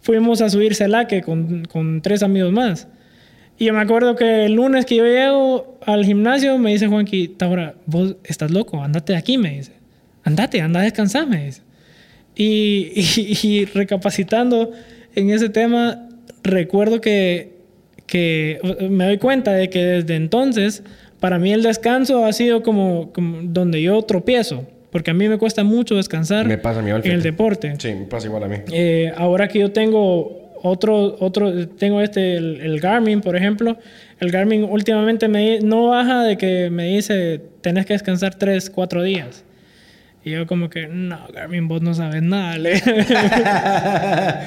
fuimos 0.02 0.42
a 0.42 0.50
subir 0.52 0.76
Celaque 0.76 1.24
con, 1.24 1.66
con 1.66 2.04
tres 2.04 2.22
amigos 2.22 2.52
más. 2.52 2.88
Y 3.60 3.66
yo 3.66 3.74
me 3.74 3.82
acuerdo 3.82 4.16
que 4.16 4.46
el 4.46 4.54
lunes 4.54 4.86
que 4.86 4.96
yo 4.96 5.06
llego 5.06 5.78
al 5.86 6.06
gimnasio 6.06 6.58
me 6.58 6.72
dice 6.72 6.88
Juanqui, 6.88 7.28
Taura, 7.28 7.76
vos 7.86 8.16
estás 8.24 8.50
loco, 8.50 8.82
andate 8.82 9.14
de 9.14 9.20
aquí, 9.20 9.38
me 9.38 9.52
dice. 9.52 9.74
Andate, 10.24 10.62
anda 10.62 10.80
a 10.80 10.84
descansar, 10.84 11.28
me 11.28 11.46
dice. 11.46 11.62
Y, 12.36 12.94
y 13.44 13.66
recapacitando 13.66 14.72
en 15.14 15.30
ese 15.30 15.50
tema, 15.50 16.08
recuerdo 16.44 17.02
que 17.02 17.60
que 18.10 18.60
me 18.90 19.06
doy 19.06 19.18
cuenta 19.18 19.54
de 19.54 19.70
que 19.70 19.84
desde 19.84 20.16
entonces, 20.16 20.84
para 21.20 21.38
mí 21.38 21.54
el 21.54 21.64
descanso 21.64 22.26
ha 22.26 22.34
sido 22.34 22.64
como, 22.64 23.12
donde 23.44 23.82
yo 23.82 24.02
tropiezo. 24.02 24.66
Porque 24.92 25.12
a 25.12 25.14
mí 25.14 25.30
me 25.30 25.38
cuesta 25.38 25.64
mucho 25.64 25.96
descansar 25.96 26.48
me 26.48 26.58
pasa 26.58 26.80
en 26.80 27.12
el 27.12 27.22
deporte. 27.22 27.76
Sí, 27.78 27.94
me 27.94 28.06
pasa 28.06 28.26
igual 28.26 28.44
a 28.44 28.48
mí. 28.48 28.56
Eh, 28.72 29.14
ahora 29.16 29.48
que 29.48 29.60
yo 29.60 29.72
tengo 29.72 30.49
otro, 30.62 31.16
otro 31.20 31.68
tengo 31.68 32.02
este, 32.02 32.36
el, 32.36 32.80
Garmin, 32.80 33.22
por 33.22 33.36
ejemplo. 33.36 33.78
El 34.20 34.32
Garmin 34.32 34.64
últimamente 34.64 35.28
me, 35.28 35.60
no 35.60 35.88
baja 35.88 36.24
de 36.24 36.38
que 36.38 36.70
me 36.70 36.86
dice, 36.88 37.42
tenés 37.62 37.86
que 37.86 37.94
descansar 37.94 38.36
3, 38.36 38.70
4 38.70 39.04
días. 39.04 39.44
Y 40.24 40.32
yo 40.32 40.46
como 40.48 40.70
que, 40.70 40.88
no, 40.88 41.20
Garmin, 41.34 41.68
vos 41.68 41.82
no 41.82 41.94
sabes 41.94 42.22
nada. 42.22 42.58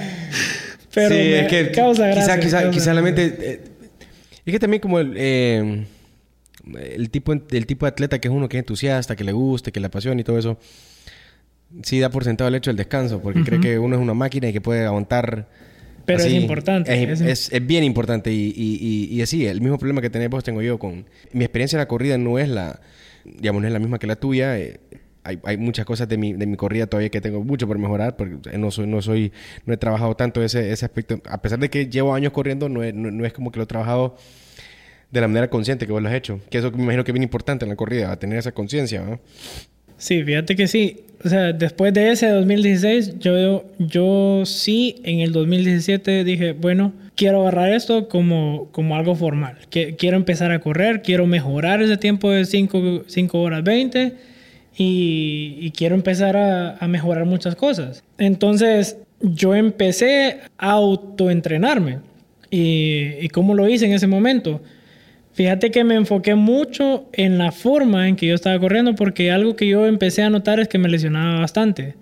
Pero 0.94 1.08
sí, 1.08 1.32
es 1.32 1.48
que 1.48 1.70
causa 1.72 2.06
gracia. 2.08 2.38
Quizá, 2.38 2.70
quizá, 2.70 2.92
la 2.92 3.00
mente... 3.02 3.34
Eh, 3.40 3.60
es 4.44 4.52
que 4.52 4.58
también 4.58 4.80
como 4.80 4.98
el, 4.98 5.14
eh, 5.16 5.86
el, 6.74 7.10
tipo, 7.10 7.32
el 7.32 7.66
tipo 7.66 7.86
de 7.86 7.90
atleta 7.90 8.18
que 8.18 8.28
es 8.28 8.34
uno 8.34 8.48
que 8.48 8.58
es 8.58 8.62
entusiasta, 8.62 9.16
que 9.16 9.24
le 9.24 9.32
guste, 9.32 9.72
que 9.72 9.80
le 9.80 9.86
apasiona 9.86 10.20
y 10.20 10.24
todo 10.24 10.38
eso, 10.38 10.58
sí 11.82 12.00
da 12.00 12.10
por 12.10 12.24
sentado 12.24 12.48
el 12.48 12.56
hecho 12.56 12.70
del 12.70 12.76
descanso, 12.76 13.22
porque 13.22 13.42
cree 13.44 13.60
que 13.60 13.78
uno 13.78 13.96
es 13.96 14.02
una 14.02 14.14
máquina 14.14 14.48
y 14.48 14.52
que 14.52 14.60
puede 14.60 14.84
aguantar... 14.84 15.48
Pero 16.04 16.22
es 16.22 16.32
importante. 16.32 17.12
Es, 17.12 17.50
es, 17.52 17.66
bien 17.66 17.84
importante 17.84 18.32
y, 18.32 18.52
y, 18.56 19.08
y, 19.10 19.22
así, 19.22 19.46
el 19.46 19.60
mismo 19.60 19.78
problema 19.78 20.00
que 20.00 20.10
tenés 20.10 20.28
vos 20.30 20.44
tengo 20.44 20.62
yo 20.62 20.78
con... 20.78 21.04
Mi 21.32 21.44
experiencia 21.44 21.76
en 21.76 21.80
la 21.80 21.88
corrida 21.88 22.18
no 22.18 22.38
es 22.38 22.48
la, 22.48 22.80
digamos, 23.24 23.62
no 23.62 23.68
es 23.68 23.72
la 23.72 23.78
misma 23.78 23.98
que 23.98 24.06
la 24.06 24.16
tuya. 24.16 24.58
Eh, 24.58 24.80
hay, 25.24 25.38
hay, 25.44 25.56
muchas 25.56 25.86
cosas 25.86 26.08
de 26.08 26.16
mi, 26.18 26.32
de 26.32 26.46
mi 26.46 26.56
corrida 26.56 26.86
todavía 26.86 27.10
que 27.10 27.20
tengo 27.20 27.44
mucho 27.44 27.68
por 27.68 27.78
mejorar, 27.78 28.16
porque 28.16 28.58
no 28.58 28.70
soy, 28.70 28.86
no 28.86 29.02
soy, 29.02 29.32
no 29.66 29.74
he 29.74 29.76
trabajado 29.76 30.16
tanto 30.16 30.42
ese, 30.42 30.72
ese 30.72 30.84
aspecto. 30.84 31.20
A 31.28 31.40
pesar 31.40 31.58
de 31.58 31.70
que 31.70 31.86
llevo 31.86 32.14
años 32.14 32.32
corriendo, 32.32 32.68
no, 32.68 32.80
no, 32.92 33.24
es 33.24 33.32
como 33.32 33.52
que 33.52 33.58
lo 33.58 33.64
he 33.64 33.66
trabajado 33.66 34.16
de 35.10 35.20
la 35.20 35.28
manera 35.28 35.48
consciente 35.48 35.86
que 35.86 35.92
vos 35.92 36.02
lo 36.02 36.08
has 36.08 36.14
hecho. 36.14 36.40
Que 36.50 36.58
eso 36.58 36.70
me 36.72 36.82
imagino 36.82 37.04
que 37.04 37.12
es 37.12 37.14
bien 37.14 37.22
importante 37.22 37.64
en 37.64 37.68
la 37.68 37.76
corrida, 37.76 38.16
tener 38.18 38.38
esa 38.38 38.52
conciencia, 38.52 39.02
¿no? 39.02 39.20
Sí, 39.96 40.24
fíjate 40.24 40.56
que 40.56 40.66
sí. 40.66 41.04
O 41.24 41.28
sea, 41.28 41.52
después 41.52 41.94
de 41.94 42.10
ese 42.10 42.28
2016, 42.28 43.18
yo, 43.20 43.64
yo 43.78 44.42
sí 44.44 44.96
en 45.04 45.20
el 45.20 45.32
2017 45.32 46.24
dije, 46.24 46.52
bueno, 46.52 46.92
quiero 47.14 47.42
agarrar 47.42 47.72
esto 47.72 48.08
como, 48.08 48.68
como 48.72 48.96
algo 48.96 49.14
formal. 49.14 49.56
quiero 49.70 50.16
empezar 50.16 50.50
a 50.50 50.60
correr, 50.60 51.02
quiero 51.02 51.26
mejorar 51.26 51.80
ese 51.80 51.96
tiempo 51.96 52.30
de 52.30 52.44
5 52.44 53.40
horas 53.40 53.62
20 53.62 54.14
y, 54.76 55.70
quiero 55.76 55.94
empezar 55.94 56.36
a, 56.36 56.88
mejorar 56.88 57.24
muchas 57.24 57.54
cosas. 57.54 58.02
Entonces 58.18 58.96
yo 59.20 59.54
empecé 59.54 60.40
a 60.58 60.72
autoentrenarme. 60.72 62.00
¿Y, 62.50 63.14
¿Y 63.20 63.28
cómo 63.28 63.54
lo 63.54 63.68
hice 63.68 63.86
en 63.86 63.92
ese 63.92 64.06
momento? 64.06 64.60
Fíjate 65.34 65.70
que 65.70 65.82
me 65.82 65.94
enfoqué 65.94 66.34
mucho 66.34 67.08
en 67.12 67.38
la 67.38 67.52
forma 67.52 68.08
en 68.08 68.16
que 68.16 68.26
yo 68.26 68.34
estaba 68.34 68.58
corriendo 68.58 68.94
porque 68.94 69.30
algo 69.30 69.56
que 69.56 69.66
yo 69.66 69.86
empecé 69.86 70.22
a 70.22 70.30
notar 70.30 70.60
es 70.60 70.68
que 70.68 70.78
me 70.78 70.88
lesionaba 70.88 71.40
bastante. 71.40 71.94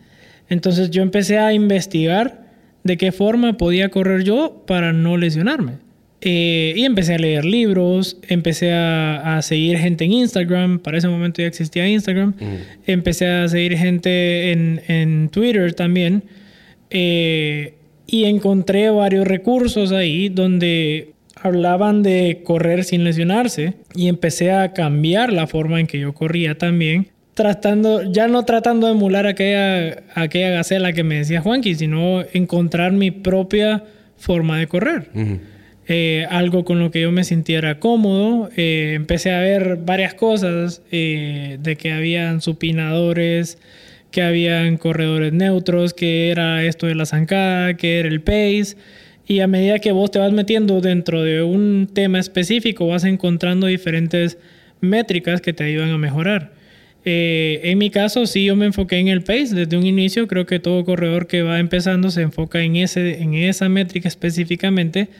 Entonces 0.49 0.91
yo 0.91 1.03
empecé 1.03 1.39
a 1.39 1.53
investigar 1.53 2.45
de 2.83 2.97
qué 2.97 3.13
forma 3.13 3.57
podía 3.57 3.89
correr 3.89 4.25
yo 4.25 4.65
para 4.67 4.93
no 4.93 5.17
lesionarme. 5.17 5.75
Eh, 6.23 6.75
y 6.77 6.85
empecé 6.85 7.15
a 7.15 7.19
leer 7.19 7.45
libros, 7.45 8.19
empecé 8.29 8.73
a, 8.73 9.41
seguir 9.43 9.79
gente 9.79 10.05
en 10.05 10.13
Instagram, 10.13 10.79
para 10.81 10.99
ese 10.99 11.09
momento 11.09 11.41
ya 11.41 11.49
existía 11.49 11.89
Instagram, 11.89 12.35
empecé 12.87 13.27
a 13.27 13.49
seguir 13.49 13.79
gente 13.79 14.53
en, 14.53 15.31
Twitter 15.31 15.73
también, 15.73 16.25
eh, 16.91 17.75
y 18.07 18.25
encontré 18.25 18.91
varios 18.91 19.27
recursos 19.27 19.93
ahí 19.93 20.29
donde 20.29 21.15
hablaban 21.43 22.03
de 22.03 22.43
correr 22.45 22.85
sin 22.85 23.05
lesionarse, 23.05 23.75
y 23.95 24.09
empecé 24.09 24.53
a 24.53 24.73
cambiar 24.73 25.33
la 25.33 25.47
forma 25.47 25.81
en 25.81 25.87
que 25.87 25.99
yo 25.99 26.13
corría 26.13 26.57
también, 26.57 27.09
tratando, 27.35 28.03
ya 28.03 28.29
no 28.29 28.45
tratando 28.45 28.87
de 28.87 28.93
emular 28.93 29.27
aquella, 29.27 30.03
aquella 30.15 30.51
gacela 30.51 30.93
que 30.93 31.05
me 31.05 31.17
decía 31.17 31.41
Juanqui, 31.41 31.75
sino 31.75 32.23
encontrar 32.33 32.93
mi 32.93 33.11
propia 33.11 33.85
forma 34.19 34.59
de 34.59 34.67
correr. 34.67 35.11
Eh, 35.89 36.27
algo 36.31 36.65
con 36.65 36.79
lo 36.79 36.91
que 36.91 37.01
yo 37.01 37.11
me 37.11 37.25
sintiera 37.25 37.81
cómodo. 37.81 38.49
Eh, 38.57 38.93
empecé 38.95 39.33
a 39.33 39.41
ver 39.41 39.77
varias 39.77 40.15
cosas 40.15 40.83
eh, 40.93 41.59
de 41.61 41.77
que 41.77 41.93
habían 41.93 42.41
supinadores, 42.43 43.59
que 44.11 44.23
habían 44.23 44.77
corredores 44.77 45.33
neutros, 45.33 45.95
que 45.95 46.31
era 46.31 46.65
esto 46.65 46.87
de 46.87 46.95
la 46.95 47.07
zancada, 47.07 47.75
que 47.75 47.99
era 47.99 48.09
el 48.09 48.21
pace. 48.21 48.77
Y 49.31 49.39
a 49.39 49.47
medida 49.47 49.79
que 49.79 49.93
vos 49.93 50.11
te 50.11 50.19
vas 50.19 50.33
metiendo 50.33 50.81
dentro 50.81 51.23
de 51.23 51.41
un 51.41 51.89
tema 51.95 52.19
específico, 52.19 52.89
vas 52.89 53.05
encontrando 53.05 53.69
diferentes 53.69 54.39
métricas 54.81 55.41
que 55.41 55.53
te 55.53 55.63
ayudan 55.63 55.91
a 55.91 55.99
mejorar. 55.99 56.51
en 57.05 57.79
mi 57.79 57.91
caso, 57.91 58.27
sí, 58.27 58.47
yo 58.47 58.57
me 58.57 58.67
enfoqué 58.67 58.97
en 58.97 59.07
el 59.07 59.23
pace 59.23 59.55
desde 59.55 59.77
un 59.77 59.87
inicio. 59.87 60.27
Creo 60.27 60.47
que 60.47 60.59
todo 60.59 60.85
corredor 60.85 61.29
que 61.29 61.43
va 61.43 61.61
empezando 61.61 62.11
se 62.11 62.23
enfoca 62.23 62.61
en, 62.61 62.75
ese, 62.75 63.23
en 63.23 63.35
esa 63.35 63.69
métrica 63.69 64.09
específicamente 64.09 65.11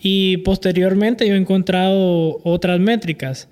y 0.00 0.38
posteriormente 0.38 1.28
yo 1.28 1.34
he 1.34 1.36
encontrado 1.36 2.40
otras 2.44 2.80
métricas 2.80 3.50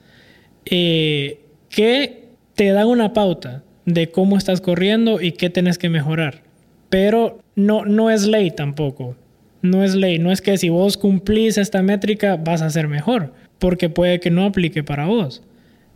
eh, 0.64 1.40
que 1.68 2.30
te 2.54 2.70
dan 2.70 2.86
una 2.86 3.12
pauta 3.12 3.62
de 3.84 4.10
cómo 4.10 4.38
estás 4.38 4.62
corriendo 4.62 5.20
y 5.20 5.32
qué 5.32 5.50
tienes 5.50 5.76
que 5.76 5.90
mejorar. 5.90 6.44
Pero 6.88 7.42
no, 7.56 7.84
no 7.84 8.10
es 8.10 8.26
ley 8.26 8.50
tampoco. 8.52 9.14
No 9.62 9.84
es 9.84 9.94
ley. 9.94 10.18
No 10.18 10.32
es 10.32 10.40
que 10.40 10.56
si 10.58 10.68
vos 10.68 10.96
cumplís 10.96 11.58
esta 11.58 11.82
métrica 11.82 12.36
vas 12.36 12.62
a 12.62 12.70
ser 12.70 12.88
mejor. 12.88 13.32
Porque 13.58 13.88
puede 13.88 14.20
que 14.20 14.30
no 14.30 14.44
aplique 14.44 14.84
para 14.84 15.06
vos. 15.06 15.42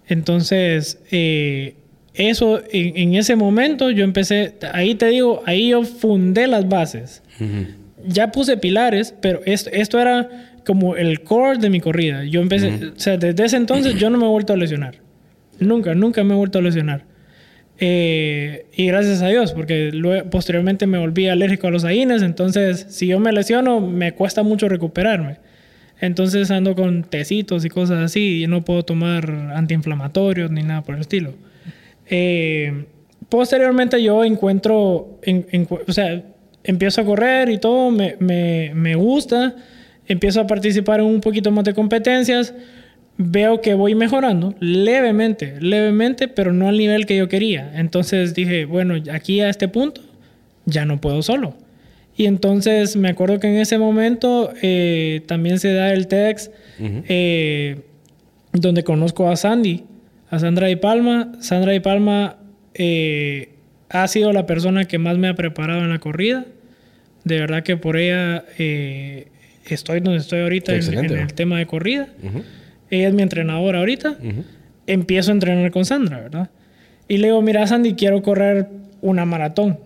Entonces, 0.07 1.01
eh, 1.11 1.77
eso 2.15 2.61
en, 2.71 3.15
ese 3.15 3.37
momento 3.37 3.91
yo 3.91 4.05
empecé, 4.05 4.55
ahí 4.73 4.95
te 4.97 5.07
digo, 5.07 5.43
ahí 5.47 5.69
yo 5.69 5.85
fundé 5.85 6.47
las 6.49 6.69
bases 6.69 7.23
ya 8.07 8.33
puse 8.33 8.57
pilares, 8.57 9.15
pero 9.21 9.41
esto, 9.45 9.71
esto 9.73 9.99
era 9.99 10.29
como 10.65 10.97
el 10.97 11.23
core 11.23 11.59
de 11.59 11.71
mi 11.71 11.81
corrida. 11.81 12.25
Yo 12.25 12.41
empecé, 12.41 12.91
o 12.97 12.99
sea, 12.99 13.17
desde 13.17 13.45
ese 13.45 13.57
entonces 13.57 13.95
yo 13.97 14.11
no 14.11 14.19
me 14.19 14.27
he 14.27 14.29
vuelto 14.29 14.53
a 14.53 14.57
lesionar. 14.57 14.97
Nunca, 15.59 15.95
nunca 15.95 16.25
me 16.25 16.35
he 16.35 16.37
vuelto 16.37 16.59
a 16.59 16.63
lesionar. 16.63 17.05
Eh, 17.79 18.67
y 18.77 18.87
gracias 18.87 19.23
a 19.23 19.29
Dios, 19.29 19.53
porque 19.53 19.91
luego, 19.93 20.31
posteriormente 20.31 20.87
me 20.87 20.99
volví 20.99 21.29
alérgico 21.29 21.67
a 21.67 21.71
los 21.71 21.85
AINES, 21.85 22.23
entonces 22.23 22.87
si 22.91 23.09
yo 23.09 23.19
me 23.19 23.33
lesiono 23.33 23.81
me 23.81 24.13
cuesta 24.13 24.43
mucho 24.43 24.69
recuperarme. 24.69 25.39
Entonces 26.01 26.51
ando 26.51 26.75
con 26.75 27.05
tecitos 27.05 27.65
y 27.65 27.69
cosas 27.69 27.99
así 27.99 28.43
y 28.43 28.47
no 28.49 28.65
puedo 28.65 28.85
tomar 28.85 29.31
antiinflamatorios 29.55 30.51
ni 30.51 30.63
nada 30.63 30.83
por 30.83 30.97
el 30.97 31.01
estilo. 31.01 31.33
Eh, 32.09 32.87
posteriormente 33.29 34.03
yo 34.03 34.25
encuentro, 34.25 35.21
o 35.87 35.93
sea, 35.93 36.23
empiezo 36.65 37.01
a 37.01 37.05
correr 37.05 37.49
y 37.51 37.59
todo, 37.59 37.91
me, 37.91 38.17
me, 38.19 38.73
me 38.75 38.97
gusta, 38.97 39.55
empiezo 40.07 40.41
a 40.41 40.47
participar 40.47 41.01
en 41.01 41.07
un 41.07 41.21
poquito 41.21 41.51
más 41.51 41.65
de 41.65 41.73
competencias 41.73 42.53
veo 43.31 43.61
que 43.61 43.75
voy 43.75 43.95
mejorando 43.95 44.55
levemente, 44.61 45.55
levemente, 45.61 46.29
pero 46.29 46.53
no 46.53 46.69
al 46.69 46.79
nivel 46.79 47.07
que 47.07 47.17
yo 47.17 47.29
quería. 47.29 47.73
Entonces 47.75 48.35
dije, 48.35 48.65
bueno, 48.65 48.95
aquí 49.13 49.41
a 49.41 49.49
este 49.49 49.69
punto 49.69 50.01
ya 50.65 50.85
no 50.85 51.01
puedo 51.01 51.23
solo. 51.23 51.55
Y 52.17 52.27
entonces 52.27 52.97
me 52.97 53.09
acuerdo 53.09 53.41
que 53.41 53.49
en 53.49 53.57
ese 53.57 53.79
momento 53.79 54.53
eh, 54.63 55.23
también 55.27 55.59
se 55.59 55.73
da 55.73 55.93
el 55.93 56.09
TEDx 56.09 56.51
eh, 56.79 57.81
donde 58.53 58.85
conozco 58.85 59.31
a 59.31 59.37
Sandy, 59.37 59.85
a 60.29 60.39
Sandra 60.39 60.71
y 60.71 60.77
Palma. 60.77 61.33
Sandra 61.41 61.75
y 61.75 61.81
Palma 61.81 62.37
eh, 62.75 63.51
ha 63.89 64.07
sido 64.09 64.33
la 64.33 64.47
persona 64.47 64.85
que 64.85 64.99
más 64.99 65.17
me 65.17 65.29
ha 65.29 65.35
preparado 65.35 65.81
en 65.81 65.89
la 65.89 65.99
corrida. 66.01 66.45
De 67.25 67.39
verdad 67.39 67.63
que 67.63 67.77
por 67.77 67.97
ella 67.97 68.45
estoy 68.59 70.01
donde 70.01 70.19
estoy 70.19 70.41
ahorita 70.41 70.75
en, 70.75 71.05
el 71.13 71.33
tema 71.35 71.59
de 71.59 71.67
corrida. 71.67 72.09
Ella 72.93 73.09
es 73.09 73.15
mi 73.15 73.23
entrenadora 73.23 73.79
ahorita. 73.79 74.19
Empiezo 74.87 75.31
a 75.31 75.35
entrenar 75.35 75.71
con 75.71 75.87
Sandra, 75.87 76.21
¿verdad? 76.21 76.51
Y 77.09 77.17
le 77.17 77.29
digo, 77.29 77.41
mira, 77.41 77.67
Sandy, 77.67 77.95
quiero 77.95 78.21
correr 78.21 78.69
una 79.01 79.25
maratón. 79.25 79.79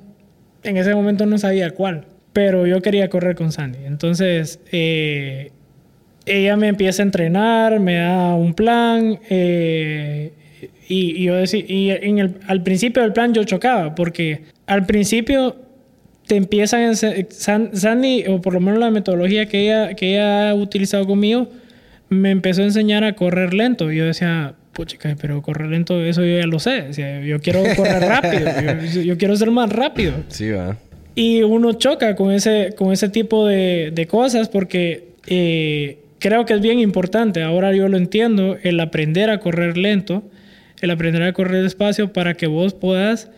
En 0.64 0.76
ese 0.76 0.92
momento 0.92 1.24
no 1.24 1.38
sabía 1.38 1.70
cuál, 1.70 2.04
pero 2.32 2.66
yo 2.66 2.82
quería 2.82 3.08
correr 3.08 3.36
con 3.36 3.52
Sandy. 3.52 3.78
Entonces, 3.86 4.58
eh, 4.72 5.52
ella 6.26 6.56
me 6.56 6.66
empieza 6.66 7.02
a 7.02 7.06
entrenar, 7.06 7.78
me 7.78 7.98
da 7.98 8.34
un 8.34 8.54
plan. 8.54 9.20
Eh, 9.30 10.32
y, 10.88 11.22
yo 11.22 11.36
decía, 11.36 11.64
y 11.64 11.90
en 11.90 12.18
el, 12.18 12.34
al 12.48 12.64
principio 12.64 13.02
del 13.02 13.12
plan 13.12 13.32
yo 13.32 13.44
chocaba, 13.44 13.94
porque 13.94 14.46
al 14.66 14.84
principio 14.84 15.54
te 16.26 16.34
empiezan 16.34 16.90
a 16.90 16.94
Sandy, 16.96 18.24
o 18.26 18.40
por 18.40 18.54
lo 18.54 18.58
menos 18.58 18.80
la 18.80 18.90
metodología 18.90 19.46
que 19.46 19.60
ella, 19.60 19.94
que 19.94 20.14
ella 20.14 20.50
ha 20.50 20.54
utilizado 20.56 21.06
conmigo, 21.06 21.48
me 22.08 22.30
empezó 22.30 22.62
a 22.62 22.64
enseñar 22.64 23.04
a 23.04 23.14
correr 23.14 23.54
lento. 23.54 23.90
Y 23.90 23.96
yo 23.96 24.04
decía, 24.04 24.54
pucha, 24.72 24.98
pero 25.20 25.42
correr 25.42 25.70
lento, 25.70 26.00
eso 26.02 26.24
yo 26.24 26.38
ya 26.38 26.46
lo 26.46 26.58
sé. 26.58 26.90
yo 27.24 27.40
quiero 27.40 27.62
correr 27.76 28.02
rápido, 28.08 29.02
yo, 29.02 29.16
quiero 29.16 29.36
ser 29.36 29.50
más 29.50 29.70
rápido. 29.72 30.14
Sí, 30.28 30.50
va. 30.50 30.76
Y 31.14 31.42
uno 31.42 31.72
choca 31.72 32.14
con 32.14 32.30
ese, 32.30 32.74
con 32.76 32.92
ese 32.92 33.08
tipo 33.08 33.46
de, 33.46 33.90
de 33.94 34.06
cosas 34.06 34.50
porque 34.50 35.14
eh, 35.26 35.98
creo 36.18 36.44
que 36.44 36.54
es 36.54 36.60
bien 36.60 36.78
importante, 36.78 37.42
ahora 37.42 37.74
yo 37.74 37.88
lo 37.88 37.96
entiendo, 37.96 38.58
el 38.62 38.78
aprender 38.80 39.30
a 39.30 39.40
correr 39.40 39.78
lento, 39.78 40.22
el 40.80 40.90
aprender 40.90 41.22
a 41.22 41.32
correr 41.32 41.62
despacio 41.62 42.12
para 42.12 42.34
que 42.34 42.46
vos 42.46 42.74
puedas 42.74 43.30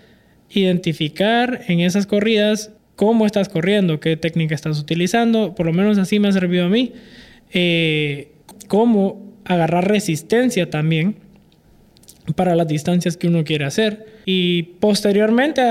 identificar 0.51 1.61
en 1.69 1.81
esas 1.81 2.07
corridas 2.07 2.73
cómo 2.97 3.27
estás 3.27 3.49
corriendo, 3.49 4.01
qué 4.01 4.17
técnica 4.17 4.55
estás 4.55 4.81
utilizando, 4.81 5.55
por 5.55 5.67
lo 5.67 5.73
menos 5.73 5.99
así 5.99 6.19
me 6.19 6.29
ha 6.29 6.33
servido 6.33 6.67
a 6.67 6.69
mí. 6.69 6.93
Eh, 7.53 8.33
cómo 8.69 9.35
agarrar 9.45 9.89
resistencia 9.89 10.71
también 10.71 11.17
para 12.37 12.55
las 12.55 12.69
distancias 12.69 13.17
que 13.17 13.29
uno 13.29 13.45
quiere 13.45 13.65
hacer. 13.65 14.07
Y 14.25 14.63
posteriormente, 14.81 15.63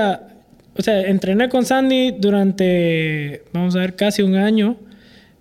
o 0.75 0.81
sea, 0.81 1.01
entrené 1.01 1.49
con 1.49 1.65
Sandy 1.65 2.15
durante, 2.17 3.43
vamos 3.53 3.75
a 3.75 3.79
ver, 3.79 3.95
casi 3.95 4.23
un 4.23 4.35
año 4.35 4.77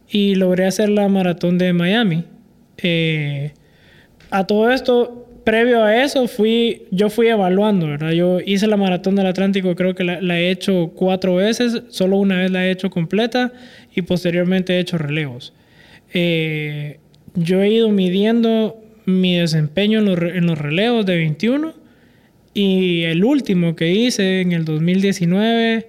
y 0.08 0.34
logré 0.34 0.66
hacer 0.66 0.88
la 0.88 1.08
maratón 1.08 1.58
de 1.58 1.72
Miami. 1.72 2.24
Eh, 2.78 3.52
a 4.30 4.46
todo 4.46 4.70
esto, 4.70 5.26
previo 5.44 5.82
a 5.82 6.02
eso, 6.02 6.28
fui, 6.28 6.82
yo 6.90 7.08
fui 7.08 7.28
evaluando, 7.28 7.86
¿verdad? 7.86 8.10
Yo 8.10 8.40
hice 8.40 8.66
la 8.66 8.76
maratón 8.76 9.14
del 9.14 9.26
Atlántico, 9.26 9.74
creo 9.74 9.94
que 9.94 10.04
la, 10.04 10.20
la 10.20 10.38
he 10.38 10.50
hecho 10.50 10.92
cuatro 10.94 11.36
veces, 11.36 11.84
solo 11.88 12.18
una 12.18 12.38
vez 12.38 12.50
la 12.50 12.66
he 12.66 12.70
hecho 12.70 12.90
completa 12.90 13.52
y 13.94 14.02
posteriormente 14.02 14.74
he 14.74 14.80
hecho 14.80 14.98
relevos. 14.98 15.54
Eh, 16.12 16.98
yo 17.36 17.62
he 17.62 17.70
ido 17.70 17.90
midiendo 17.90 18.76
mi 19.04 19.36
desempeño 19.36 20.00
en 20.00 20.04
los, 20.06 20.18
en 20.18 20.46
los 20.46 20.58
relevos 20.58 21.06
de 21.06 21.16
21 21.16 21.74
y 22.54 23.02
el 23.02 23.24
último 23.24 23.76
que 23.76 23.92
hice 23.92 24.40
en 24.40 24.52
el 24.52 24.64
2019, 24.64 25.86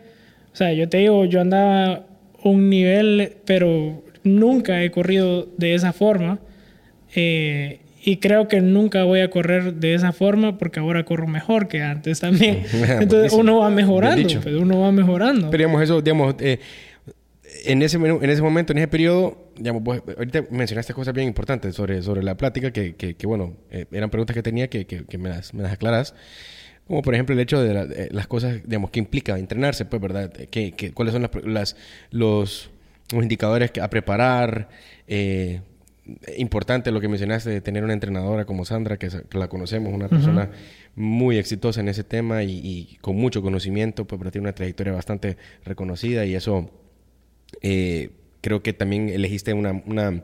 o 0.54 0.56
sea, 0.56 0.74
yo 0.74 0.90
te 0.90 0.98
digo, 0.98 1.26
yo 1.26 1.42
andaba 1.42 2.06
un 2.44 2.70
nivel, 2.70 3.34
pero 3.46 4.04
nunca 4.24 4.84
he 4.84 4.92
corrido 4.92 5.48
de 5.58 5.76
esa 5.76 5.94
forma. 5.94 6.40
Eh, 7.16 7.80
y 8.04 8.18
creo 8.18 8.48
que 8.48 8.62
nunca 8.62 9.04
voy 9.04 9.22
a 9.22 9.30
correr 9.30 9.76
de 9.76 9.94
esa 9.94 10.12
forma 10.14 10.58
porque 10.58 10.80
ahora 10.80 11.04
corro 11.04 11.28
mejor 11.28 11.68
que 11.68 11.82
antes 11.82 12.20
también. 12.20 12.64
Entonces 13.02 13.34
uno 13.34 13.60
va 13.60 13.70
mejorando, 13.70 14.28
pues, 14.42 14.56
uno 14.56 14.82
va 14.82 14.92
mejorando. 14.92 15.50
Pero 15.50 15.64
digamos, 15.64 15.84
eso, 15.84 16.02
digamos, 16.02 16.36
eh, 16.40 16.60
en 17.68 17.82
ese, 17.82 17.98
en 17.98 18.30
ese 18.30 18.42
momento, 18.42 18.72
en 18.72 18.80
ese 18.80 18.88
periodo, 18.88 19.52
digamos, 19.58 19.84
ahorita 20.18 20.46
mencionaste 20.50 20.94
cosas 20.94 21.14
bien 21.14 21.28
importantes 21.28 21.76
sobre, 21.76 22.02
sobre 22.02 22.24
la 22.24 22.36
plática 22.36 22.72
que, 22.72 22.96
que, 22.96 23.28
bueno, 23.28 23.56
eh, 23.70 23.86
eran 23.92 24.10
preguntas 24.10 24.34
que 24.34 24.44
tenía 24.44 24.70
que, 24.70 24.86
que, 24.86 25.18
me, 25.18 25.30
las, 25.30 25.54
me 25.54 25.64
las 25.64 25.74
aclaras. 25.74 26.16
Como 26.88 27.02
por 27.02 27.14
ejemplo 27.14 27.34
el 27.34 27.42
hecho 27.42 27.62
de, 27.62 28.10
las 28.12 28.28
cosas, 28.28 28.62
digamos, 28.64 28.92
que 28.92 29.00
implica 29.00 29.38
entrenarse, 29.38 29.84
pues, 29.84 30.02
¿verdad? 30.02 30.32
Que, 30.32 30.92
¿Cuáles 30.94 31.14
son 31.14 31.24
las, 31.24 31.32
los, 32.12 32.70
los, 33.12 33.24
indicadores 33.24 33.72
a 33.82 33.90
preparar? 33.90 34.70
Eh, 35.08 35.62
importante 36.38 36.90
lo 36.92 37.02
que 37.02 37.10
mencionaste 37.10 37.50
de 37.50 37.60
tener 37.60 37.84
una 37.84 37.92
entrenadora 37.92 38.46
como 38.46 38.64
Sandra, 38.64 38.96
que, 38.96 39.10
la 39.34 39.50
conocemos, 39.50 39.94
una 39.94 40.08
persona 40.08 40.50
muy 40.96 41.38
exitosa 41.38 41.82
en 41.82 41.90
ese 41.90 42.06
tema 42.06 42.44
y, 42.44 42.62
y, 42.64 42.98
con 43.02 43.18
mucho 43.18 43.42
conocimiento, 43.42 44.06
pues, 44.06 44.18
pero 44.18 44.32
tiene 44.32 44.46
una 44.46 44.56
trayectoria 44.56 44.94
bastante 44.94 45.36
reconocida 45.66 46.24
y 46.26 46.34
eso 46.36 46.72
eh, 47.62 48.10
creo 48.42 48.62
que 48.62 48.74
también 48.74 49.10
elegiste 49.10 49.54
una, 49.54 49.82
una, 49.86 50.24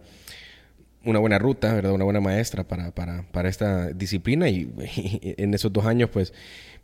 una, 1.04 1.20
buena 1.20 1.40
ruta, 1.40 1.74
¿verdad? 1.74 1.92
Una 1.94 2.06
buena 2.06 2.22
maestra 2.22 2.64
para, 2.64 2.92
para, 2.92 3.24
para 3.32 3.50
esta 3.50 3.92
disciplina 3.92 4.50
y, 4.50 4.70
en 5.38 5.54
esos 5.54 5.72
dos 5.72 5.86
años, 5.86 6.10
pues, 6.12 6.34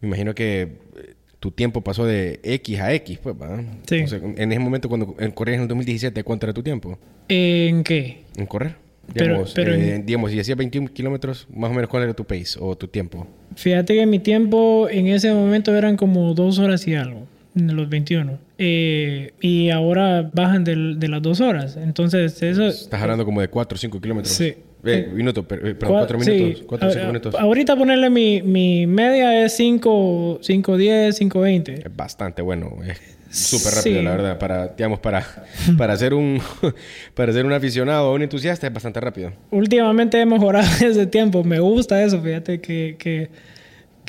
me 0.01 0.07
imagino 0.07 0.35
que 0.35 0.62
eh, 0.62 1.13
tu 1.39 1.51
tiempo 1.51 1.81
pasó 1.81 2.05
de 2.05 2.39
X 2.43 2.79
a 2.79 2.93
X, 2.93 3.19
pues, 3.21 3.38
¿verdad? 3.38 3.63
Sí. 3.88 3.97
en 3.97 4.51
ese 4.51 4.59
momento, 4.59 4.89
cuando 4.89 5.15
corrías 5.33 5.57
en 5.57 5.62
el 5.63 5.67
2017, 5.67 6.23
¿cuánto 6.23 6.45
era 6.45 6.53
tu 6.53 6.63
tiempo? 6.63 6.97
¿En 7.27 7.83
qué? 7.83 8.23
En 8.35 8.45
correr. 8.45 8.75
Digamos, 9.13 9.53
pero, 9.55 9.73
eh, 9.73 10.03
digamos, 10.05 10.31
si 10.31 10.39
hacías 10.39 10.55
21 10.55 10.89
kilómetros, 10.89 11.47
más 11.51 11.71
o 11.71 11.73
menos, 11.73 11.89
¿cuál 11.89 12.03
era 12.03 12.13
tu 12.13 12.25
pace 12.25 12.59
o 12.59 12.77
tu 12.77 12.88
tiempo? 12.88 13.25
Fíjate 13.55 13.95
que 13.95 14.05
mi 14.05 14.19
tiempo 14.19 14.88
en 14.88 15.07
ese 15.07 15.33
momento 15.33 15.75
eran 15.75 15.97
como 15.97 16.35
dos 16.35 16.59
horas 16.59 16.88
y 16.88 16.93
algo 16.93 17.25
los 17.67 17.89
21. 17.89 18.39
Eh, 18.58 19.34
y 19.41 19.69
ahora 19.69 20.30
bajan 20.34 20.63
de, 20.63 20.76
las 20.76 21.22
dos 21.22 21.41
horas. 21.41 21.78
Entonces, 21.78 22.41
eso. 22.41 22.67
Estás 22.67 23.02
hablando 23.02 23.26
como 23.26 23.41
de 23.41 23.48
4 23.48 23.76
o 23.76 23.80
5 23.80 24.02
kilómetros. 24.02 24.34
Sí. 24.34 24.56
Eh, 24.86 25.10
minutos, 25.13 25.45
perdón, 25.45 25.76
4 25.86 26.19
minutos. 26.19 26.63
4 26.65 26.88
o 26.88 26.91
5 26.91 27.08
minutos. 27.08 27.36
Ahorita 27.36 27.76
ponerle 27.76 28.10
mi, 28.10 28.41
mi 28.41 28.88
media 28.88 29.43
es 29.43 29.56
5, 29.58 30.39
5, 30.41 30.78
10, 30.78 31.15
5, 31.15 31.39
20. 31.39 31.74
Es 31.74 31.95
bastante 31.95 32.41
bueno. 32.41 32.78
Es 32.88 33.19
súper 33.30 33.74
rápido, 33.76 34.02
la 34.02 34.12
verdad. 34.12 34.39
Para, 34.39 34.67
digamos, 34.69 35.00
para, 35.00 35.26
para, 35.78 35.98
ser 35.98 36.13
un, 36.13 36.41
para 37.13 37.34
ser 37.34 37.45
un 37.45 37.54
aficionado 37.54 38.10
o 38.10 38.15
un 38.15 38.22
entusiasta 38.22 38.67
es 38.67 38.74
bastante 38.74 39.00
rápido. 39.00 39.34
Últimamente 39.52 40.19
he 40.19 40.26
mejorado 40.26 40.67
ese 40.86 41.06
tiempo. 41.08 41.43
Me 41.43 41.60
gusta 41.60 42.02
eso. 42.04 42.22
Fíjate 42.22 42.62
que, 42.62 42.95
que 42.98 43.30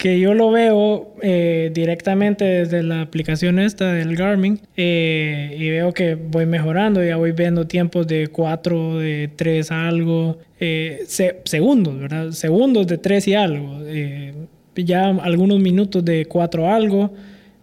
que 0.01 0.19
yo 0.19 0.33
lo 0.33 0.51
veo 0.51 1.15
eh, 1.21 1.71
directamente 1.75 2.47
desde 2.47 2.83
la 2.83 3.03
aplicación 3.03 3.59
esta 3.59 3.93
del 3.93 4.17
Garmin 4.17 4.59
eh, 4.75 5.55
y 5.59 5.69
veo 5.69 5.93
que 5.93 6.15
voy 6.15 6.47
mejorando, 6.47 7.05
ya 7.05 7.19
voy 7.19 7.33
viendo 7.33 7.67
tiempos 7.67 8.07
de 8.07 8.29
4, 8.29 8.99
de 8.99 9.31
3 9.37 9.71
algo, 9.71 10.39
eh, 10.59 11.05
segundos, 11.45 12.01
¿verdad? 12.01 12.31
Segundos 12.31 12.87
de 12.87 12.97
3 12.97 13.29
y 13.29 13.35
algo, 13.35 13.79
ya 14.75 15.09
algunos 15.09 15.61
minutos 15.61 16.03
de 16.03 16.25
4 16.25 16.73
algo, 16.73 17.13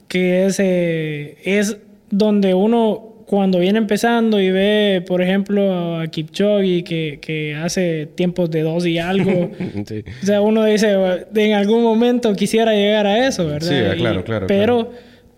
que 0.07 0.45
es, 0.45 0.59
es 0.59 1.79
donde 2.11 2.53
uno 2.53 3.06
cuando 3.27 3.59
viene 3.59 3.77
empezando 3.77 4.39
y 4.39 4.51
ve, 4.51 5.03
por 5.05 5.21
ejemplo, 5.21 5.99
a 5.99 6.07
Kipchoge 6.07 6.85
que, 6.85 7.19
que 7.21 7.55
hace 7.55 8.07
tiempos 8.15 8.49
de 8.49 8.61
dos 8.61 8.85
y 8.85 8.99
algo, 8.99 9.51
o 10.23 10.25
sea, 10.25 10.39
uno 10.39 10.63
dice, 10.63 10.95
en 11.35 11.53
algún 11.53 11.83
momento 11.83 12.33
quisiera 12.33 12.71
llegar 12.71 13.05
a 13.05 13.27
eso, 13.27 13.45
¿verdad? 13.45 13.67
Sí, 13.93 13.97
claro, 13.97 14.23
claro. 14.23 14.47
Pero 14.47 14.93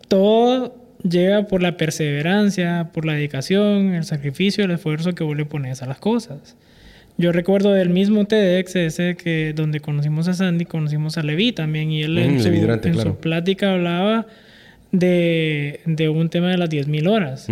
todo 0.07 0.75
llega 1.01 1.47
por 1.47 1.63
la 1.63 1.77
perseverancia, 1.77 2.91
por 2.93 3.05
la 3.05 3.13
dedicación, 3.13 3.95
el 3.95 4.03
sacrificio, 4.03 4.65
el 4.65 4.71
esfuerzo 4.71 5.13
que 5.13 5.23
vos 5.23 5.35
le 5.35 5.45
pones 5.45 5.81
a 5.81 5.87
las 5.87 5.97
cosas. 5.97 6.57
Yo 7.17 7.31
recuerdo 7.31 7.73
del 7.73 7.89
mismo 7.89 8.25
TEDx 8.25 8.75
ese 8.75 9.15
que 9.15 9.53
donde 9.55 9.79
conocimos 9.79 10.27
a 10.27 10.35
Sandy, 10.35 10.65
conocimos 10.65 11.17
a 11.17 11.23
Levi 11.23 11.53
también 11.53 11.91
y 11.91 12.03
él 12.03 12.19
en, 12.19 12.35
Mm, 12.35 12.39
su, 12.39 12.45
Levi 12.45 12.59
Durante, 12.59 12.87
en 12.89 12.93
claro. 12.93 13.09
su 13.09 13.17
plática 13.17 13.73
hablaba 13.73 14.27
de, 14.91 15.81
de 15.85 16.09
un 16.09 16.29
tema 16.29 16.49
de 16.51 16.57
las 16.57 16.69
10.000 16.69 17.07
horas. 17.07 17.47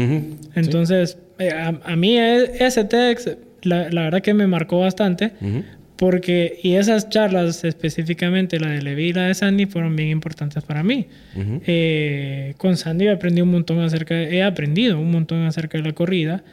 Entonces, 0.56 1.18
eh, 1.40 1.52
a, 1.52 1.80
a 1.84 1.96
mí 1.96 2.18
e- 2.18 2.66
ese 2.66 2.84
TEDx, 2.84 3.38
la, 3.64 3.90
la 3.92 4.04
verdad 4.04 4.22
que 4.22 4.34
me 4.34 4.48
marcó 4.48 4.80
bastante, 4.80 5.32
porque, 5.98 6.60
y 6.62 6.74
esas 6.76 7.10
charlas 7.10 7.64
específicamente, 7.64 8.60
la 8.60 8.70
de 8.70 8.82
Levi 8.84 9.06
y 9.10 9.14
la 9.14 9.28
de 9.28 9.34
Sandy, 9.34 9.66
fueron 9.66 9.96
bien 9.96 10.10
importantes 10.10 10.64
para 10.64 10.84
mí. 10.84 11.08
Eh, 11.66 12.54
con 12.58 12.78
Sandy 12.78 13.08
aprendí 13.08 13.42
un 13.42 13.50
montón 13.52 13.80
acerca, 13.80 14.16
he 14.22 14.44
aprendido 14.44 15.00
un 15.00 15.12
montón 15.12 15.44
acerca 15.46 15.78
de 15.78 15.84
la 15.84 15.94
corrida. 15.94 16.44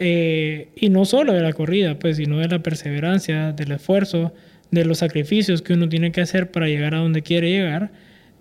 eh, 0.00 0.68
y 0.74 0.88
no 0.88 1.04
solo 1.04 1.32
de 1.32 1.40
la 1.40 1.52
corrida, 1.52 1.98
pues, 2.00 2.16
sino 2.16 2.38
de 2.40 2.48
la 2.48 2.58
perseverancia, 2.60 3.52
del 3.52 3.70
esfuerzo, 3.72 4.32
de 4.72 4.84
los 4.84 4.98
sacrificios 4.98 5.62
que 5.62 5.74
uno 5.74 5.88
tiene 5.88 6.10
que 6.10 6.20
hacer 6.20 6.50
para 6.50 6.66
llegar 6.66 6.94
a 6.96 6.98
donde 6.98 7.22
quiere 7.22 7.48
llegar. 7.50 7.90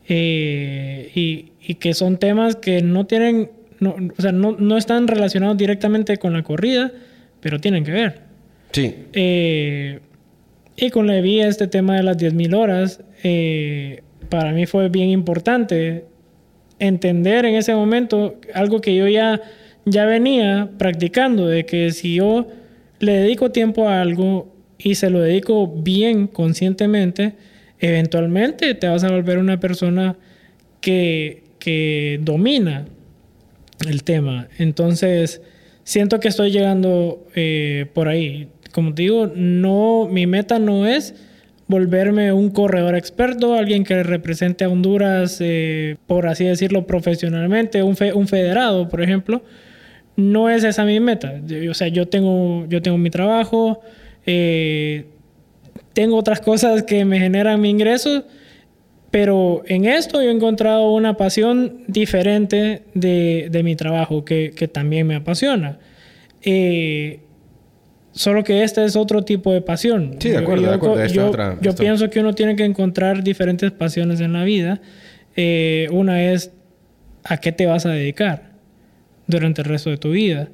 Eh, 0.07 1.11
y, 1.15 1.51
y 1.65 1.75
que 1.75 1.93
son 1.93 2.17
temas 2.17 2.55
que 2.55 2.81
no 2.81 3.05
tienen, 3.05 3.51
no, 3.79 3.95
o 4.17 4.21
sea, 4.21 4.31
no, 4.31 4.55
no 4.57 4.77
están 4.77 5.07
relacionados 5.07 5.57
directamente 5.57 6.17
con 6.17 6.33
la 6.33 6.43
corrida, 6.43 6.91
pero 7.39 7.59
tienen 7.59 7.83
que 7.83 7.91
ver. 7.91 8.21
Sí. 8.71 8.95
Eh, 9.13 9.99
y 10.75 10.89
con 10.89 11.07
Levi 11.07 11.41
este 11.41 11.67
tema 11.67 11.95
de 11.95 12.03
las 12.03 12.17
10.000 12.17 12.55
horas, 12.55 13.01
eh, 13.23 14.01
para 14.29 14.51
mí 14.51 14.65
fue 14.65 14.89
bien 14.89 15.09
importante 15.09 16.05
entender 16.79 17.45
en 17.45 17.55
ese 17.55 17.75
momento 17.75 18.39
algo 18.53 18.81
que 18.81 18.95
yo 18.95 19.07
ya, 19.07 19.39
ya 19.85 20.05
venía 20.05 20.69
practicando, 20.77 21.47
de 21.47 21.65
que 21.65 21.91
si 21.91 22.15
yo 22.15 22.47
le 22.99 23.13
dedico 23.13 23.51
tiempo 23.51 23.87
a 23.87 24.01
algo 24.01 24.51
y 24.77 24.95
se 24.95 25.09
lo 25.09 25.21
dedico 25.21 25.67
bien, 25.67 26.27
conscientemente, 26.27 27.33
eventualmente 27.87 28.73
te 28.75 28.87
vas 28.87 29.03
a 29.03 29.11
volver 29.11 29.37
una 29.37 29.59
persona 29.59 30.15
que, 30.81 31.43
que 31.59 32.19
domina 32.21 32.85
el 33.87 34.03
tema. 34.03 34.47
Entonces, 34.57 35.41
siento 35.83 36.19
que 36.19 36.27
estoy 36.29 36.51
llegando 36.51 37.25
eh, 37.35 37.87
por 37.93 38.07
ahí. 38.07 38.47
Como 38.71 38.93
te 38.93 39.03
digo, 39.03 39.31
no, 39.35 40.07
mi 40.09 40.25
meta 40.27 40.59
no 40.59 40.87
es 40.87 41.15
volverme 41.67 42.31
un 42.33 42.49
corredor 42.49 42.95
experto, 42.95 43.55
alguien 43.55 43.83
que 43.83 44.03
represente 44.03 44.63
a 44.63 44.69
Honduras, 44.69 45.37
eh, 45.39 45.97
por 46.07 46.27
así 46.27 46.45
decirlo, 46.45 46.85
profesionalmente, 46.85 47.83
un, 47.83 47.95
un 48.13 48.27
federado, 48.27 48.89
por 48.89 49.01
ejemplo. 49.01 49.43
No 50.15 50.49
es 50.49 50.63
esa 50.63 50.85
mi 50.85 50.99
meta. 50.99 51.41
O 51.69 51.73
sea, 51.73 51.87
yo 51.87 52.07
tengo, 52.07 52.65
yo 52.69 52.81
tengo 52.81 52.97
mi 52.97 53.09
trabajo, 53.09 53.81
eh, 54.25 55.05
tengo 55.93 56.17
otras 56.17 56.39
cosas 56.41 56.83
que 56.83 57.05
me 57.05 57.19
generan 57.19 57.61
mi 57.61 57.69
ingreso, 57.69 58.23
pero 59.11 59.61
en 59.67 59.85
esto 59.85 60.21
yo 60.21 60.29
he 60.29 60.31
encontrado 60.33 60.91
una 60.91 61.15
pasión 61.17 61.83
diferente 61.87 62.83
de, 62.95 63.47
de 63.51 63.63
mi 63.63 63.75
trabajo 63.75 64.25
que, 64.25 64.51
que 64.55 64.67
también 64.67 65.05
me 65.05 65.15
apasiona. 65.15 65.77
Eh, 66.41 67.19
solo 68.11 68.43
que 68.43 68.63
este 68.63 68.83
es 68.85 68.95
otro 68.95 69.23
tipo 69.23 69.53
de 69.53 69.61
pasión. 69.61 70.15
Sí, 70.19 70.29
de 70.29 70.37
acuerdo, 70.37 70.67
de 70.67 70.73
acuerdo. 70.75 71.05
Yo 71.07 71.27
otra- 71.29 71.57
yo 71.61 71.75
pienso 71.75 72.09
que 72.09 72.19
uno 72.19 72.33
tiene 72.33 72.55
que 72.55 72.65
encontrar 72.65 73.23
diferentes 73.23 73.71
pasiones 73.71 74.19
en 74.19 74.33
la 74.33 74.43
vida. 74.43 74.81
Eh, 75.35 75.87
una 75.91 76.31
es 76.31 76.51
a 77.23 77.37
qué 77.37 77.51
te 77.51 77.65
vas 77.65 77.85
a 77.85 77.89
dedicar 77.91 78.51
durante 79.27 79.61
el 79.61 79.65
resto 79.67 79.89
de 79.89 79.97
tu 79.97 80.11
vida. 80.11 80.49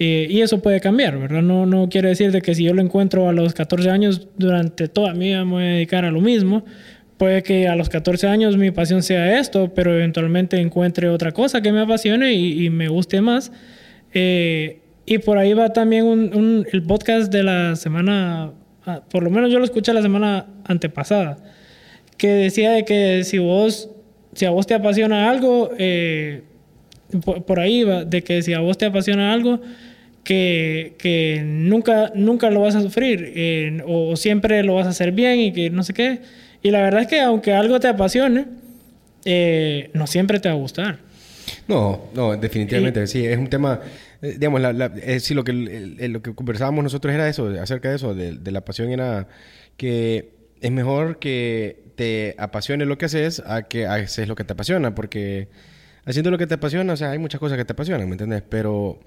Eh, 0.00 0.28
y 0.30 0.42
eso 0.42 0.62
puede 0.62 0.80
cambiar, 0.80 1.18
¿verdad? 1.18 1.42
No, 1.42 1.66
no 1.66 1.88
quiere 1.88 2.08
decir 2.10 2.30
de 2.30 2.40
que 2.40 2.54
si 2.54 2.64
yo 2.64 2.72
lo 2.74 2.80
encuentro 2.82 3.28
a 3.28 3.32
los 3.32 3.52
14 3.54 3.90
años, 3.90 4.28
durante 4.36 4.86
toda 4.88 5.12
mi 5.14 5.26
vida 5.26 5.44
me 5.44 5.50
voy 5.52 5.62
a 5.64 5.66
dedicar 5.66 6.04
a 6.04 6.10
lo 6.12 6.20
mismo. 6.20 6.64
Puede 7.16 7.42
que 7.42 7.66
a 7.66 7.74
los 7.74 7.88
14 7.88 8.28
años 8.28 8.56
mi 8.56 8.70
pasión 8.70 9.02
sea 9.02 9.40
esto, 9.40 9.74
pero 9.74 9.92
eventualmente 9.92 10.60
encuentre 10.60 11.08
otra 11.08 11.32
cosa 11.32 11.60
que 11.62 11.72
me 11.72 11.80
apasione 11.80 12.32
y, 12.34 12.64
y 12.66 12.70
me 12.70 12.86
guste 12.86 13.20
más. 13.20 13.50
Eh, 14.14 14.80
y 15.04 15.18
por 15.18 15.36
ahí 15.38 15.52
va 15.52 15.72
también 15.72 16.04
un, 16.04 16.32
un- 16.34 16.66
el 16.70 16.82
podcast 16.84 17.32
de 17.32 17.42
la 17.42 17.74
semana, 17.74 18.52
ah, 18.86 19.02
por 19.10 19.24
lo 19.24 19.30
menos 19.30 19.50
yo 19.50 19.58
lo 19.58 19.64
escuché 19.64 19.92
la 19.92 20.02
semana 20.02 20.46
antepasada, 20.64 21.38
que 22.16 22.28
decía 22.28 22.70
de 22.70 22.84
que 22.84 23.24
si 23.24 23.38
vos, 23.38 23.90
si 24.34 24.44
a 24.44 24.50
vos 24.50 24.66
te 24.66 24.74
apasiona 24.74 25.28
algo, 25.28 25.70
eh, 25.78 26.42
por, 27.24 27.44
por 27.44 27.58
ahí 27.58 27.82
va, 27.82 28.04
de 28.04 28.22
que 28.22 28.42
si 28.42 28.52
a 28.52 28.60
vos 28.60 28.76
te 28.78 28.86
apasiona 28.86 29.32
algo, 29.32 29.60
que, 30.24 30.94
que 30.98 31.42
nunca, 31.44 32.12
nunca 32.14 32.50
lo 32.50 32.60
vas 32.60 32.74
a 32.74 32.82
sufrir, 32.82 33.32
eh, 33.34 33.82
o 33.86 34.16
siempre 34.16 34.62
lo 34.62 34.74
vas 34.74 34.86
a 34.86 34.90
hacer 34.90 35.12
bien 35.12 35.40
y 35.40 35.52
que 35.52 35.70
no 35.70 35.82
sé 35.82 35.94
qué. 35.94 36.20
Y 36.62 36.70
la 36.70 36.82
verdad 36.82 37.02
es 37.02 37.06
que 37.08 37.20
aunque 37.20 37.52
algo 37.52 37.80
te 37.80 37.88
apasione, 37.88 38.46
eh, 39.24 39.90
no 39.94 40.06
siempre 40.06 40.40
te 40.40 40.48
va 40.48 40.54
a 40.54 40.58
gustar. 40.58 40.98
No, 41.66 42.04
no, 42.14 42.36
definitivamente, 42.36 43.06
sí, 43.06 43.24
es 43.24 43.38
un 43.38 43.48
tema, 43.48 43.80
eh, 44.20 44.32
digamos, 44.38 44.60
la, 44.60 44.72
la- 44.72 44.92
eh, 45.02 45.20
sí, 45.20 45.32
lo 45.34 45.44
que, 45.44 45.52
el- 45.52 45.96
el- 45.98 46.12
lo 46.12 46.20
que 46.22 46.34
conversábamos 46.34 46.84
nosotros 46.84 47.14
era 47.14 47.28
eso, 47.28 47.46
acerca 47.60 47.88
de 47.90 47.96
eso, 47.96 48.14
de, 48.14 48.32
de 48.36 48.50
la 48.50 48.62
pasión 48.64 48.90
era 48.90 49.28
que 49.78 50.30
es 50.60 50.70
mejor 50.70 51.18
que 51.18 51.84
te 51.94 52.34
apasione 52.38 52.84
lo 52.84 52.98
que 52.98 53.06
haces 53.06 53.42
a 53.46 53.62
que 53.62 53.86
haces 53.86 54.28
lo 54.28 54.34
que 54.36 54.44
te 54.44 54.52
apasiona, 54.52 54.94
porque 54.94 55.48
haciendo 56.04 56.30
lo 56.30 56.38
que 56.38 56.46
te 56.46 56.54
apasiona, 56.54 56.92
o 56.92 56.96
sea, 56.96 57.12
hay 57.12 57.18
muchas 57.18 57.40
cosas 57.40 57.56
que 57.56 57.64
te 57.64 57.72
apasionan, 57.72 58.06
¿me 58.08 58.12
entiendes? 58.14 58.42
Pero 58.48 58.98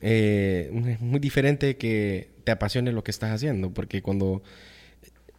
eh, 0.00 0.70
es 0.88 1.00
muy 1.00 1.20
diferente 1.20 1.76
que 1.76 2.30
te 2.44 2.52
apasione 2.52 2.92
lo 2.92 3.04
que 3.04 3.10
estás 3.10 3.30
haciendo, 3.30 3.72
porque 3.72 4.02
cuando 4.02 4.42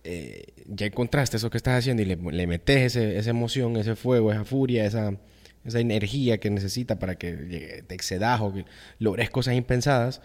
eh, 0.03 0.47
ya 0.67 0.85
encontraste 0.85 1.37
eso 1.37 1.49
que 1.49 1.57
estás 1.57 1.79
haciendo 1.79 2.01
y 2.01 2.05
le, 2.05 2.47
metes 2.47 2.77
ese- 2.95 3.17
esa 3.17 3.29
emoción, 3.29 3.77
ese 3.77 3.95
fuego, 3.95 4.31
esa 4.31 4.43
furia, 4.45 4.85
esa, 4.85 5.17
esa 5.65 5.79
energía 5.79 6.39
que 6.39 6.49
necesita 6.49 6.99
para 6.99 7.15
que 7.15 7.83
te 7.87 7.95
excedas 7.95 8.41
o 8.41 8.53
que 8.53 8.65
logres 8.99 9.29
cosas 9.29 9.55
impensadas, 9.55 10.21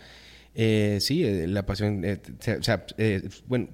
eh, 0.54 0.98
sí, 1.00 1.24
eh, 1.24 1.46
la 1.46 1.64
pasión, 1.66 2.04
o 2.04 2.62
sea, 2.62 2.84
eh, 2.98 3.28
bueno, 3.46 3.68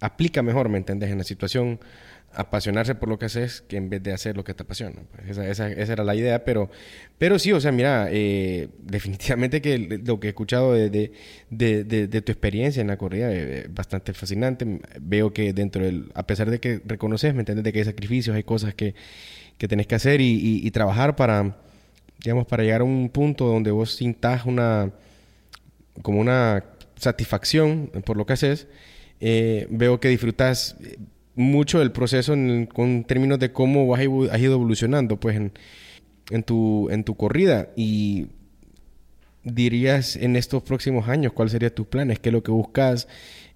aplica 0.00 0.42
mejor, 0.42 0.68
¿me 0.68 0.78
entiendes? 0.78 1.10
En 1.10 1.18
la 1.18 1.24
situación, 1.24 1.80
apasionarse 2.36 2.94
por 2.94 3.08
lo 3.08 3.18
que 3.18 3.26
haces 3.26 3.62
que 3.62 3.76
en 3.76 3.90
vez 3.90 4.02
de 4.02 4.12
hacer 4.12 4.36
lo 4.36 4.44
que 4.44 4.54
te 4.54 4.62
apasiona. 4.62 4.96
Pues 5.12 5.30
esa, 5.30 5.48
esa- 5.48 5.70
esa 5.70 5.92
era 5.92 6.04
la 6.04 6.14
idea, 6.14 6.44
pero, 6.44 6.70
pero 7.18 7.38
sí, 7.38 7.52
o 7.52 7.60
sea, 7.60 7.72
mira, 7.72 8.08
eh, 8.10 8.68
definitivamente 8.82 9.60
que 9.60 9.78
lo 10.04 10.20
que 10.20 10.28
he 10.28 10.30
escuchado 10.30 10.72
de, 10.72 10.90
de, 10.90 11.12
de- 11.50 11.84
de- 12.08 12.22
tu 12.22 12.32
experiencia 12.32 12.80
en 12.80 12.88
la 12.88 12.96
corrida 12.98 13.32
es 13.32 13.72
bastante 13.72 14.12
fascinante. 14.14 14.80
Veo 15.00 15.32
que 15.32 15.52
dentro 15.52 15.84
del, 15.84 16.10
a 16.14 16.26
pesar 16.26 16.50
de 16.50 16.60
que 16.60 16.80
reconoces, 16.84 17.34
¿me 17.34 17.40
entiendes? 17.40 17.64
De 17.64 17.72
que 17.72 17.80
hay 17.80 17.84
sacrificios, 17.84 18.34
hay 18.36 18.44
cosas 18.44 18.74
que, 18.74 18.94
que 19.58 19.68
tenés 19.68 19.86
que 19.86 19.94
hacer 19.94 20.20
y, 20.20 20.34
y- 20.34 20.66
y 20.66 20.70
trabajar 20.70 21.16
para, 21.16 21.56
digamos, 22.22 22.46
para 22.46 22.62
llegar 22.64 22.80
a 22.82 22.84
un 22.84 23.08
punto 23.10 23.46
donde 23.46 23.70
vos 23.70 23.94
sintas 23.94 24.46
una, 24.46 24.92
como 26.02 26.20
una 26.20 26.64
satisfacción 26.96 27.90
por 28.04 28.16
lo 28.16 28.26
que 28.26 28.32
haces, 28.34 28.66
eh, 29.20 29.66
veo 29.70 30.00
que 30.00 30.08
disfrutas 30.08 30.76
eh, 30.82 30.96
mucho 31.34 31.82
el 31.82 31.90
proceso 31.92 32.32
en, 32.32 32.66
con 32.66 33.04
términos 33.04 33.38
de 33.38 33.52
cómo 33.52 33.94
has, 33.94 34.00
has 34.00 34.40
ido 34.40 34.54
evolucionando 34.54 35.18
pues 35.18 35.36
en, 35.36 35.52
en, 36.30 36.42
tu, 36.42 36.88
en 36.90 37.04
tu 37.04 37.16
corrida. 37.16 37.68
Y 37.76 38.28
dirías 39.42 40.16
en 40.16 40.36
estos 40.36 40.62
próximos 40.62 41.08
años 41.08 41.32
cuáles 41.32 41.52
serían 41.52 41.74
tus 41.74 41.86
planes, 41.86 42.18
qué 42.18 42.30
es 42.30 42.32
lo 42.32 42.42
que 42.42 42.50
buscas, 42.52 43.08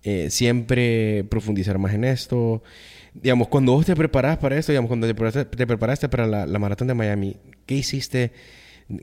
Eh, 0.04 0.30
siempre 0.30 1.24
profundizar 1.28 1.76
más 1.76 1.92
en 1.92 2.04
esto. 2.04 2.62
Digamos, 3.14 3.48
cuando 3.48 3.72
vos 3.72 3.84
te 3.84 3.96
preparás 3.96 4.38
para 4.38 4.56
esto, 4.56 4.70
digamos, 4.70 4.88
cuando 4.88 5.08
te 5.08 5.14
preparaste, 5.14 5.56
te 5.56 5.66
preparaste 5.66 6.08
para 6.08 6.24
la, 6.24 6.46
la 6.46 6.58
maratón 6.60 6.86
de 6.86 6.94
Miami, 6.94 7.36
¿qué 7.66 7.74
hiciste 7.74 8.30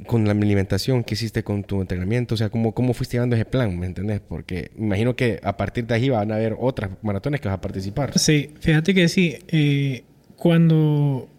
con 0.07 0.25
la 0.25 0.31
alimentación? 0.31 1.03
¿Qué 1.03 1.13
hiciste 1.13 1.43
con 1.43 1.63
tu 1.63 1.81
entrenamiento? 1.81 2.35
O 2.35 2.37
sea, 2.37 2.49
¿cómo, 2.49 2.73
cómo 2.73 2.93
fuiste 2.93 3.17
llevando 3.17 3.35
ese 3.35 3.45
plan? 3.45 3.77
¿Me 3.77 3.85
entendés? 3.85 4.19
Porque 4.19 4.71
imagino 4.77 5.15
que 5.15 5.39
a 5.43 5.57
partir 5.57 5.85
de 5.85 5.95
ahí 5.95 6.09
van 6.09 6.31
a 6.31 6.35
haber 6.35 6.55
otras 6.59 6.91
maratones 7.01 7.41
que 7.41 7.47
vas 7.47 7.57
a 7.57 7.61
participar. 7.61 8.17
Sí, 8.17 8.51
fíjate 8.59 8.93
que 8.93 9.07
sí. 9.07 9.37
eh, 9.47 10.03
cuando, 10.35 11.29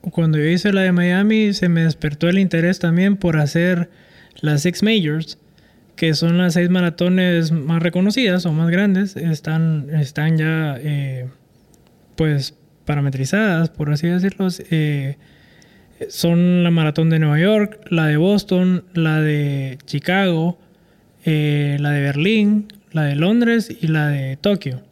cuando 0.00 0.38
yo 0.38 0.44
hice 0.44 0.72
la 0.72 0.82
de 0.82 0.92
Miami, 0.92 1.52
se 1.52 1.68
me 1.68 1.84
despertó 1.84 2.28
el 2.28 2.38
interés 2.38 2.78
también 2.78 3.16
por 3.16 3.38
hacer 3.38 3.90
las 4.40 4.62
Six 4.62 4.82
Majors, 4.82 5.38
que 5.96 6.14
son 6.14 6.38
las 6.38 6.54
seis 6.54 6.70
maratones 6.70 7.52
más 7.52 7.82
reconocidas 7.82 8.46
o 8.46 8.52
más 8.52 8.70
grandes. 8.70 9.16
Están, 9.16 9.88
están 9.94 10.36
ya, 10.38 10.76
eh, 10.80 11.28
pues, 12.16 12.56
parametrizadas, 12.84 13.70
por 13.70 13.90
así 13.92 14.08
decirlo. 14.08 14.48
Eh, 14.70 15.16
son 16.10 16.64
la 16.64 16.70
maratón 16.70 17.10
de 17.10 17.18
Nueva 17.18 17.38
York, 17.38 17.80
la 17.90 18.06
de 18.06 18.16
Boston, 18.16 18.84
la 18.94 19.20
de 19.20 19.78
Chicago, 19.86 20.58
eh, 21.24 21.76
la 21.80 21.90
de 21.90 22.00
Berlín, 22.00 22.72
la 22.92 23.04
de 23.04 23.16
Londres 23.16 23.74
y 23.80 23.86
la 23.88 24.08
de 24.08 24.36
Tokio. 24.36 24.82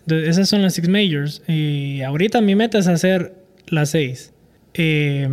Entonces, 0.00 0.28
esas 0.28 0.48
son 0.48 0.62
las 0.62 0.74
Six 0.74 0.88
Majors. 0.88 1.42
Y 1.46 2.02
ahorita 2.02 2.40
mi 2.40 2.54
meta 2.54 2.78
es 2.78 2.86
hacer 2.88 3.34
las 3.68 3.90
seis. 3.90 4.32
Eh, 4.74 5.28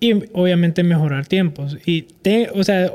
y 0.00 0.12
obviamente 0.32 0.82
mejorar 0.82 1.26
tiempos. 1.26 1.76
Y 1.84 2.02
te, 2.02 2.50
o 2.54 2.62
sea, 2.62 2.90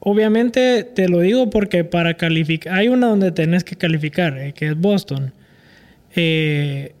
obviamente 0.00 0.84
te 0.84 1.08
lo 1.08 1.20
digo 1.20 1.50
porque 1.50 1.84
para 1.84 2.14
calificar, 2.14 2.74
hay 2.74 2.88
una 2.88 3.08
donde 3.08 3.32
tenés 3.32 3.64
que 3.64 3.76
calificar, 3.76 4.38
eh, 4.38 4.52
que 4.52 4.68
es 4.68 4.76
Boston. 4.76 5.32
Eh, 6.14 6.92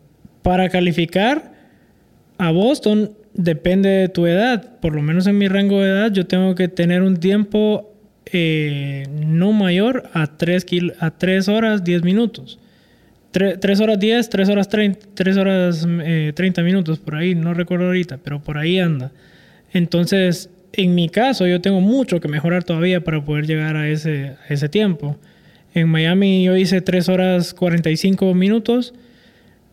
para 0.42 0.68
calificar 0.68 1.52
a 2.38 2.50
Boston 2.50 3.12
depende 3.38 3.88
de 3.88 4.08
tu 4.08 4.26
edad. 4.26 4.78
Por 4.80 4.94
lo 4.94 5.00
menos 5.00 5.26
en 5.26 5.38
mi 5.38 5.48
rango 5.48 5.80
de 5.80 5.88
edad 5.88 6.12
yo 6.12 6.26
tengo 6.26 6.54
que 6.54 6.68
tener 6.68 7.02
un 7.02 7.16
tiempo 7.16 7.94
eh, 8.26 9.06
no 9.24 9.52
mayor 9.52 10.10
a 10.12 10.26
3, 10.36 10.66
a 10.98 11.12
3 11.12 11.48
horas 11.48 11.84
10 11.84 12.02
minutos. 12.02 12.58
3, 13.30 13.80
horas 13.80 14.00
10, 14.00 14.30
3 14.30 14.48
horas 14.48 14.68
30, 14.68 15.06
3 15.14 15.36
horas 15.36 15.86
30 16.34 16.62
minutos, 16.62 16.98
por 16.98 17.14
ahí, 17.14 17.34
no 17.34 17.54
recuerdo 17.54 17.86
ahorita, 17.86 18.18
pero 18.24 18.42
por 18.42 18.58
ahí 18.58 18.80
anda. 18.80 19.12
Entonces, 19.72 20.50
en 20.72 20.94
mi 20.94 21.08
caso, 21.08 21.46
yo 21.46 21.60
tengo 21.60 21.80
mucho 21.80 22.20
que 22.20 22.26
mejorar 22.26 22.64
todavía 22.64 23.04
para 23.04 23.24
poder 23.24 23.46
llegar 23.46 23.76
a 23.76 23.88
ese, 23.88 24.34
ese 24.48 24.68
tiempo. 24.68 25.16
En 25.74 25.88
Miami 25.88 26.42
yo 26.42 26.56
hice 26.56 26.80
3 26.80 27.08
horas 27.08 27.54
45 27.54 28.34
minutos. 28.34 28.94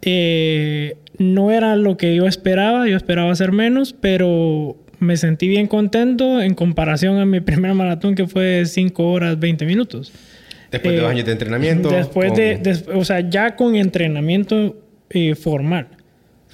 Eh, 0.06 0.98
no 1.18 1.52
era 1.52 1.76
lo 1.76 1.98
que 1.98 2.16
yo 2.16 2.28
esperaba, 2.28 2.88
yo 2.88 2.96
esperaba 2.96 3.32
hacer 3.32 3.52
menos, 3.52 3.94
pero 3.94 4.78
me 5.00 5.18
sentí 5.18 5.48
bien 5.48 5.68
contento 5.68 6.42
en 6.42 6.54
comparación 6.54 7.18
a 7.18 7.26
mi 7.26 7.40
primer 7.42 7.74
maratón 7.74 8.16
que 8.16 8.28
fue 8.28 8.66
5 8.66 9.12
horas 9.12 9.40
20 9.40 9.66
minutos. 9.66 10.14
Después 10.72 10.94
de 10.96 11.02
dos 11.02 11.10
eh, 11.10 11.12
años 11.12 11.26
de 11.26 11.32
entrenamiento. 11.32 11.90
Después 11.90 12.34
de, 12.36 12.84
o 12.94 13.04
sea, 13.04 13.22
ya 13.22 13.56
con 13.56 13.76
entrenamiento 13.76 14.78
eh, 15.10 15.36
formal 15.36 15.88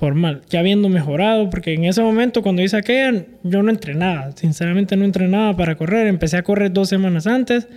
formal, 0.02 0.42
ya 0.50 0.62
habiendo 0.62 0.90
mejorado, 0.90 1.52
porque 1.52 1.76
en 1.76 1.84
ese 1.84 2.02
momento 2.02 2.42
cuando 2.42 2.64
hice 2.64 2.76
aquella, 2.76 3.24
yo 3.44 3.62
no 3.62 3.70
entrenaba, 3.70 4.32
sinceramente 4.32 4.98
no 4.98 5.06
entrenaba 5.06 5.56
para 5.56 5.76
correr, 5.76 6.08
empecé 6.08 6.38
a 6.38 6.42
correr 6.42 6.74
dos 6.74 6.90
semanas 6.90 7.28
antes 7.28 7.68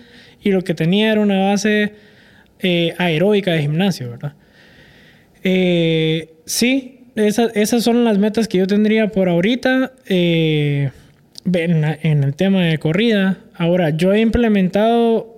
y 0.40 0.50
lo 0.50 0.62
que 0.62 0.72
tenía 0.72 1.12
era 1.12 1.20
una 1.20 1.50
base 1.50 1.92
eh, 2.60 2.94
aeróbica 2.96 3.52
de 3.52 3.60
gimnasio, 3.60 4.08
¿verdad? 4.08 4.32
Eh, 5.44 6.34
sí, 6.46 7.06
esas 7.14 7.84
son 7.84 8.04
las 8.04 8.18
metas 8.18 8.48
que 8.48 8.58
yo 8.58 8.66
tendría 8.66 9.08
por 9.08 9.28
ahorita 9.28 9.92
eh, 10.06 10.90
en, 11.44 12.24
el 12.24 12.34
tema 12.34 12.62
de 12.62 12.78
corrida. 12.78 13.38
Ahora, 13.54 13.90
yo 13.90 14.12
he 14.12 14.20
implementado 14.20 15.30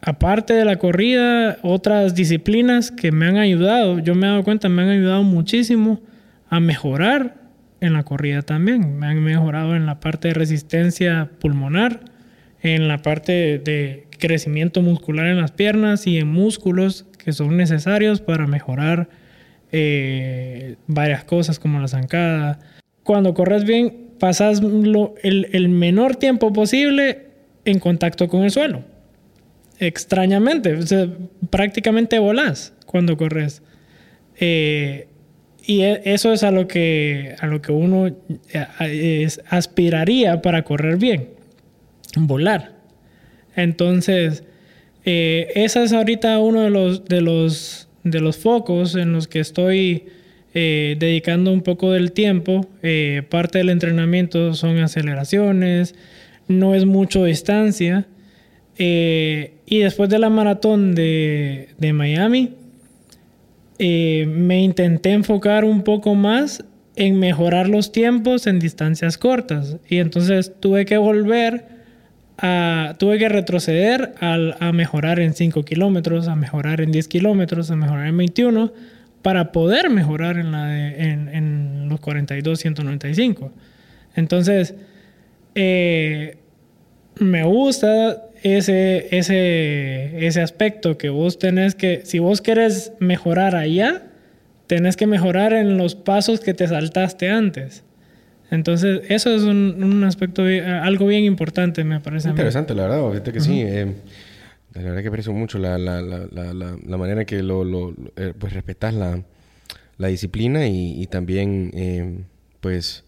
aparte 0.00 0.54
de 0.54 0.64
la 0.64 0.76
corrida, 0.76 1.58
otras 1.62 2.14
disciplinas 2.14 2.90
que 2.90 3.12
me 3.12 3.26
han 3.26 3.36
ayudado, 3.36 3.98
yo 3.98 4.14
me 4.14 4.26
he 4.26 4.30
dado 4.30 4.44
cuenta, 4.44 4.68
me 4.68 4.82
han 4.82 4.88
ayudado 4.88 5.22
muchísimo 5.22 6.00
a 6.48 6.60
mejorar 6.60 7.36
en 7.80 7.92
la 7.92 8.04
corrida 8.04 8.42
también. 8.42 8.98
Me 8.98 9.06
han 9.06 9.22
mejorado 9.22 9.76
en 9.76 9.86
la 9.86 10.00
parte 10.00 10.28
de 10.28 10.34
resistencia 10.34 11.30
pulmonar, 11.40 12.00
en 12.62 12.88
la 12.88 12.98
parte 12.98 13.58
de 13.58 14.06
crecimiento 14.18 14.82
muscular 14.82 15.26
en 15.26 15.40
las 15.40 15.52
piernas 15.52 16.06
y 16.06 16.18
en 16.18 16.28
músculos 16.28 17.06
son 17.32 17.56
necesarios 17.56 18.20
para 18.20 18.46
mejorar 18.46 19.08
eh, 19.72 20.76
varias 20.86 21.24
cosas 21.24 21.58
como 21.58 21.80
la 21.80 21.88
zancada. 21.88 22.58
Cuando 23.02 23.34
corres 23.34 23.64
bien, 23.64 24.08
pasas 24.18 24.60
el, 24.60 25.48
el 25.52 25.68
menor 25.68 26.16
tiempo 26.16 26.52
posible 26.52 27.26
en 27.64 27.78
contacto 27.78 28.28
con 28.28 28.42
el 28.42 28.50
suelo 28.50 28.84
extrañamente. 29.80 30.78
prácticamente 31.50 32.18
volás 32.18 32.72
cuando 32.86 33.16
corres. 33.16 33.62
Eh, 34.40 35.08
y 35.66 35.82
e, 35.82 36.02
eso 36.04 36.32
es 36.32 36.42
a 36.42 36.50
lo 36.50 36.68
que, 36.68 37.34
a 37.40 37.46
lo 37.46 37.60
que 37.60 37.72
uno 37.72 38.14
eh, 38.80 39.28
aspiraría 39.48 40.42
para 40.42 40.62
correr 40.64 40.96
bien, 40.96 41.30
volar. 42.16 42.72
Entonces, 43.54 44.44
eh, 45.10 45.52
ese 45.54 45.82
es 45.82 45.92
ahorita 45.92 46.38
uno 46.40 46.62
de 46.62 46.70
los, 46.70 47.04
de, 47.04 47.20
los, 47.20 47.88
de 48.04 48.20
los 48.20 48.36
focos 48.36 48.94
en 48.94 49.12
los 49.12 49.28
que 49.28 49.40
estoy 49.40 50.06
dedicando 50.54 51.52
un 51.52 51.60
poco 51.60 51.92
del 51.92 52.10
tiempo. 52.10 52.66
parte 53.28 53.58
del 53.58 53.68
entrenamiento 53.68 54.54
son 54.54 54.76
aceleraciones, 54.78 55.94
no 56.48 56.74
es 56.74 56.84
mucho 56.84 57.24
distancia. 57.24 58.06
Eh, 58.78 59.54
y 59.66 59.78
después 59.78 60.08
de 60.08 60.18
la 60.18 60.30
maratón 60.30 60.94
de, 60.94 61.68
de 61.78 61.92
Miami, 61.92 62.54
eh, 63.78 64.26
me 64.28 64.62
intenté 64.62 65.10
enfocar 65.10 65.64
un 65.64 65.82
poco 65.82 66.14
más 66.14 66.64
en 66.96 67.18
mejorar 67.18 67.68
los 67.68 67.92
tiempos 67.92 68.46
en 68.46 68.58
distancias 68.58 69.18
cortas. 69.18 69.76
Y 69.88 69.98
entonces 69.98 70.52
tuve 70.60 70.84
que 70.84 70.96
volver 70.96 71.77
a, 72.38 72.94
tuve 72.98 73.18
que 73.18 73.28
retroceder 73.28 74.14
a 74.20 74.72
mejorar 74.72 75.20
en 75.20 75.34
5 75.34 75.64
kilómetros, 75.64 76.28
a 76.28 76.36
mejorar 76.36 76.80
en 76.80 76.92
10 76.92 77.08
kilómetros, 77.08 77.70
a 77.70 77.76
mejorar 77.76 78.06
en 78.06 78.16
21, 78.16 78.72
para 79.22 79.52
poder 79.52 79.90
mejorar 79.90 80.38
en, 80.38 80.52
la 80.52 80.88
en, 80.88 81.28
en 81.28 81.88
los 81.88 82.00
42, 82.00 82.58
195. 82.58 83.52
Entonces, 84.14 84.74
eh, 85.54 86.36
me 87.16 87.44
gusta 87.44 88.24
ese, 88.42 89.08
ese, 89.10 90.26
ese 90.26 90.40
aspecto 90.40 90.96
que 90.96 91.08
vos 91.08 91.38
tenés 91.38 91.74
que, 91.74 92.02
si 92.04 92.20
vos 92.20 92.40
querés 92.40 92.92
mejorar 93.00 93.56
allá, 93.56 94.04
tenés 94.66 94.96
que 94.96 95.06
mejorar 95.06 95.52
en 95.52 95.78
los 95.78 95.94
pasos 95.94 96.40
que 96.40 96.54
te 96.54 96.68
saltaste 96.68 97.28
antes. 97.28 97.84
Entonces, 98.50 99.02
eso 99.08 99.34
es 99.34 99.42
un, 99.42 99.82
un 99.82 100.04
aspecto, 100.04 100.42
algo 100.42 101.06
bien 101.06 101.24
importante, 101.24 101.84
me 101.84 102.00
parece. 102.00 102.30
Interesante, 102.30 102.74
la 102.74 102.82
verdad, 102.84 103.10
fíjate 103.10 103.32
que 103.32 103.40
sí. 103.40 103.60
Eh, 103.60 103.94
la 104.74 104.82
verdad 104.82 105.02
que 105.02 105.08
aprecio 105.08 105.32
mucho 105.32 105.58
la, 105.58 105.78
la, 105.78 106.00
la, 106.00 106.54
la, 106.54 106.96
manera 106.96 107.24
que 107.24 107.42
lo, 107.42 107.64
lo 107.64 107.94
eh, 108.16 108.32
pues 108.38 108.52
respetas 108.52 108.94
la, 108.94 110.08
disciplina 110.08 110.66
y, 110.66 111.02
y 111.02 111.06
también, 111.06 111.72
eh, 111.74 112.20
pues, 112.60 113.04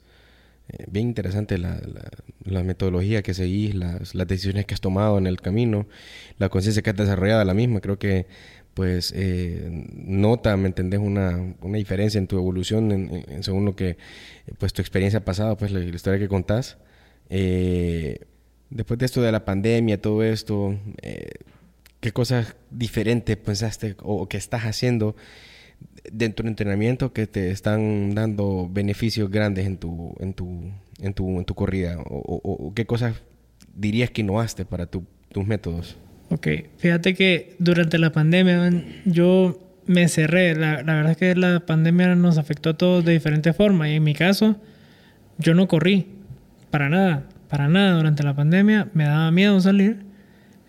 eh, 0.68 0.84
bien 0.91 1.09
interesante 1.09 1.59
la, 1.59 1.80
la, 2.45 2.62
metodología 2.62 3.22
que 3.22 3.34
seguís, 3.34 3.74
las, 3.74 4.14
las, 4.14 4.26
decisiones 4.26 4.66
que 4.66 4.74
has 4.74 4.80
tomado 4.80 5.18
en 5.18 5.26
el 5.26 5.41
camino, 5.41 5.86
la 6.38 6.49
conciencia 6.49 6.82
que 6.82 6.91
has 6.91 6.97
desarrollado 6.97 7.45
la 7.45 7.55
misma. 7.55 7.80
Creo 7.80 7.99
que, 7.99 8.26
pues, 8.80 9.12
eh, 9.14 9.68
nota, 9.92 10.56
¿me 10.56 10.68
entendés? 10.68 11.00
Una, 11.00 11.54
una 11.60 11.76
diferencia 11.76 12.16
en 12.16 12.26
tu 12.26 12.38
evolución 12.38 12.90
en, 12.92 13.42
según 13.42 13.66
lo 13.66 13.76
que, 13.76 13.98
pues, 14.56 14.72
tu 14.72 14.80
experiencia 14.80 15.22
pasada, 15.22 15.54
pues, 15.54 15.70
la, 15.70 15.80
historia 15.80 16.18
que 16.18 16.28
contás. 16.28 16.78
Eh, 17.28 18.20
después 18.70 18.96
de 18.98 19.04
esto 19.04 19.20
de 19.20 19.32
la 19.32 19.44
pandemia, 19.44 20.00
todo 20.00 20.22
esto, 20.22 20.78
¿qué 22.00 22.12
cosas 22.12 22.56
diferentes 22.70 23.36
pensaste 23.36 23.96
o 23.98 24.26
que 24.30 24.38
estás 24.38 24.62
haciendo? 24.62 25.14
dentro 26.10 26.44
del 26.44 26.52
entrenamiento 26.52 27.12
que 27.12 27.26
te 27.26 27.50
están 27.50 28.14
dando 28.14 28.66
beneficios 28.70 29.30
grandes 29.30 29.66
en 29.66 29.76
tu, 29.76 30.14
en 30.20 30.32
tu, 30.32 30.72
en 31.02 31.12
tu, 31.12 31.38
en 31.38 31.44
tu 31.44 31.54
corrida? 31.54 31.98
O, 32.06 32.72
qué 32.74 32.86
cosas 32.86 33.16
dirías 33.74 34.10
que 34.10 34.22
innovaste 34.22 34.64
para 34.64 34.86
tus 34.86 35.46
métodos? 35.46 35.98
Ok, 36.30 36.46
fíjate 36.78 37.14
que 37.14 37.56
durante 37.58 37.98
la 37.98 38.12
pandemia 38.12 38.70
yo 39.04 39.58
me 39.86 40.08
cerré. 40.08 40.54
La, 40.54 40.82
la, 40.82 40.94
verdad 40.94 41.10
es 41.12 41.16
que 41.16 41.34
la 41.34 41.60
pandemia 41.60 42.14
nos 42.14 42.38
afectó 42.38 42.70
a 42.70 42.74
todos 42.74 43.04
de 43.04 43.12
diferente 43.12 43.52
forma. 43.52 43.88
Y 43.90 43.96
en 43.96 44.04
mi 44.04 44.14
caso, 44.14 44.56
yo 45.38 45.54
no 45.54 45.66
corrí. 45.66 46.06
Para 46.70 46.88
nada. 46.88 47.24
Para 47.48 47.68
nada 47.68 47.96
durante 47.96 48.22
la 48.22 48.34
pandemia. 48.34 48.88
Me 48.94 49.04
daba 49.04 49.30
miedo 49.32 49.60
salir. 49.60 50.04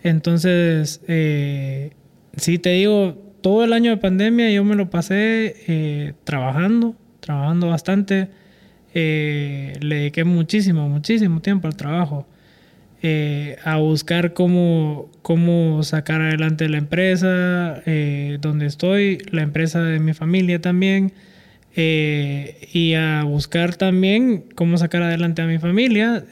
Entonces, 0.03 1.01
eh, 1.07 1.91
sí 2.35 2.57
te 2.57 2.71
digo, 2.71 3.35
todo 3.41 3.63
el 3.63 3.73
año 3.73 3.91
de 3.91 3.97
pandemia 3.97 4.49
yo 4.51 4.63
me 4.63 4.75
lo 4.75 4.89
pasé 4.89 5.55
eh, 5.67 6.13
trabajando, 6.23 6.95
trabajando 7.19 7.67
bastante. 7.67 8.29
Eh, 8.93 9.77
le 9.79 9.95
dediqué 9.97 10.23
muchísimo, 10.23 10.89
muchísimo 10.89 11.39
tiempo 11.41 11.67
al 11.67 11.75
trabajo. 11.75 12.27
Eh, 13.03 13.57
a 13.63 13.77
buscar 13.77 14.33
cómo, 14.33 15.09
cómo 15.23 15.81
sacar 15.83 16.21
adelante 16.21 16.69
la 16.69 16.77
empresa 16.77 17.81
donde 18.39 18.67
estoy, 18.67 19.17
la 19.31 19.41
empresa 19.41 19.81
de 19.81 19.99
mi 19.99 20.13
familia 20.13 20.61
también, 20.61 21.13
y 21.75 22.93
a 22.93 23.23
buscar 23.23 23.75
también 23.75 24.43
cómo 24.53 24.77
sacar 24.77 25.01
adelante 25.01 25.41
a 25.41 25.47
mi 25.47 25.57
familia. 25.57 26.23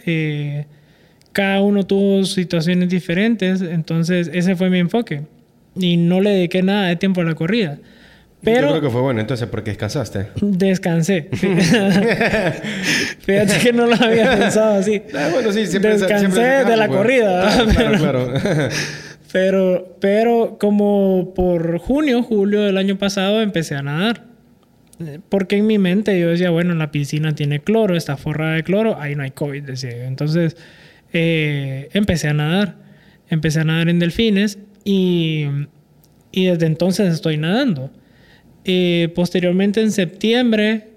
cada 1.32 1.62
uno 1.62 1.88
tuvo 1.88 2.24
situaciones 2.26 2.90
diferentes, 2.90 3.62
entonces 3.62 4.30
ese 4.32 4.56
fue 4.56 4.70
mi 4.70 4.78
enfoque 4.80 5.24
y 5.76 5.98
no 5.98 6.22
le 6.22 6.32
dediqué 6.32 6.62
nada 6.62 6.88
de 6.88 6.96
tiempo 6.96 7.22
a 7.22 7.24
la 7.24 7.36
corrida. 7.36 7.80
Pero, 8.42 8.68
Yo 8.68 8.70
creo 8.70 8.82
que 8.82 8.90
fue 8.90 9.02
bueno 9.02 9.20
entonces 9.20 9.50
porque 9.50 9.72
descansaste. 9.72 10.28
Descansé. 10.42 11.28
Fíjate 13.20 13.58
que 13.62 13.74
no 13.74 13.86
lo 13.86 13.96
había 13.96 14.38
pensado 14.38 14.80
así. 14.80 15.02
Ah, 15.14 15.30
bueno, 15.34 15.52
sí, 15.52 15.68
siempre 15.68 15.98
Descansé 15.98 16.42
de 16.42 16.78
la 16.78 16.88
corrida. 16.88 17.66
claro, 17.76 17.98
claro. 17.98 18.34
pero, 19.34 19.98
pero 20.00 20.58
como 20.58 21.34
por 21.36 21.80
junio, 21.80 22.24
julio 22.24 22.62
del 22.62 22.78
año 22.78 22.98
pasado 22.98 23.42
empecé 23.42 23.76
a 23.76 23.82
nadar. 23.82 24.30
Porque 25.30 25.58
en 25.58 25.68
mi 25.68 25.78
mente 25.78 26.20
yo 26.20 26.30
decía, 26.30 26.50
bueno, 26.50 26.76
la 26.76 26.92
piscina 26.92 27.34
tiene 27.34 27.62
cloro, 27.62 27.96
está 27.96 28.18
forrada 28.18 28.56
de 28.56 28.64
cloro, 28.64 29.00
ahí 29.00 29.16
no 29.16 29.24
hay 29.24 29.32
COVID, 29.32 29.64
decía 29.64 30.06
Entonces, 30.06 30.58
eh, 31.14 31.90
empecé 31.94 32.30
a 32.30 32.34
nadar. 32.34 32.76
Empecé 33.30 33.60
a 33.60 33.64
nadar 33.64 33.90
en 33.90 34.00
delfines 34.00 34.60
y, 34.84 35.46
y 36.32 36.46
desde 36.46 36.66
entonces 36.66 37.14
estoy 37.14 37.38
nadando. 37.38 37.92
Eh, 38.66 39.10
posteriormente, 39.16 39.82
en 39.82 39.92
septiembre, 39.92 40.90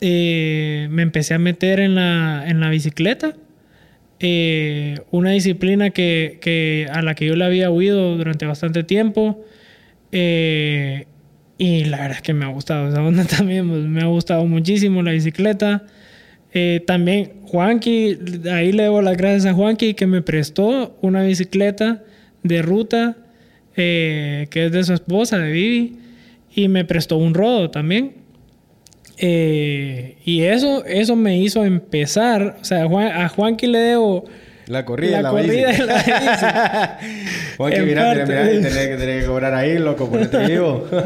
eh, 0.00 0.88
me 0.90 1.02
empecé 1.02 1.34
a 1.34 1.38
meter 1.38 1.80
en 1.80 1.94
la, 1.94 2.44
en 2.46 2.60
la 2.60 2.70
bicicleta. 2.70 3.36
una 5.10 5.30
disciplina 5.30 5.90
que, 5.90 6.88
a 6.92 7.02
la 7.02 7.14
que 7.14 7.26
yo 7.26 7.36
le 7.36 7.44
había 7.44 7.70
huido 7.70 8.16
durante 8.16 8.46
bastante 8.46 8.84
tiempo. 8.84 9.44
y 10.12 11.84
la 11.84 11.98
verdad 11.98 12.16
es 12.16 12.22
que 12.22 12.34
me 12.34 12.44
ha 12.44 12.48
gustado 12.48 12.88
esa 12.88 13.02
onda 13.02 13.24
también. 13.36 13.68
Pues, 13.68 13.82
me 13.84 14.02
ha 14.02 14.06
gustado 14.06 14.44
muchísimo 14.46 15.02
la 15.02 15.12
bicicleta. 15.12 15.84
Eh, 16.56 16.84
también 16.86 17.32
Juanqui, 17.42 18.16
ahí 18.52 18.70
le 18.70 18.84
debo 18.84 19.02
las 19.02 19.16
gracias 19.16 19.46
a 19.46 19.54
Juanqui 19.54 19.94
que 19.94 20.06
me 20.06 20.22
prestó 20.22 20.96
una 21.02 21.24
bicicleta 21.24 22.04
de 22.44 22.62
ruta 22.62 23.16
eh, 23.74 24.46
que 24.50 24.66
es 24.66 24.72
de 24.72 24.84
su 24.84 24.94
esposa, 24.94 25.38
de 25.38 25.50
Vivi, 25.50 25.96
y 26.54 26.68
me 26.68 26.84
prestó 26.84 27.16
un 27.16 27.34
rodo 27.34 27.70
también. 27.70 28.14
Eh, 29.18 30.16
y 30.24 30.42
eso, 30.42 30.84
eso 30.84 31.16
me 31.16 31.38
hizo 31.38 31.64
empezar, 31.64 32.56
o 32.60 32.64
sea, 32.64 32.84
a 32.84 33.28
Juanqui 33.28 33.66
le 33.66 33.78
debo... 33.78 34.24
La 34.66 34.86
corrida, 34.86 35.20
la, 35.20 35.30
corrida 35.30 35.70
bici. 35.70 35.82
la 35.82 36.98
Juanqui, 37.58 37.80
mira, 37.80 38.14
mira, 38.14 38.26
mira, 38.26 38.68
tenés 38.68 39.22
que, 39.22 39.26
cobrar 39.26 39.54
ahí, 39.54 39.78
loco, 39.78 40.08
por 40.08 40.22
este 40.22 40.46
vivo. 40.46 40.88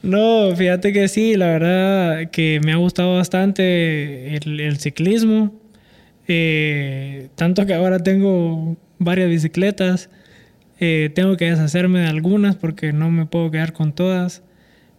No, 0.00 0.54
fíjate 0.54 0.92
que 0.92 1.08
sí, 1.08 1.34
la 1.34 1.46
verdad 1.46 2.30
que 2.30 2.60
me 2.64 2.72
ha 2.72 2.76
gustado 2.76 3.16
bastante 3.16 4.36
el, 4.36 4.78
ciclismo. 4.78 5.60
Eh, 6.28 7.28
tanto 7.34 7.66
que 7.66 7.74
ahora 7.74 7.98
tengo 7.98 8.76
varias 8.98 9.28
bicicletas. 9.28 10.08
Eh, 10.80 11.10
tengo 11.14 11.36
que 11.36 11.50
deshacerme 11.50 12.00
de 12.00 12.06
algunas 12.06 12.56
porque 12.56 12.92
no 12.92 13.10
me 13.10 13.26
puedo 13.26 13.50
quedar 13.50 13.72
con 13.72 13.92
todas. 13.92 14.42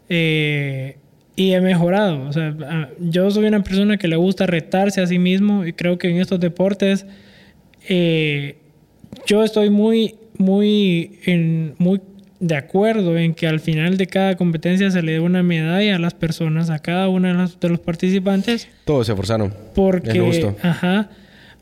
Eh, 0.10 0.98
y 1.36 1.54
he 1.54 1.62
mejorado. 1.62 2.24
O 2.24 2.34
sea, 2.34 2.90
yo 3.00 3.32
soy 3.32 3.46
una 3.46 3.64
persona 3.64 3.98
que 3.98 4.08
le 4.08 4.18
gusta 4.18 4.46
retarse 4.46 5.02
a 5.02 5.08
sí 5.08 5.20
mismo 5.20 5.66
y 5.66 5.74
creo 5.74 5.98
que 5.98 6.10
en 6.10 6.18
estos 6.18 6.40
deportes 6.40 7.06
yo 9.26 9.44
estoy 9.44 9.70
muy, 9.70 10.16
muy, 10.38 11.20
en, 11.26 11.76
muy 11.78 12.02
de 12.40 12.56
acuerdo 12.56 13.18
en 13.18 13.34
que 13.34 13.48
al 13.48 13.60
final 13.60 13.98
de 13.98 14.08
cada 14.08 14.36
competencia 14.36 14.90
se 14.90 15.02
le 15.02 15.14
dé 15.14 15.20
una 15.20 15.44
medalla 15.44 15.98
a 15.98 16.00
las 16.00 16.14
personas, 16.14 16.70
a 16.70 16.80
cada 16.80 17.10
uno 17.10 17.28
de 17.28 17.70
los, 17.70 17.80
participantes. 17.80 18.68
Todos 18.86 19.08
se 19.08 19.12
esforzaron. 19.12 19.54
Porque, 19.76 20.54
ajá, 20.62 21.10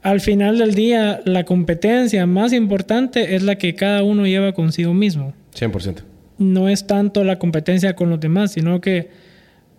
al 0.04 0.22
final 0.22 0.58
del 0.58 0.74
día, 0.74 1.22
la 1.26 1.44
competencia 1.44 2.26
más 2.26 2.54
importante 2.54 3.36
es 3.36 3.44
la 3.44 3.58
que 3.58 3.76
cada 3.76 4.04
uno 4.04 4.26
lleva 4.26 4.54
consigo 4.54 4.94
mismo. 4.94 5.34
100%. 5.56 6.02
No 6.38 6.70
es 6.70 6.86
tanto 6.86 7.24
la 7.24 7.40
competencia 7.40 7.96
con 7.96 8.10
los 8.10 8.20
demás, 8.20 8.52
sino 8.52 8.80
que, 8.80 9.10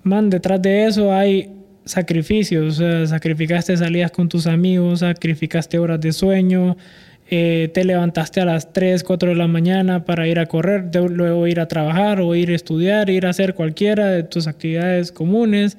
man, 0.03 0.29
detrás 0.29 0.61
de 0.61 0.87
eso 0.87 1.13
hay 1.13 1.53
sacrificios. 1.85 2.75
O 2.75 2.79
sea, 2.79 3.07
sacrificaste 3.07 3.77
salidas 3.77 4.11
con 4.11 4.29
tus 4.29 4.47
amigos, 4.47 5.01
sacrificaste 5.01 5.79
horas 5.79 6.01
de 6.01 6.13
sueño, 6.13 6.77
eh, 7.31 7.71
te 7.75 7.85
levantaste 7.85 8.41
a 8.41 8.45
las 8.45 8.73
3, 8.73 9.05
4 9.05 9.31
de 9.31 9.35
la 9.35 9.49
mañana 9.49 10.05
para 10.05 10.27
ir 10.27 10.39
a 10.39 10.47
correr, 10.47 10.91
luego 10.95 11.47
ir 11.47 11.61
a 11.61 11.69
trabajar 11.69 12.21
o 12.21 12.35
ir 12.35 12.51
a 12.51 12.55
estudiar, 12.55 13.11
ir 13.11 13.27
a 13.27 13.31
hacer 13.31 13.55
cualquiera 13.55 14.07
de 14.11 14.23
tus 14.23 14.47
actividades 14.47 15.13
comunes. 15.13 15.77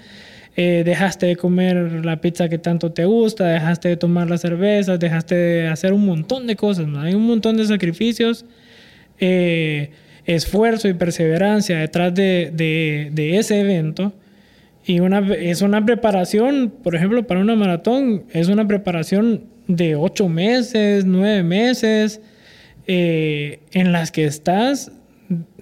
Eh, 0.61 0.83
dejaste 0.83 1.25
de 1.25 1.37
comer 1.37 2.03
la 2.03 2.19
pizza 2.19 2.49
que 2.49 2.57
tanto 2.57 2.91
te 2.91 3.05
gusta, 3.05 3.47
dejaste 3.47 3.87
de 3.87 3.95
tomar 3.95 4.29
las 4.29 4.41
cervezas, 4.41 4.99
dejaste 4.99 5.33
de 5.33 5.67
hacer 5.69 5.93
un 5.93 6.05
montón 6.05 6.47
de 6.47 6.57
cosas. 6.57 6.85
Hay 6.97 7.13
un 7.13 7.25
montón 7.25 7.55
de 7.55 7.65
sacrificios, 7.65 8.43
eh, 9.19 9.91
esfuerzo 10.25 10.89
y 10.89 10.95
perseverancia 10.95 11.79
detrás 11.79 12.13
de, 12.13 13.09
ese 13.15 13.61
evento. 13.61 14.11
Y 14.85 14.99
es 15.39 15.61
una 15.61 15.85
preparación, 15.85 16.73
por 16.83 16.93
ejemplo, 16.93 17.25
para 17.25 17.39
una 17.39 17.55
maratón, 17.55 18.25
es 18.33 18.49
una 18.49 18.67
preparación 18.67 19.45
de 19.69 19.95
ocho 19.95 20.27
meses, 20.27 21.05
nueve 21.05 21.41
meses, 21.41 22.19
eh, 22.85 23.61
en 23.71 23.93
las 23.93 24.11
que 24.11 24.25
estás, 24.25 24.91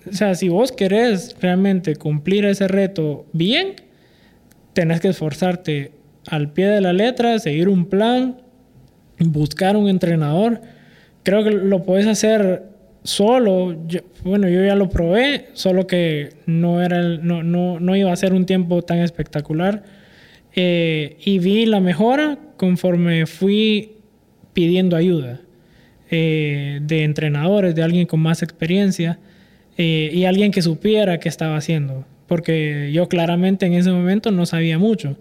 o 0.09 0.13
sea, 0.13 0.33
si 0.33 0.49
vos 0.49 0.71
querés 0.71 1.35
realmente 1.39 1.97
cumplir 1.97 2.45
ese 2.45 2.67
reto 2.67 3.27
bien, 3.31 3.75
tenés 4.77 5.01
que 5.01 5.07
esforzarte 5.07 5.89
al 6.27 6.51
pie 6.51 6.67
de 6.67 6.81
la 6.81 6.93
letra, 6.93 7.39
seguir 7.39 7.67
un 7.67 7.87
plan, 7.87 8.37
buscar 9.17 9.75
un 9.75 9.89
entrenador. 9.89 10.61
Creo 11.23 11.43
que 11.43 11.49
lo 11.49 11.81
puedes 11.81 12.05
hacer 12.05 12.61
solo. 13.01 13.75
bueno, 14.23 14.47
yo 14.47 14.63
ya 14.63 14.75
lo 14.75 14.87
probé, 14.87 15.47
solo 15.53 15.87
que 15.87 16.29
no, 16.45 16.79
era 16.83 17.01
no, 17.01 17.41
no, 17.41 17.79
no 17.79 17.95
iba 17.95 18.13
a 18.13 18.15
ser 18.15 18.33
un 18.33 18.45
tiempo 18.45 18.83
tan 18.83 18.99
espectacular. 18.99 19.81
Eh, 20.53 21.17
y 21.25 21.39
vi 21.39 21.65
la 21.65 21.79
mejora 21.79 22.37
conforme 22.55 23.25
fui 23.25 23.93
pidiendo 24.53 24.95
ayuda 24.95 25.41
eh, 26.11 26.81
de 26.83 27.03
entrenadores, 27.03 27.73
de 27.73 27.81
alguien 27.81 28.05
con 28.05 28.19
más 28.19 28.43
experiencia 28.43 29.17
eh, 29.75 30.11
y 30.13 30.25
alguien 30.25 30.51
que 30.51 30.61
supiera 30.61 31.19
qué 31.19 31.29
estaba 31.29 31.57
haciendo, 31.57 32.05
porque 32.27 32.91
yo 32.93 33.07
claramente 33.07 33.65
en 33.65 33.73
ese 33.73 33.91
momento 33.91 34.31
no 34.31 34.45
sabía 34.45 34.77
mucho. 34.77 35.17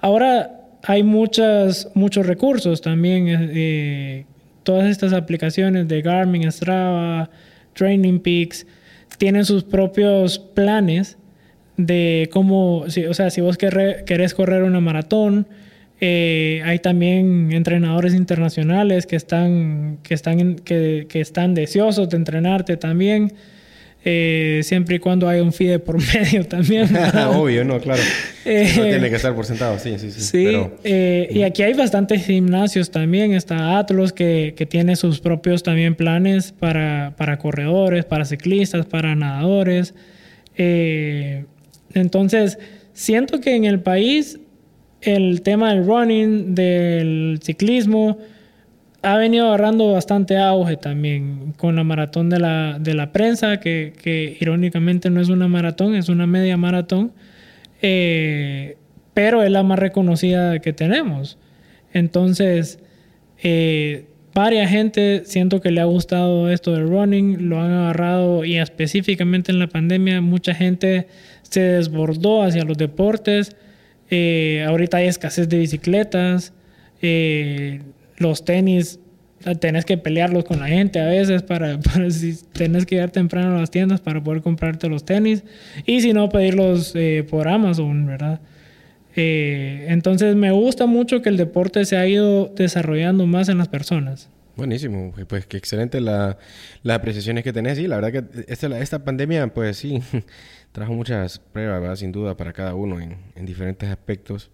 Ahora 0.00 0.60
hay 0.82 1.02
muchas, 1.02 1.90
muchos 1.94 2.26
recursos 2.26 2.80
también, 2.80 3.26
eh, 3.28 4.24
todas 4.62 4.88
estas 4.88 5.12
aplicaciones 5.12 5.88
de 5.88 6.02
Garmin, 6.02 6.50
Strava, 6.50 7.30
Training 7.74 8.20
Peaks, 8.20 8.66
tienen 9.18 9.44
sus 9.44 9.64
propios 9.64 10.38
planes 10.38 11.18
de 11.76 12.28
cómo, 12.32 12.78
o 12.78 13.14
sea, 13.14 13.30
si 13.30 13.40
vos 13.40 13.58
querés 13.58 14.34
correr 14.34 14.62
una 14.62 14.80
maratón, 14.80 15.46
eh, 16.00 16.62
hay 16.64 16.78
también 16.78 17.52
entrenadores 17.52 18.14
internacionales 18.14 19.06
que 19.06 19.16
están, 19.16 19.98
que 20.02 20.14
están, 20.14 20.56
que, 20.56 21.06
que 21.08 21.20
están 21.20 21.54
deseosos 21.54 22.08
de 22.10 22.16
entrenarte 22.16 22.76
también. 22.76 23.32
Eh, 24.08 24.60
siempre 24.62 24.94
y 24.94 24.98
cuando 25.00 25.28
haya 25.28 25.42
un 25.42 25.52
FIDE 25.52 25.80
por 25.80 25.98
medio 26.14 26.46
también. 26.46 26.88
Obvio, 27.34 27.64
no, 27.64 27.80
claro. 27.80 28.00
Eh, 28.44 28.72
no 28.76 28.84
tiene 28.84 29.10
que 29.10 29.16
estar 29.16 29.34
por 29.34 29.44
sentado, 29.44 29.80
sí, 29.80 29.98
sí, 29.98 30.12
sí. 30.12 30.20
Sí, 30.20 30.46
y 31.30 31.42
aquí 31.42 31.64
hay 31.64 31.74
bastantes 31.74 32.24
gimnasios 32.24 32.92
también. 32.92 33.34
Está 33.34 33.78
Atlas 33.78 34.12
que, 34.12 34.54
que 34.56 34.64
tiene 34.64 34.94
sus 34.94 35.18
propios 35.18 35.64
también 35.64 35.96
planes 35.96 36.52
para, 36.52 37.14
para 37.16 37.38
corredores, 37.38 38.04
para 38.04 38.24
ciclistas, 38.24 38.86
para 38.86 39.16
nadadores. 39.16 39.92
entonces, 41.92 42.58
siento 42.92 43.40
que 43.40 43.56
en 43.56 43.64
el 43.64 43.80
país 43.80 44.38
el 45.00 45.42
tema 45.42 45.74
del 45.74 45.84
running, 45.84 46.54
del 46.54 47.40
ciclismo, 47.42 48.18
ha 49.06 49.16
venido 49.16 49.46
agarrando 49.46 49.92
bastante 49.92 50.36
auge 50.36 50.76
también 50.76 51.54
con 51.56 51.76
la 51.76 51.84
maratón 51.84 52.28
de 52.28 52.40
la, 52.40 52.78
de 52.80 52.94
la 52.94 53.12
prensa, 53.12 53.60
que, 53.60 54.36
irónicamente 54.40 55.10
no 55.10 55.20
es 55.20 55.28
una 55.28 55.46
maratón, 55.46 55.94
es 55.94 56.08
una 56.08 56.26
media 56.26 56.56
maratón, 56.56 57.12
eh, 57.82 58.76
pero 59.14 59.42
es 59.42 59.50
la 59.50 59.62
más 59.62 59.78
reconocida 59.78 60.58
que 60.58 60.72
tenemos. 60.72 61.38
Entonces, 61.92 62.80
eh, 63.42 64.06
varias 64.34 64.70
gente 64.70 65.22
siento 65.24 65.60
que 65.60 65.70
le 65.70 65.80
ha 65.80 65.84
gustado 65.84 66.50
esto 66.50 66.72
del 66.72 66.88
running, 66.88 67.48
lo 67.48 67.60
han 67.60 67.70
agarrado 67.70 68.44
y 68.44 68.56
específicamente 68.56 69.52
en 69.52 69.60
la 69.60 69.68
pandemia 69.68 70.20
mucha 70.20 70.52
gente 70.52 71.06
se 71.42 71.60
desbordó 71.60 72.42
hacia 72.42 72.64
los 72.64 72.76
deportes 72.76 73.56
eh, 74.10 74.64
ahorita 74.66 74.98
hay 74.98 75.08
escasez 75.08 75.48
de 75.48 75.58
bicicletas. 75.58 76.52
Eh, 77.02 77.80
los 78.18 78.44
tenis, 78.44 79.00
tenés 79.60 79.84
que 79.84 79.98
pelearlos 79.98 80.44
con 80.44 80.60
la 80.60 80.68
gente 80.68 81.00
a 81.00 81.06
veces 81.06 81.42
para, 81.42 81.78
si 82.10 82.36
tenés 82.52 82.86
que 82.86 82.96
ir 82.96 83.10
temprano 83.10 83.56
a 83.56 83.60
las 83.60 83.70
tiendas 83.70 84.00
para 84.00 84.22
poder 84.22 84.42
comprarte 84.42 84.88
los 84.88 85.04
tenis. 85.04 85.44
Y 85.84 86.00
si 86.00 86.12
no, 86.12 86.28
pedirlos 86.28 86.92
eh, 86.94 87.26
por 87.28 87.48
Amazon, 87.48 88.06
¿verdad? 88.06 88.40
entonces 89.18 90.36
me 90.36 90.50
gusta 90.50 90.84
mucho 90.84 91.22
que 91.22 91.30
el 91.30 91.38
deporte 91.38 91.86
se 91.86 91.96
ha 91.96 92.06
ido 92.06 92.52
desarrollando 92.54 93.26
más 93.26 93.48
en 93.48 93.56
las 93.56 93.68
personas. 93.68 94.28
Buenísimo, 94.56 95.14
pues 95.26 95.46
qué 95.46 95.56
excelente 95.56 96.02
la, 96.02 96.36
las 96.82 96.98
apreciaciones 96.98 97.42
que 97.42 97.50
tenés. 97.50 97.78
Sí, 97.78 97.86
la 97.86 97.98
verdad 97.98 98.24
que 98.24 98.44
esta, 98.48 99.04
pandemia, 99.04 99.46
pues 99.54 99.78
sí, 99.78 100.02
trajo 100.72 100.92
muchas 100.92 101.38
pruebas, 101.38 101.80
¿verdad? 101.80 101.96
sin 101.96 102.12
duda, 102.12 102.36
para 102.36 102.52
cada 102.52 102.74
uno 102.74 103.00
en 103.00 103.46
diferentes 103.46 103.88
aspectos. 103.88 104.50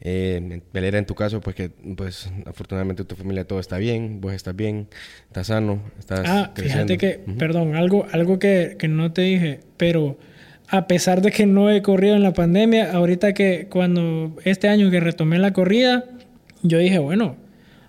Eh, 0.00 0.60
en 0.74 1.06
tu 1.06 1.14
caso, 1.14 1.40
pues 1.40 1.56
que 1.56 1.70
pues 1.96 2.30
afortunadamente 2.44 3.04
tu 3.04 3.16
familia 3.16 3.46
todo 3.46 3.60
está 3.60 3.78
bien, 3.78 4.20
vos 4.20 4.34
estás 4.34 4.54
bien, 4.54 4.88
estás 5.26 5.46
sano, 5.46 5.80
estás 5.98 6.20
ah, 6.26 6.52
Fíjate 6.54 6.98
que, 6.98 7.20
perdón, 7.38 7.74
algo, 7.74 8.06
algo 8.12 8.38
que, 8.38 8.76
que, 8.78 8.88
no 8.88 9.12
te 9.12 9.22
dije, 9.22 9.60
pero 9.76 10.18
a 10.68 10.86
pesar 10.86 11.22
de 11.22 11.30
que 11.30 11.46
no 11.46 11.70
he 11.70 11.80
corrido 11.80 12.14
en 12.14 12.22
la 12.22 12.34
pandemia, 12.34 12.92
ahorita 12.92 13.32
que 13.32 13.68
cuando 13.70 14.36
este 14.44 14.68
año 14.68 14.90
que 14.90 15.00
retomé 15.00 15.38
la 15.38 15.52
corrida, 15.52 16.04
yo 16.62 16.78
dije, 16.78 16.98
bueno, 16.98 17.36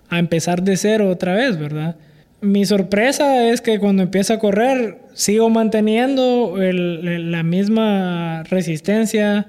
a 0.08 0.18
empezar 0.18 0.62
de 0.62 0.76
cero 0.76 1.10
otra 1.10 1.34
vez, 1.34 1.58
¿verdad? 1.58 1.96
Mi 2.40 2.64
sorpresa 2.64 3.50
es 3.50 3.60
que 3.60 3.78
cuando 3.80 4.02
empiezo 4.02 4.32
a 4.32 4.38
correr 4.38 4.98
sigo 5.12 5.50
manteniendo 5.50 6.54
la 6.56 7.42
misma 7.42 8.44
resistencia, 8.44 9.48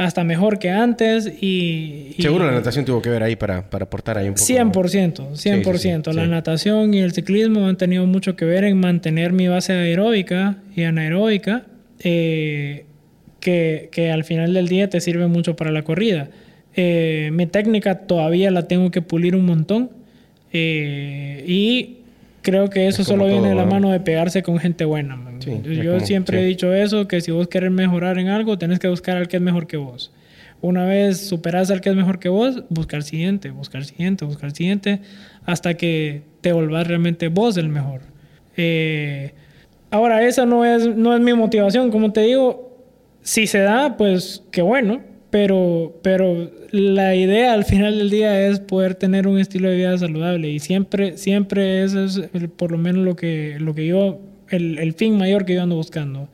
hasta 0.00 0.24
mejor 0.24 0.58
que 0.58 0.70
antes 0.70 1.30
y... 1.42 2.16
Seguro 2.18 2.46
la 2.46 2.52
natación 2.52 2.86
tuvo 2.86 3.02
que 3.02 3.10
ver 3.10 3.22
ahí 3.22 3.36
para, 3.36 3.68
para 3.68 3.84
aportar 3.84 4.16
ahí 4.16 4.28
un 4.28 4.34
poco. 4.34 4.46
100%, 4.46 5.32
100%. 5.34 6.12
la 6.14 6.26
natación 6.26 6.94
y 6.94 7.00
el 7.00 7.12
ciclismo 7.12 7.66
han 7.66 7.76
tenido 7.76 8.06
mucho 8.06 8.34
que 8.34 8.46
ver 8.46 8.64
en 8.64 8.80
mantener 8.80 9.34
mi 9.34 9.46
base 9.48 9.74
aeróbica 9.74 10.56
y 10.74 10.84
anaeróbica, 10.84 11.66
eh, 11.98 12.86
que, 13.40 13.90
que, 13.92 14.10
al 14.10 14.24
final 14.24 14.54
del 14.54 14.68
día 14.68 14.88
te 14.88 15.02
sirve 15.02 15.26
mucho 15.26 15.54
para 15.54 15.70
la 15.70 15.82
corrida. 15.82 16.30
Eh, 16.76 17.28
mi 17.34 17.46
técnica 17.46 18.06
todavía 18.06 18.50
la 18.50 18.68
tengo 18.68 18.90
que 18.90 19.02
pulir 19.02 19.36
un 19.36 19.44
montón 19.44 19.90
eh, 20.50 21.44
y 21.46 21.98
creo 22.42 22.70
que 22.70 22.86
eso 22.88 23.04
solo 23.04 23.26
viene 23.26 23.48
de 23.48 23.54
la 23.54 23.64
mano 23.64 23.90
de 23.90 24.00
pegarse 24.00 24.42
con 24.42 24.58
gente 24.58 24.84
buena. 24.84 25.18
Yo 25.40 26.00
siempre 26.00 26.40
he 26.40 26.44
dicho 26.44 26.72
eso, 26.72 27.08
que 27.08 27.20
si 27.20 27.30
vos 27.30 27.48
querés 27.48 27.70
mejorar 27.70 28.18
en 28.18 28.28
algo, 28.28 28.58
tenés 28.58 28.78
que 28.78 28.88
buscar 28.88 29.16
al 29.16 29.28
que 29.28 29.36
es 29.36 29.42
mejor 29.42 29.66
que 29.66 29.76
vos. 29.76 30.12
Una 30.62 30.84
vez 30.84 31.26
superas 31.26 31.70
al 31.70 31.80
que 31.80 31.90
es 31.90 31.96
mejor 31.96 32.18
que 32.18 32.28
vos, 32.28 32.64
buscar 32.68 32.98
el 32.98 33.04
siguiente, 33.04 33.50
buscar 33.50 33.80
el 33.80 33.86
siguiente, 33.86 34.24
buscar 34.26 34.50
el 34.50 34.54
siguiente, 34.54 35.00
hasta 35.46 35.74
que 35.74 36.22
te 36.42 36.52
volvás 36.52 36.86
realmente 36.86 37.28
vos 37.28 37.56
el 37.56 37.68
mejor. 37.68 38.02
Eh, 38.56 39.32
ahora, 39.90 40.22
esa 40.22 40.44
no 40.44 40.64
es, 40.66 40.86
no 40.86 41.14
es 41.14 41.20
mi 41.20 41.32
motivación, 41.32 41.90
como 41.90 42.12
te 42.12 42.22
digo, 42.22 42.76
si 43.22 43.46
se 43.46 43.60
da, 43.60 43.96
pues 43.96 44.42
qué 44.50 44.60
bueno, 44.60 45.00
pero, 45.30 45.98
pero 46.02 46.50
la 46.70 47.14
idea 47.14 47.52
al 47.52 47.64
final 47.64 47.98
del 47.98 48.10
día 48.10 48.48
es 48.48 48.60
poder 48.60 48.94
tener 48.94 49.26
un 49.28 49.38
estilo 49.38 49.68
de 49.68 49.76
vida 49.76 49.96
saludable 49.96 50.50
y 50.50 50.58
siempre, 50.58 51.16
siempre 51.16 51.84
eso 51.84 52.04
es 52.04 52.20
por 52.56 52.72
lo 52.72 52.78
menos 52.78 53.04
lo 53.04 53.16
que, 53.16 53.56
lo 53.60 53.74
que 53.74 53.86
yo, 53.86 54.20
el, 54.48 54.78
el, 54.78 54.92
fin 54.94 55.16
mayor 55.16 55.44
que 55.44 55.54
yo 55.54 55.62
ando 55.62 55.76
buscando. 55.76 56.28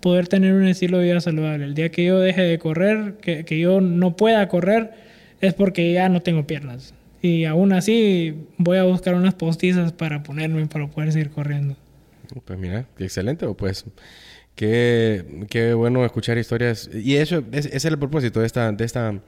Poder 0.00 0.28
tener 0.28 0.52
un 0.52 0.66
estilo 0.66 0.98
de 0.98 1.04
vida 1.04 1.20
saludable. 1.20 1.64
El 1.64 1.74
día 1.74 1.88
que 1.88 2.04
yo 2.04 2.20
deje 2.20 2.42
de 2.42 2.58
correr, 2.58 3.14
que, 3.20 3.44
que 3.44 3.58
yo 3.58 3.80
no 3.80 4.14
pueda 4.14 4.46
correr, 4.48 4.92
es 5.40 5.54
porque 5.54 5.92
ya 5.92 6.08
no 6.08 6.20
tengo 6.22 6.46
piernas. 6.46 6.94
Y 7.22 7.44
aún 7.44 7.72
así 7.72 8.34
voy 8.58 8.78
a 8.78 8.84
buscar 8.84 9.14
unas 9.14 9.34
postizas 9.34 9.92
para 9.92 10.22
ponerme 10.22 10.66
para 10.66 10.86
poder 10.86 11.12
seguir 11.12 11.30
corriendo. 11.30 11.76
Pues 12.44 12.58
mira, 12.58 12.86
qué 12.96 13.04
excelente. 13.04 13.46
Pues 13.54 13.84
qué, 14.56 15.46
qué 15.48 15.74
bueno 15.74 16.04
escuchar 16.04 16.36
historias. 16.38 16.90
Y 16.92 17.16
eso, 17.16 17.44
ese 17.52 17.76
es 17.76 17.84
el 17.84 17.98
propósito 17.98 18.40
de 18.40 18.46
esta, 18.46 18.72
de 18.72 18.84
esta 18.84 19.20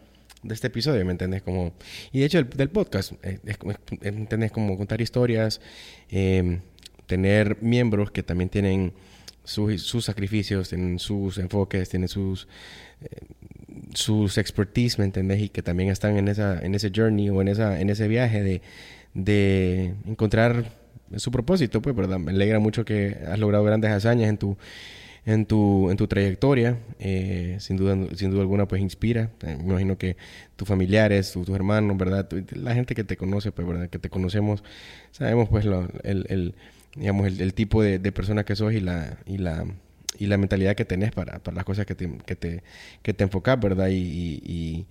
de 0.42 0.54
este 0.54 0.68
episodio, 0.68 1.04
¿me 1.04 1.12
entiendes? 1.12 1.42
Como, 1.42 1.72
y 2.12 2.20
de 2.20 2.26
hecho 2.26 2.42
del 2.42 2.70
podcast, 2.70 3.12
eh, 3.22 3.38
es, 3.44 3.58
¿entendés? 4.02 4.52
Como 4.52 4.76
contar 4.76 5.00
historias, 5.00 5.60
em, 6.10 6.60
tener 7.06 7.58
miembros 7.60 8.10
que 8.10 8.22
también 8.22 8.48
tienen 8.48 8.92
sus 9.44 10.04
sacrificios, 10.04 10.68
tienen 10.68 10.98
sus 10.98 11.38
enfoques, 11.38 11.88
tienen 11.88 12.08
sus, 12.08 12.46
eh, 13.00 13.26
sus 13.94 14.36
expertise, 14.38 14.98
¿me 14.98 15.06
entendés? 15.06 15.40
Y 15.40 15.48
que 15.48 15.62
también 15.62 15.88
están 15.88 16.18
en, 16.18 16.28
esa, 16.28 16.60
en 16.60 16.74
ese 16.74 16.92
journey 16.94 17.30
o 17.30 17.40
en, 17.40 17.48
esa, 17.48 17.80
en 17.80 17.90
ese 17.90 18.08
viaje 18.08 18.42
de, 18.42 18.62
de 19.14 19.94
encontrar 20.06 20.70
su 21.16 21.30
propósito, 21.30 21.80
pues, 21.80 21.96
¿verdad? 21.96 22.18
Me 22.18 22.32
alegra 22.32 22.58
mucho 22.58 22.84
que 22.84 23.16
has 23.26 23.38
logrado 23.38 23.64
grandes 23.64 23.90
hazañas 23.90 24.28
en 24.28 24.36
tu 24.36 24.56
en 25.24 25.46
tu, 25.46 25.90
en 25.90 25.96
tu 25.96 26.06
trayectoria. 26.06 26.78
Eh, 26.98 27.56
sin, 27.60 27.76
duda, 27.76 27.96
sin 28.16 28.30
duda 28.30 28.42
alguna, 28.42 28.66
pues 28.66 28.82
inspira. 28.82 29.30
Eh, 29.42 29.56
me 29.58 29.70
imagino 29.70 29.98
que 29.98 30.16
tus 30.56 30.66
familiares, 30.66 31.32
tus 31.32 31.48
hermanos, 31.50 31.96
¿verdad? 31.96 32.28
La 32.54 32.74
gente 32.74 32.94
que 32.94 33.04
te 33.04 33.16
conoce, 33.16 33.52
pues, 33.52 33.66
¿verdad? 33.66 33.88
Que 33.88 33.98
te 33.98 34.10
conocemos, 34.10 34.62
sabemos, 35.10 35.48
pues, 35.48 35.64
lo, 35.64 35.88
el, 36.02 36.26
el, 36.28 36.54
digamos, 36.94 37.26
el, 37.26 37.54
tipo 37.54 37.82
de, 37.82 38.00
persona 38.12 38.44
que 38.44 38.56
sos 38.56 38.72
y 38.72 38.80
la, 38.80 39.18
y 39.26 39.38
la, 39.38 39.66
y 40.18 40.26
la 40.26 40.38
mentalidad 40.38 40.74
que 40.74 40.84
tenés 40.84 41.12
para, 41.12 41.38
para 41.40 41.54
las 41.54 41.64
cosas 41.64 41.86
que 41.86 41.94
te, 41.94 42.10
que 42.26 42.36
te, 42.36 42.62
que 43.02 43.14
te 43.14 43.24
enfocas, 43.24 43.60
¿verdad? 43.60 43.88
Y, 43.90 44.86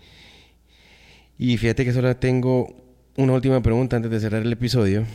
y 1.39 1.57
fíjate 1.57 1.85
que 1.85 1.93
solo 1.93 2.15
tengo 2.17 2.75
una 3.15 3.33
última 3.33 3.61
pregunta 3.61 3.95
antes 3.95 4.11
de 4.11 4.19
cerrar 4.19 4.43
el 4.43 4.51
episodio. 4.51 5.05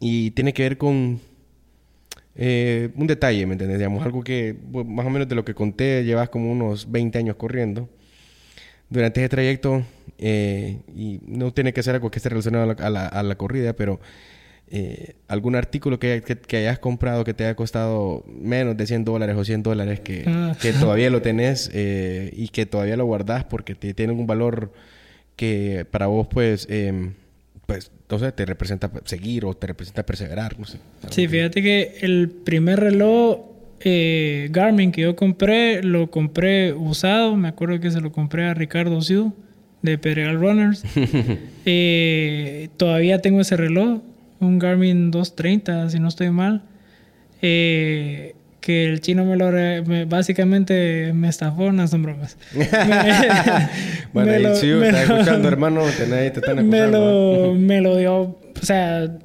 Y 0.00 0.32
tiene 0.32 0.52
que 0.52 0.64
ver 0.64 0.76
con 0.76 1.20
eh, 2.36 2.90
un 2.96 3.06
detalle, 3.06 3.46
¿me 3.46 3.52
entiendes? 3.52 3.78
Digamos, 3.78 4.04
algo 4.04 4.22
que 4.22 4.56
más 4.72 5.06
o 5.06 5.10
menos 5.10 5.28
de 5.28 5.34
lo 5.34 5.44
que 5.44 5.54
conté, 5.54 6.04
llevas 6.04 6.28
como 6.28 6.50
unos 6.50 6.90
20 6.90 7.18
años 7.18 7.36
corriendo. 7.36 7.88
Durante 8.90 9.20
ese 9.20 9.28
trayecto, 9.28 9.84
eh, 10.18 10.78
y 10.94 11.20
no 11.26 11.52
tiene 11.52 11.72
que 11.72 11.82
ser 11.82 11.94
algo 11.94 12.10
que 12.10 12.18
esté 12.18 12.28
relacionado 12.28 12.74
a 12.78 12.90
la, 12.90 13.06
a 13.06 13.22
la, 13.22 13.34
corrida, 13.36 13.72
pero 13.74 14.00
eh, 14.70 15.14
algún 15.28 15.56
artículo 15.56 15.98
que, 15.98 16.22
que, 16.22 16.56
hayas 16.56 16.78
comprado 16.78 17.24
que 17.24 17.34
te 17.34 17.44
haya 17.44 17.56
costado 17.56 18.24
menos 18.26 18.76
de 18.76 18.86
100 18.86 19.04
dólares 19.04 19.36
o 19.36 19.44
100 19.44 19.62
dólares 19.62 20.00
que, 20.00 20.24
ah. 20.26 20.56
que 20.60 20.72
todavía 20.72 21.10
lo 21.10 21.22
tenés 21.22 21.70
y 21.74 22.48
que 22.48 22.66
todavía 22.66 22.96
lo 22.96 23.06
guardás 23.06 23.44
porque 23.44 23.74
te, 23.74 23.94
tiene 23.94 24.12
un 24.12 24.26
valor 24.26 24.72
que 25.36 25.86
para 25.90 26.06
vos, 26.06 26.28
pues, 26.28 26.68
pues 27.66 27.90
entonces 28.02 28.34
te 28.34 28.44
representa 28.44 28.90
seguir 29.04 29.44
o 29.44 29.54
te 29.54 29.66
representa 29.66 30.04
perseverar, 30.04 30.58
no 30.58 30.66
sé. 30.66 30.78
Sí, 31.10 31.26
fíjate 31.28 31.62
que 31.62 31.98
el 32.00 32.28
primer 32.28 32.80
reloj 32.80 33.54
eh, 33.80 34.48
Garmin 34.50 34.92
que 34.92 35.02
yo 35.02 35.14
compré, 35.14 35.82
lo 35.82 36.10
compré 36.10 36.72
usado, 36.72 37.36
me 37.36 37.48
acuerdo 37.48 37.80
que 37.80 37.90
se 37.90 38.00
lo 38.00 38.12
compré 38.12 38.46
a 38.46 38.54
Ricardo 38.54 39.00
Siu 39.02 39.34
de 39.82 39.98
Pedregal 39.98 40.40
Runners. 40.40 40.82
Eh, 41.66 42.68
todavía 42.76 43.22
tengo 43.22 43.40
ese 43.40 43.56
reloj, 43.56 44.02
un 44.38 44.58
Garmin 44.58 45.10
230, 45.10 45.88
si 45.88 45.98
no 45.98 46.08
estoy 46.08 46.28
mal. 46.28 46.62
Eh, 47.40 48.34
que 48.64 48.86
el 48.86 49.02
chino 49.02 49.26
me 49.26 49.36
lo 49.36 49.50
básicamente 50.06 51.12
me 51.12 51.28
estafó, 51.28 51.70
no 51.70 51.86
son 51.86 52.02
bromas. 52.02 52.38
bueno, 54.14 54.32
me 54.32 54.38
lo, 54.38 54.52
está 54.52 55.02
escuchando, 55.02 55.48
hermano, 55.48 55.82
te, 55.82 56.26
están 56.28 56.66
me 56.66 56.86
lo, 56.86 57.52
me 57.54 57.82
lo 57.82 57.98
dio, 57.98 58.14
o 58.22 58.40
sea, 58.62 59.18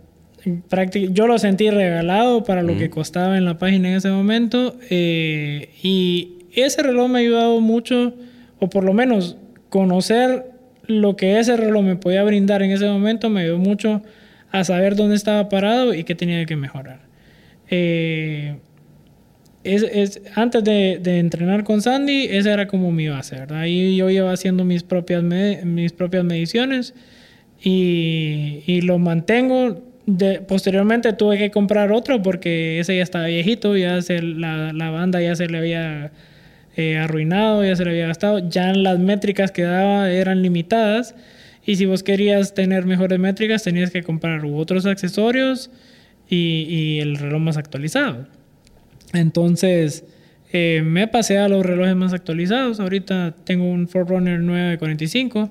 yo 0.92 1.26
lo 1.26 1.40
sentí 1.40 1.70
regalado 1.70 2.44
para 2.44 2.64
lo 2.64 2.78
que 2.78 2.90
costaba 2.90 3.38
en 3.38 3.46
la 3.46 3.58
página 3.58 3.88
en 3.88 3.96
ese 3.96 4.10
momento 4.10 4.76
eh, 4.90 5.70
y 5.82 6.40
ese 6.54 6.84
reloj 6.84 7.08
me 7.08 7.20
ha 7.20 7.22
ayudado 7.22 7.62
mucho, 7.62 8.16
o 8.60 8.70
por 8.70 8.84
lo 8.84 8.92
menos 8.92 9.38
conocer 9.70 10.52
lo 10.86 11.16
que 11.16 11.40
ese 11.40 11.56
reloj 11.56 11.84
me 11.84 11.96
podía 11.96 12.26
brindar 12.26 12.62
en 12.62 12.72
ese 12.72 12.88
momento 12.88 13.30
me 13.30 13.44
ayudó 13.44 13.58
mucho 13.58 14.02
a 14.52 14.66
saber 14.66 14.98
dónde 14.98 15.16
estaba 15.16 15.48
parado 15.48 15.94
y 15.94 16.04
qué 16.04 16.14
tenía 16.14 16.46
que 16.46 16.58
mejorar. 16.58 17.08
Eh, 17.70 18.58
es, 19.64 20.22
antes 20.36 20.64
de, 20.64 21.20
entrenar 21.20 21.64
con 21.64 21.82
Sandy, 21.82 22.28
esa 22.30 22.53
era 22.53 22.68
como 22.68 22.91
mi 22.91 23.10
base, 23.10 23.36
¿verdad? 23.36 23.62
Ahí 23.62 23.95
yo 23.95 24.10
iba 24.10 24.32
haciendo 24.32 24.64
mis 24.64 24.84
propias, 24.84 25.24
mis 25.24 25.91
propias 25.91 26.24
mediciones 26.24 26.93
y, 27.62 28.82
lo 28.84 28.99
mantengo. 28.99 29.84
De, 30.05 30.41
posteriormente 30.41 31.14
tuve 31.14 31.38
que 31.38 31.51
comprar 31.51 31.91
otro 31.91 32.24
porque 32.24 32.80
ese 32.80 32.97
ya 32.97 33.03
estaba 33.03 33.28
viejito, 33.28 33.78
ya 33.78 34.01
se, 34.01 34.24
la, 34.24 34.89
banda 34.89 35.22
ya 35.22 35.36
se 35.36 35.47
le 35.47 35.57
había 35.60 36.12
eh, 36.76 36.97
arruinado, 36.97 37.64
ya 37.64 37.76
se 37.76 37.84
le 37.84 37.91
había 37.91 38.07
gastado, 38.07 38.49
ya 38.49 38.74
las 38.74 38.97
métricas 38.97 39.51
que 39.51 39.64
daba 39.64 40.10
eran 40.10 40.41
limitadas 40.41 41.14
y 41.64 41.76
si 41.76 41.86
vos 41.86 42.01
querías 42.01 42.55
tener 42.55 42.86
mejores 42.86 43.20
métricas 43.20 43.62
tenías 43.62 43.91
que 43.91 44.01
comprar 44.01 44.43
otros 44.45 44.88
accesorios 44.88 45.70
y, 46.28 46.66
y 46.68 46.99
el 47.01 47.18
reloj 47.18 47.41
más 47.41 47.57
actualizado. 47.57 48.26
Entonces, 49.14 50.05
eh, 50.51 50.82
me 50.84 51.07
pasé 51.07 51.38
a 51.38 51.47
los 51.47 51.66
relojes 51.66 51.95
más 51.95 52.14
actualizados. 52.14 52.80
Ahorita 52.80 53.36
tengo 53.43 53.66
un 53.66 53.88
Forerunner 53.88 54.39
945, 54.39 55.49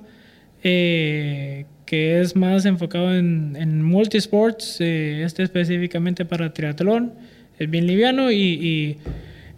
eh, 0.63 1.65
que 1.85 2.21
es 2.21 2.35
más 2.35 2.65
enfocado 2.65 3.15
en, 3.15 3.55
en 3.57 3.81
multisports, 3.81 4.77
eh, 4.81 5.23
este 5.23 5.43
específicamente 5.43 6.25
para 6.25 6.53
triatlón. 6.53 7.13
Es 7.57 7.69
bien 7.69 7.87
liviano 7.87 8.31
y, 8.31 8.97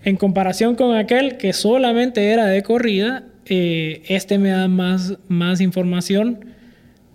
en 0.03 0.17
comparación 0.17 0.75
con 0.75 0.95
aquel 0.95 1.37
que 1.37 1.53
solamente 1.53 2.31
era 2.31 2.47
de 2.47 2.63
corrida, 2.63 3.23
este 3.45 4.37
me 4.39 4.49
da 4.49 4.67
más, 4.67 5.17
más 5.27 5.61
información. 5.61 6.45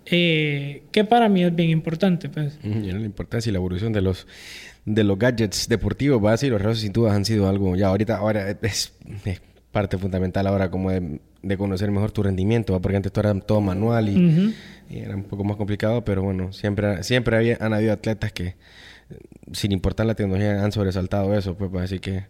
que 0.05 1.05
para 1.09 1.27
mí 1.27 1.43
es 1.43 1.53
bien 1.53 1.69
importante. 1.71 2.29
Pues. 2.29 2.57
la 2.63 3.01
importancia 3.01 3.49
y 3.49 3.53
la 3.53 3.57
evolución 3.57 3.91
de 3.91 4.01
los 4.01 4.27
de 4.87 5.03
los 5.03 5.19
gadgets 5.19 5.67
deportivos, 5.67 6.23
va 6.23 6.29
a 6.29 6.31
decir, 6.31 6.49
los 6.49 6.61
relojes 6.61 6.79
sin 6.79 6.93
duda 6.93 7.13
han 7.13 7.25
sido 7.25 7.49
algo, 7.49 7.75
ya 7.75 7.87
ahorita, 7.87 8.15
ahora 8.15 8.51
es, 8.61 8.93
parte 9.69 9.97
fundamental 9.97 10.47
ahora 10.47 10.71
como 10.71 10.91
de, 10.91 11.19
conocer 11.57 11.91
mejor 11.91 12.11
tu 12.11 12.23
rendimiento, 12.23 12.79
porque 12.81 12.95
antes 12.95 13.11
todo 13.11 13.29
era 13.29 13.39
todo 13.41 13.59
manual 13.59 14.07
y, 14.07 14.55
era 14.89 15.13
un 15.17 15.23
poco 15.23 15.43
más 15.43 15.57
complicado, 15.57 16.05
pero 16.05 16.23
bueno, 16.23 16.53
siempre, 16.53 17.03
siempre 17.03 17.35
había, 17.35 17.57
han 17.59 17.73
habido 17.73 17.91
atletas 17.91 18.31
que, 18.31 18.55
sin 19.51 19.73
importar 19.73 20.05
la 20.05 20.15
tecnología, 20.15 20.63
han 20.63 20.71
sobresaltado 20.71 21.37
eso, 21.37 21.57
pues, 21.57 21.69
así 21.83 21.99
que, 21.99 22.23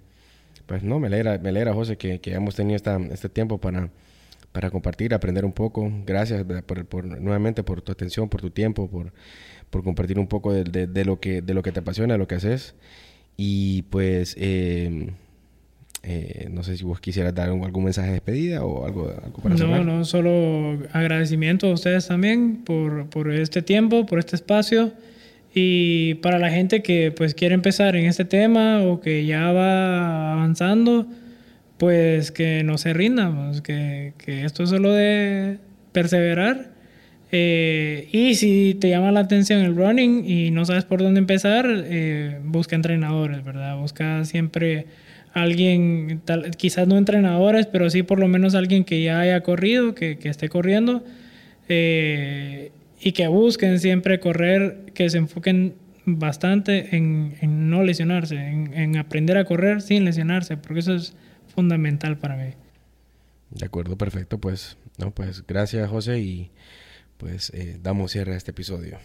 pues 0.66 0.82
no, 0.82 1.00
me 1.00 1.08
alegra, 1.08 1.38
me 1.38 1.50
alegra 1.50 1.76
José, 1.76 1.96
que, 1.98 2.20
que 2.20 2.32
hayamos 2.32 2.56
tenido 2.56 2.76
esta, 2.76 2.98
este 3.12 3.30
tiempo 3.30 3.60
para 3.60 3.92
para 4.52 4.72
compartir, 4.72 5.14
aprender 5.14 5.46
un 5.46 5.52
poco. 5.52 5.88
Gracias 6.04 6.44
por, 6.66 6.86
por, 6.86 7.06
nuevamente 7.06 7.62
por 7.62 7.84
tu 7.84 7.92
atención, 7.92 8.28
por 8.28 8.42
tu 8.42 8.50
tiempo, 8.50 8.90
por, 8.90 9.14
por 9.70 9.84
compartir 9.84 10.20
un 10.20 10.28
poco 10.28 10.54
de, 10.54 10.88
de, 10.88 11.06
lo 11.06 11.20
que, 11.20 11.42
de 11.42 11.54
lo 11.54 11.64
que 11.64 11.72
te 11.72 11.80
apasiona, 11.80 12.14
de 12.14 12.18
lo 12.18 12.28
que 12.28 12.36
haces. 12.36 12.76
Y 13.36 13.84
pues, 13.84 14.36
eh, 14.40 15.12
eh, 16.04 16.48
no 16.52 16.64
sé 16.64 16.78
si 16.78 16.84
vos 16.84 17.00
quisieras 17.00 17.36
dar 17.36 17.50
algún 17.50 17.84
mensaje 17.84 18.08
de 18.08 18.14
despedida 18.14 18.64
o 18.64 18.86
algo, 18.86 19.14
algo 19.24 19.42
para 19.42 19.56
No, 19.56 19.84
no, 19.84 20.06
solo 20.06 20.80
agradecimiento 20.94 21.68
a 21.68 21.74
ustedes 21.74 22.08
también 22.08 22.64
por, 22.64 23.10
por 23.10 23.32
este 23.32 23.62
tiempo, 23.62 24.06
por 24.06 24.20
este 24.20 24.36
espacio. 24.36 24.94
Y 25.54 26.16
para 26.16 26.40
la 26.40 26.50
gente 26.50 26.84
que 26.84 27.12
pues 27.12 27.34
quiere 27.34 27.56
empezar 27.56 27.96
en 27.96 28.06
este 28.06 28.26
tema 28.26 28.84
o 28.84 29.02
que 29.02 29.26
ya 29.26 29.52
va 29.52 30.34
avanzando, 30.34 31.08
pues 31.78 32.32
que 32.32 32.64
no 32.64 32.78
se 32.78 32.94
rindan, 32.94 33.50
pues, 33.50 33.62
que, 33.62 34.14
que, 34.18 34.46
esto 34.46 34.64
es 34.64 34.70
solo 34.70 34.94
de 34.94 35.58
perseverar. 35.92 36.77
Eh, 37.32 38.08
y 38.12 38.36
si 38.36 38.76
te 38.76 38.90
llama 38.90 39.12
la 39.12 39.22
atención 39.22 39.62
el 39.62 39.76
running 39.76 40.24
y 40.26 40.52
no 40.52 40.66
sabes 40.66 40.86
por 40.86 41.02
dónde 41.02 41.20
empezar, 41.20 41.66
eh, 41.70 42.40
busca 42.44 42.76
entrenadores, 42.76 43.44
¿verdad? 43.44 43.78
Busca 43.78 44.24
siempre 44.24 44.88
alguien, 45.34 46.22
tal, 46.24 46.52
quizás 46.52 46.88
no 46.88 46.98
entrenadores, 46.98 47.66
pero 47.66 47.90
sí 47.90 48.04
por 48.04 48.20
lo 48.20 48.28
menos 48.28 48.56
alguien 48.56 48.86
que 48.86 49.04
ya 49.04 49.20
haya 49.20 49.42
corrido, 49.42 49.94
que, 49.94 50.18
que 50.18 50.30
esté 50.30 50.50
corriendo. 50.50 51.04
Eh, 51.70 52.72
y 53.00 53.12
que 53.12 53.28
busquen 53.28 53.80
siempre 53.80 54.20
correr, 54.20 54.86
que 54.94 55.10
se 55.10 55.18
enfoquen 55.18 55.76
bastante 56.06 56.96
en, 56.96 57.36
en 57.42 57.70
no 57.70 57.84
lesionarse, 57.84 58.36
en, 58.36 58.74
en, 58.74 58.98
aprender 58.98 59.38
a 59.38 59.46
correr 59.46 59.82
sin 59.82 60.06
lesionarse, 60.06 60.58
porque 60.58 60.80
eso 60.80 60.96
es 60.96 61.14
fundamental 61.54 62.18
para 62.18 62.38
mí. 62.38 62.54
De 63.52 63.66
acuerdo, 63.66 63.98
perfecto. 63.98 64.40
Pues, 64.40 64.78
no, 64.98 65.12
pues 65.12 65.46
gracias 65.46 65.90
José 65.90 66.20
y 66.20 66.52
pues 67.18 67.52
eh, 67.54 67.78
damos 67.82 68.12
cierre 68.12 68.34
a 68.34 68.38
este 68.38 68.52
episodio. 68.52 68.98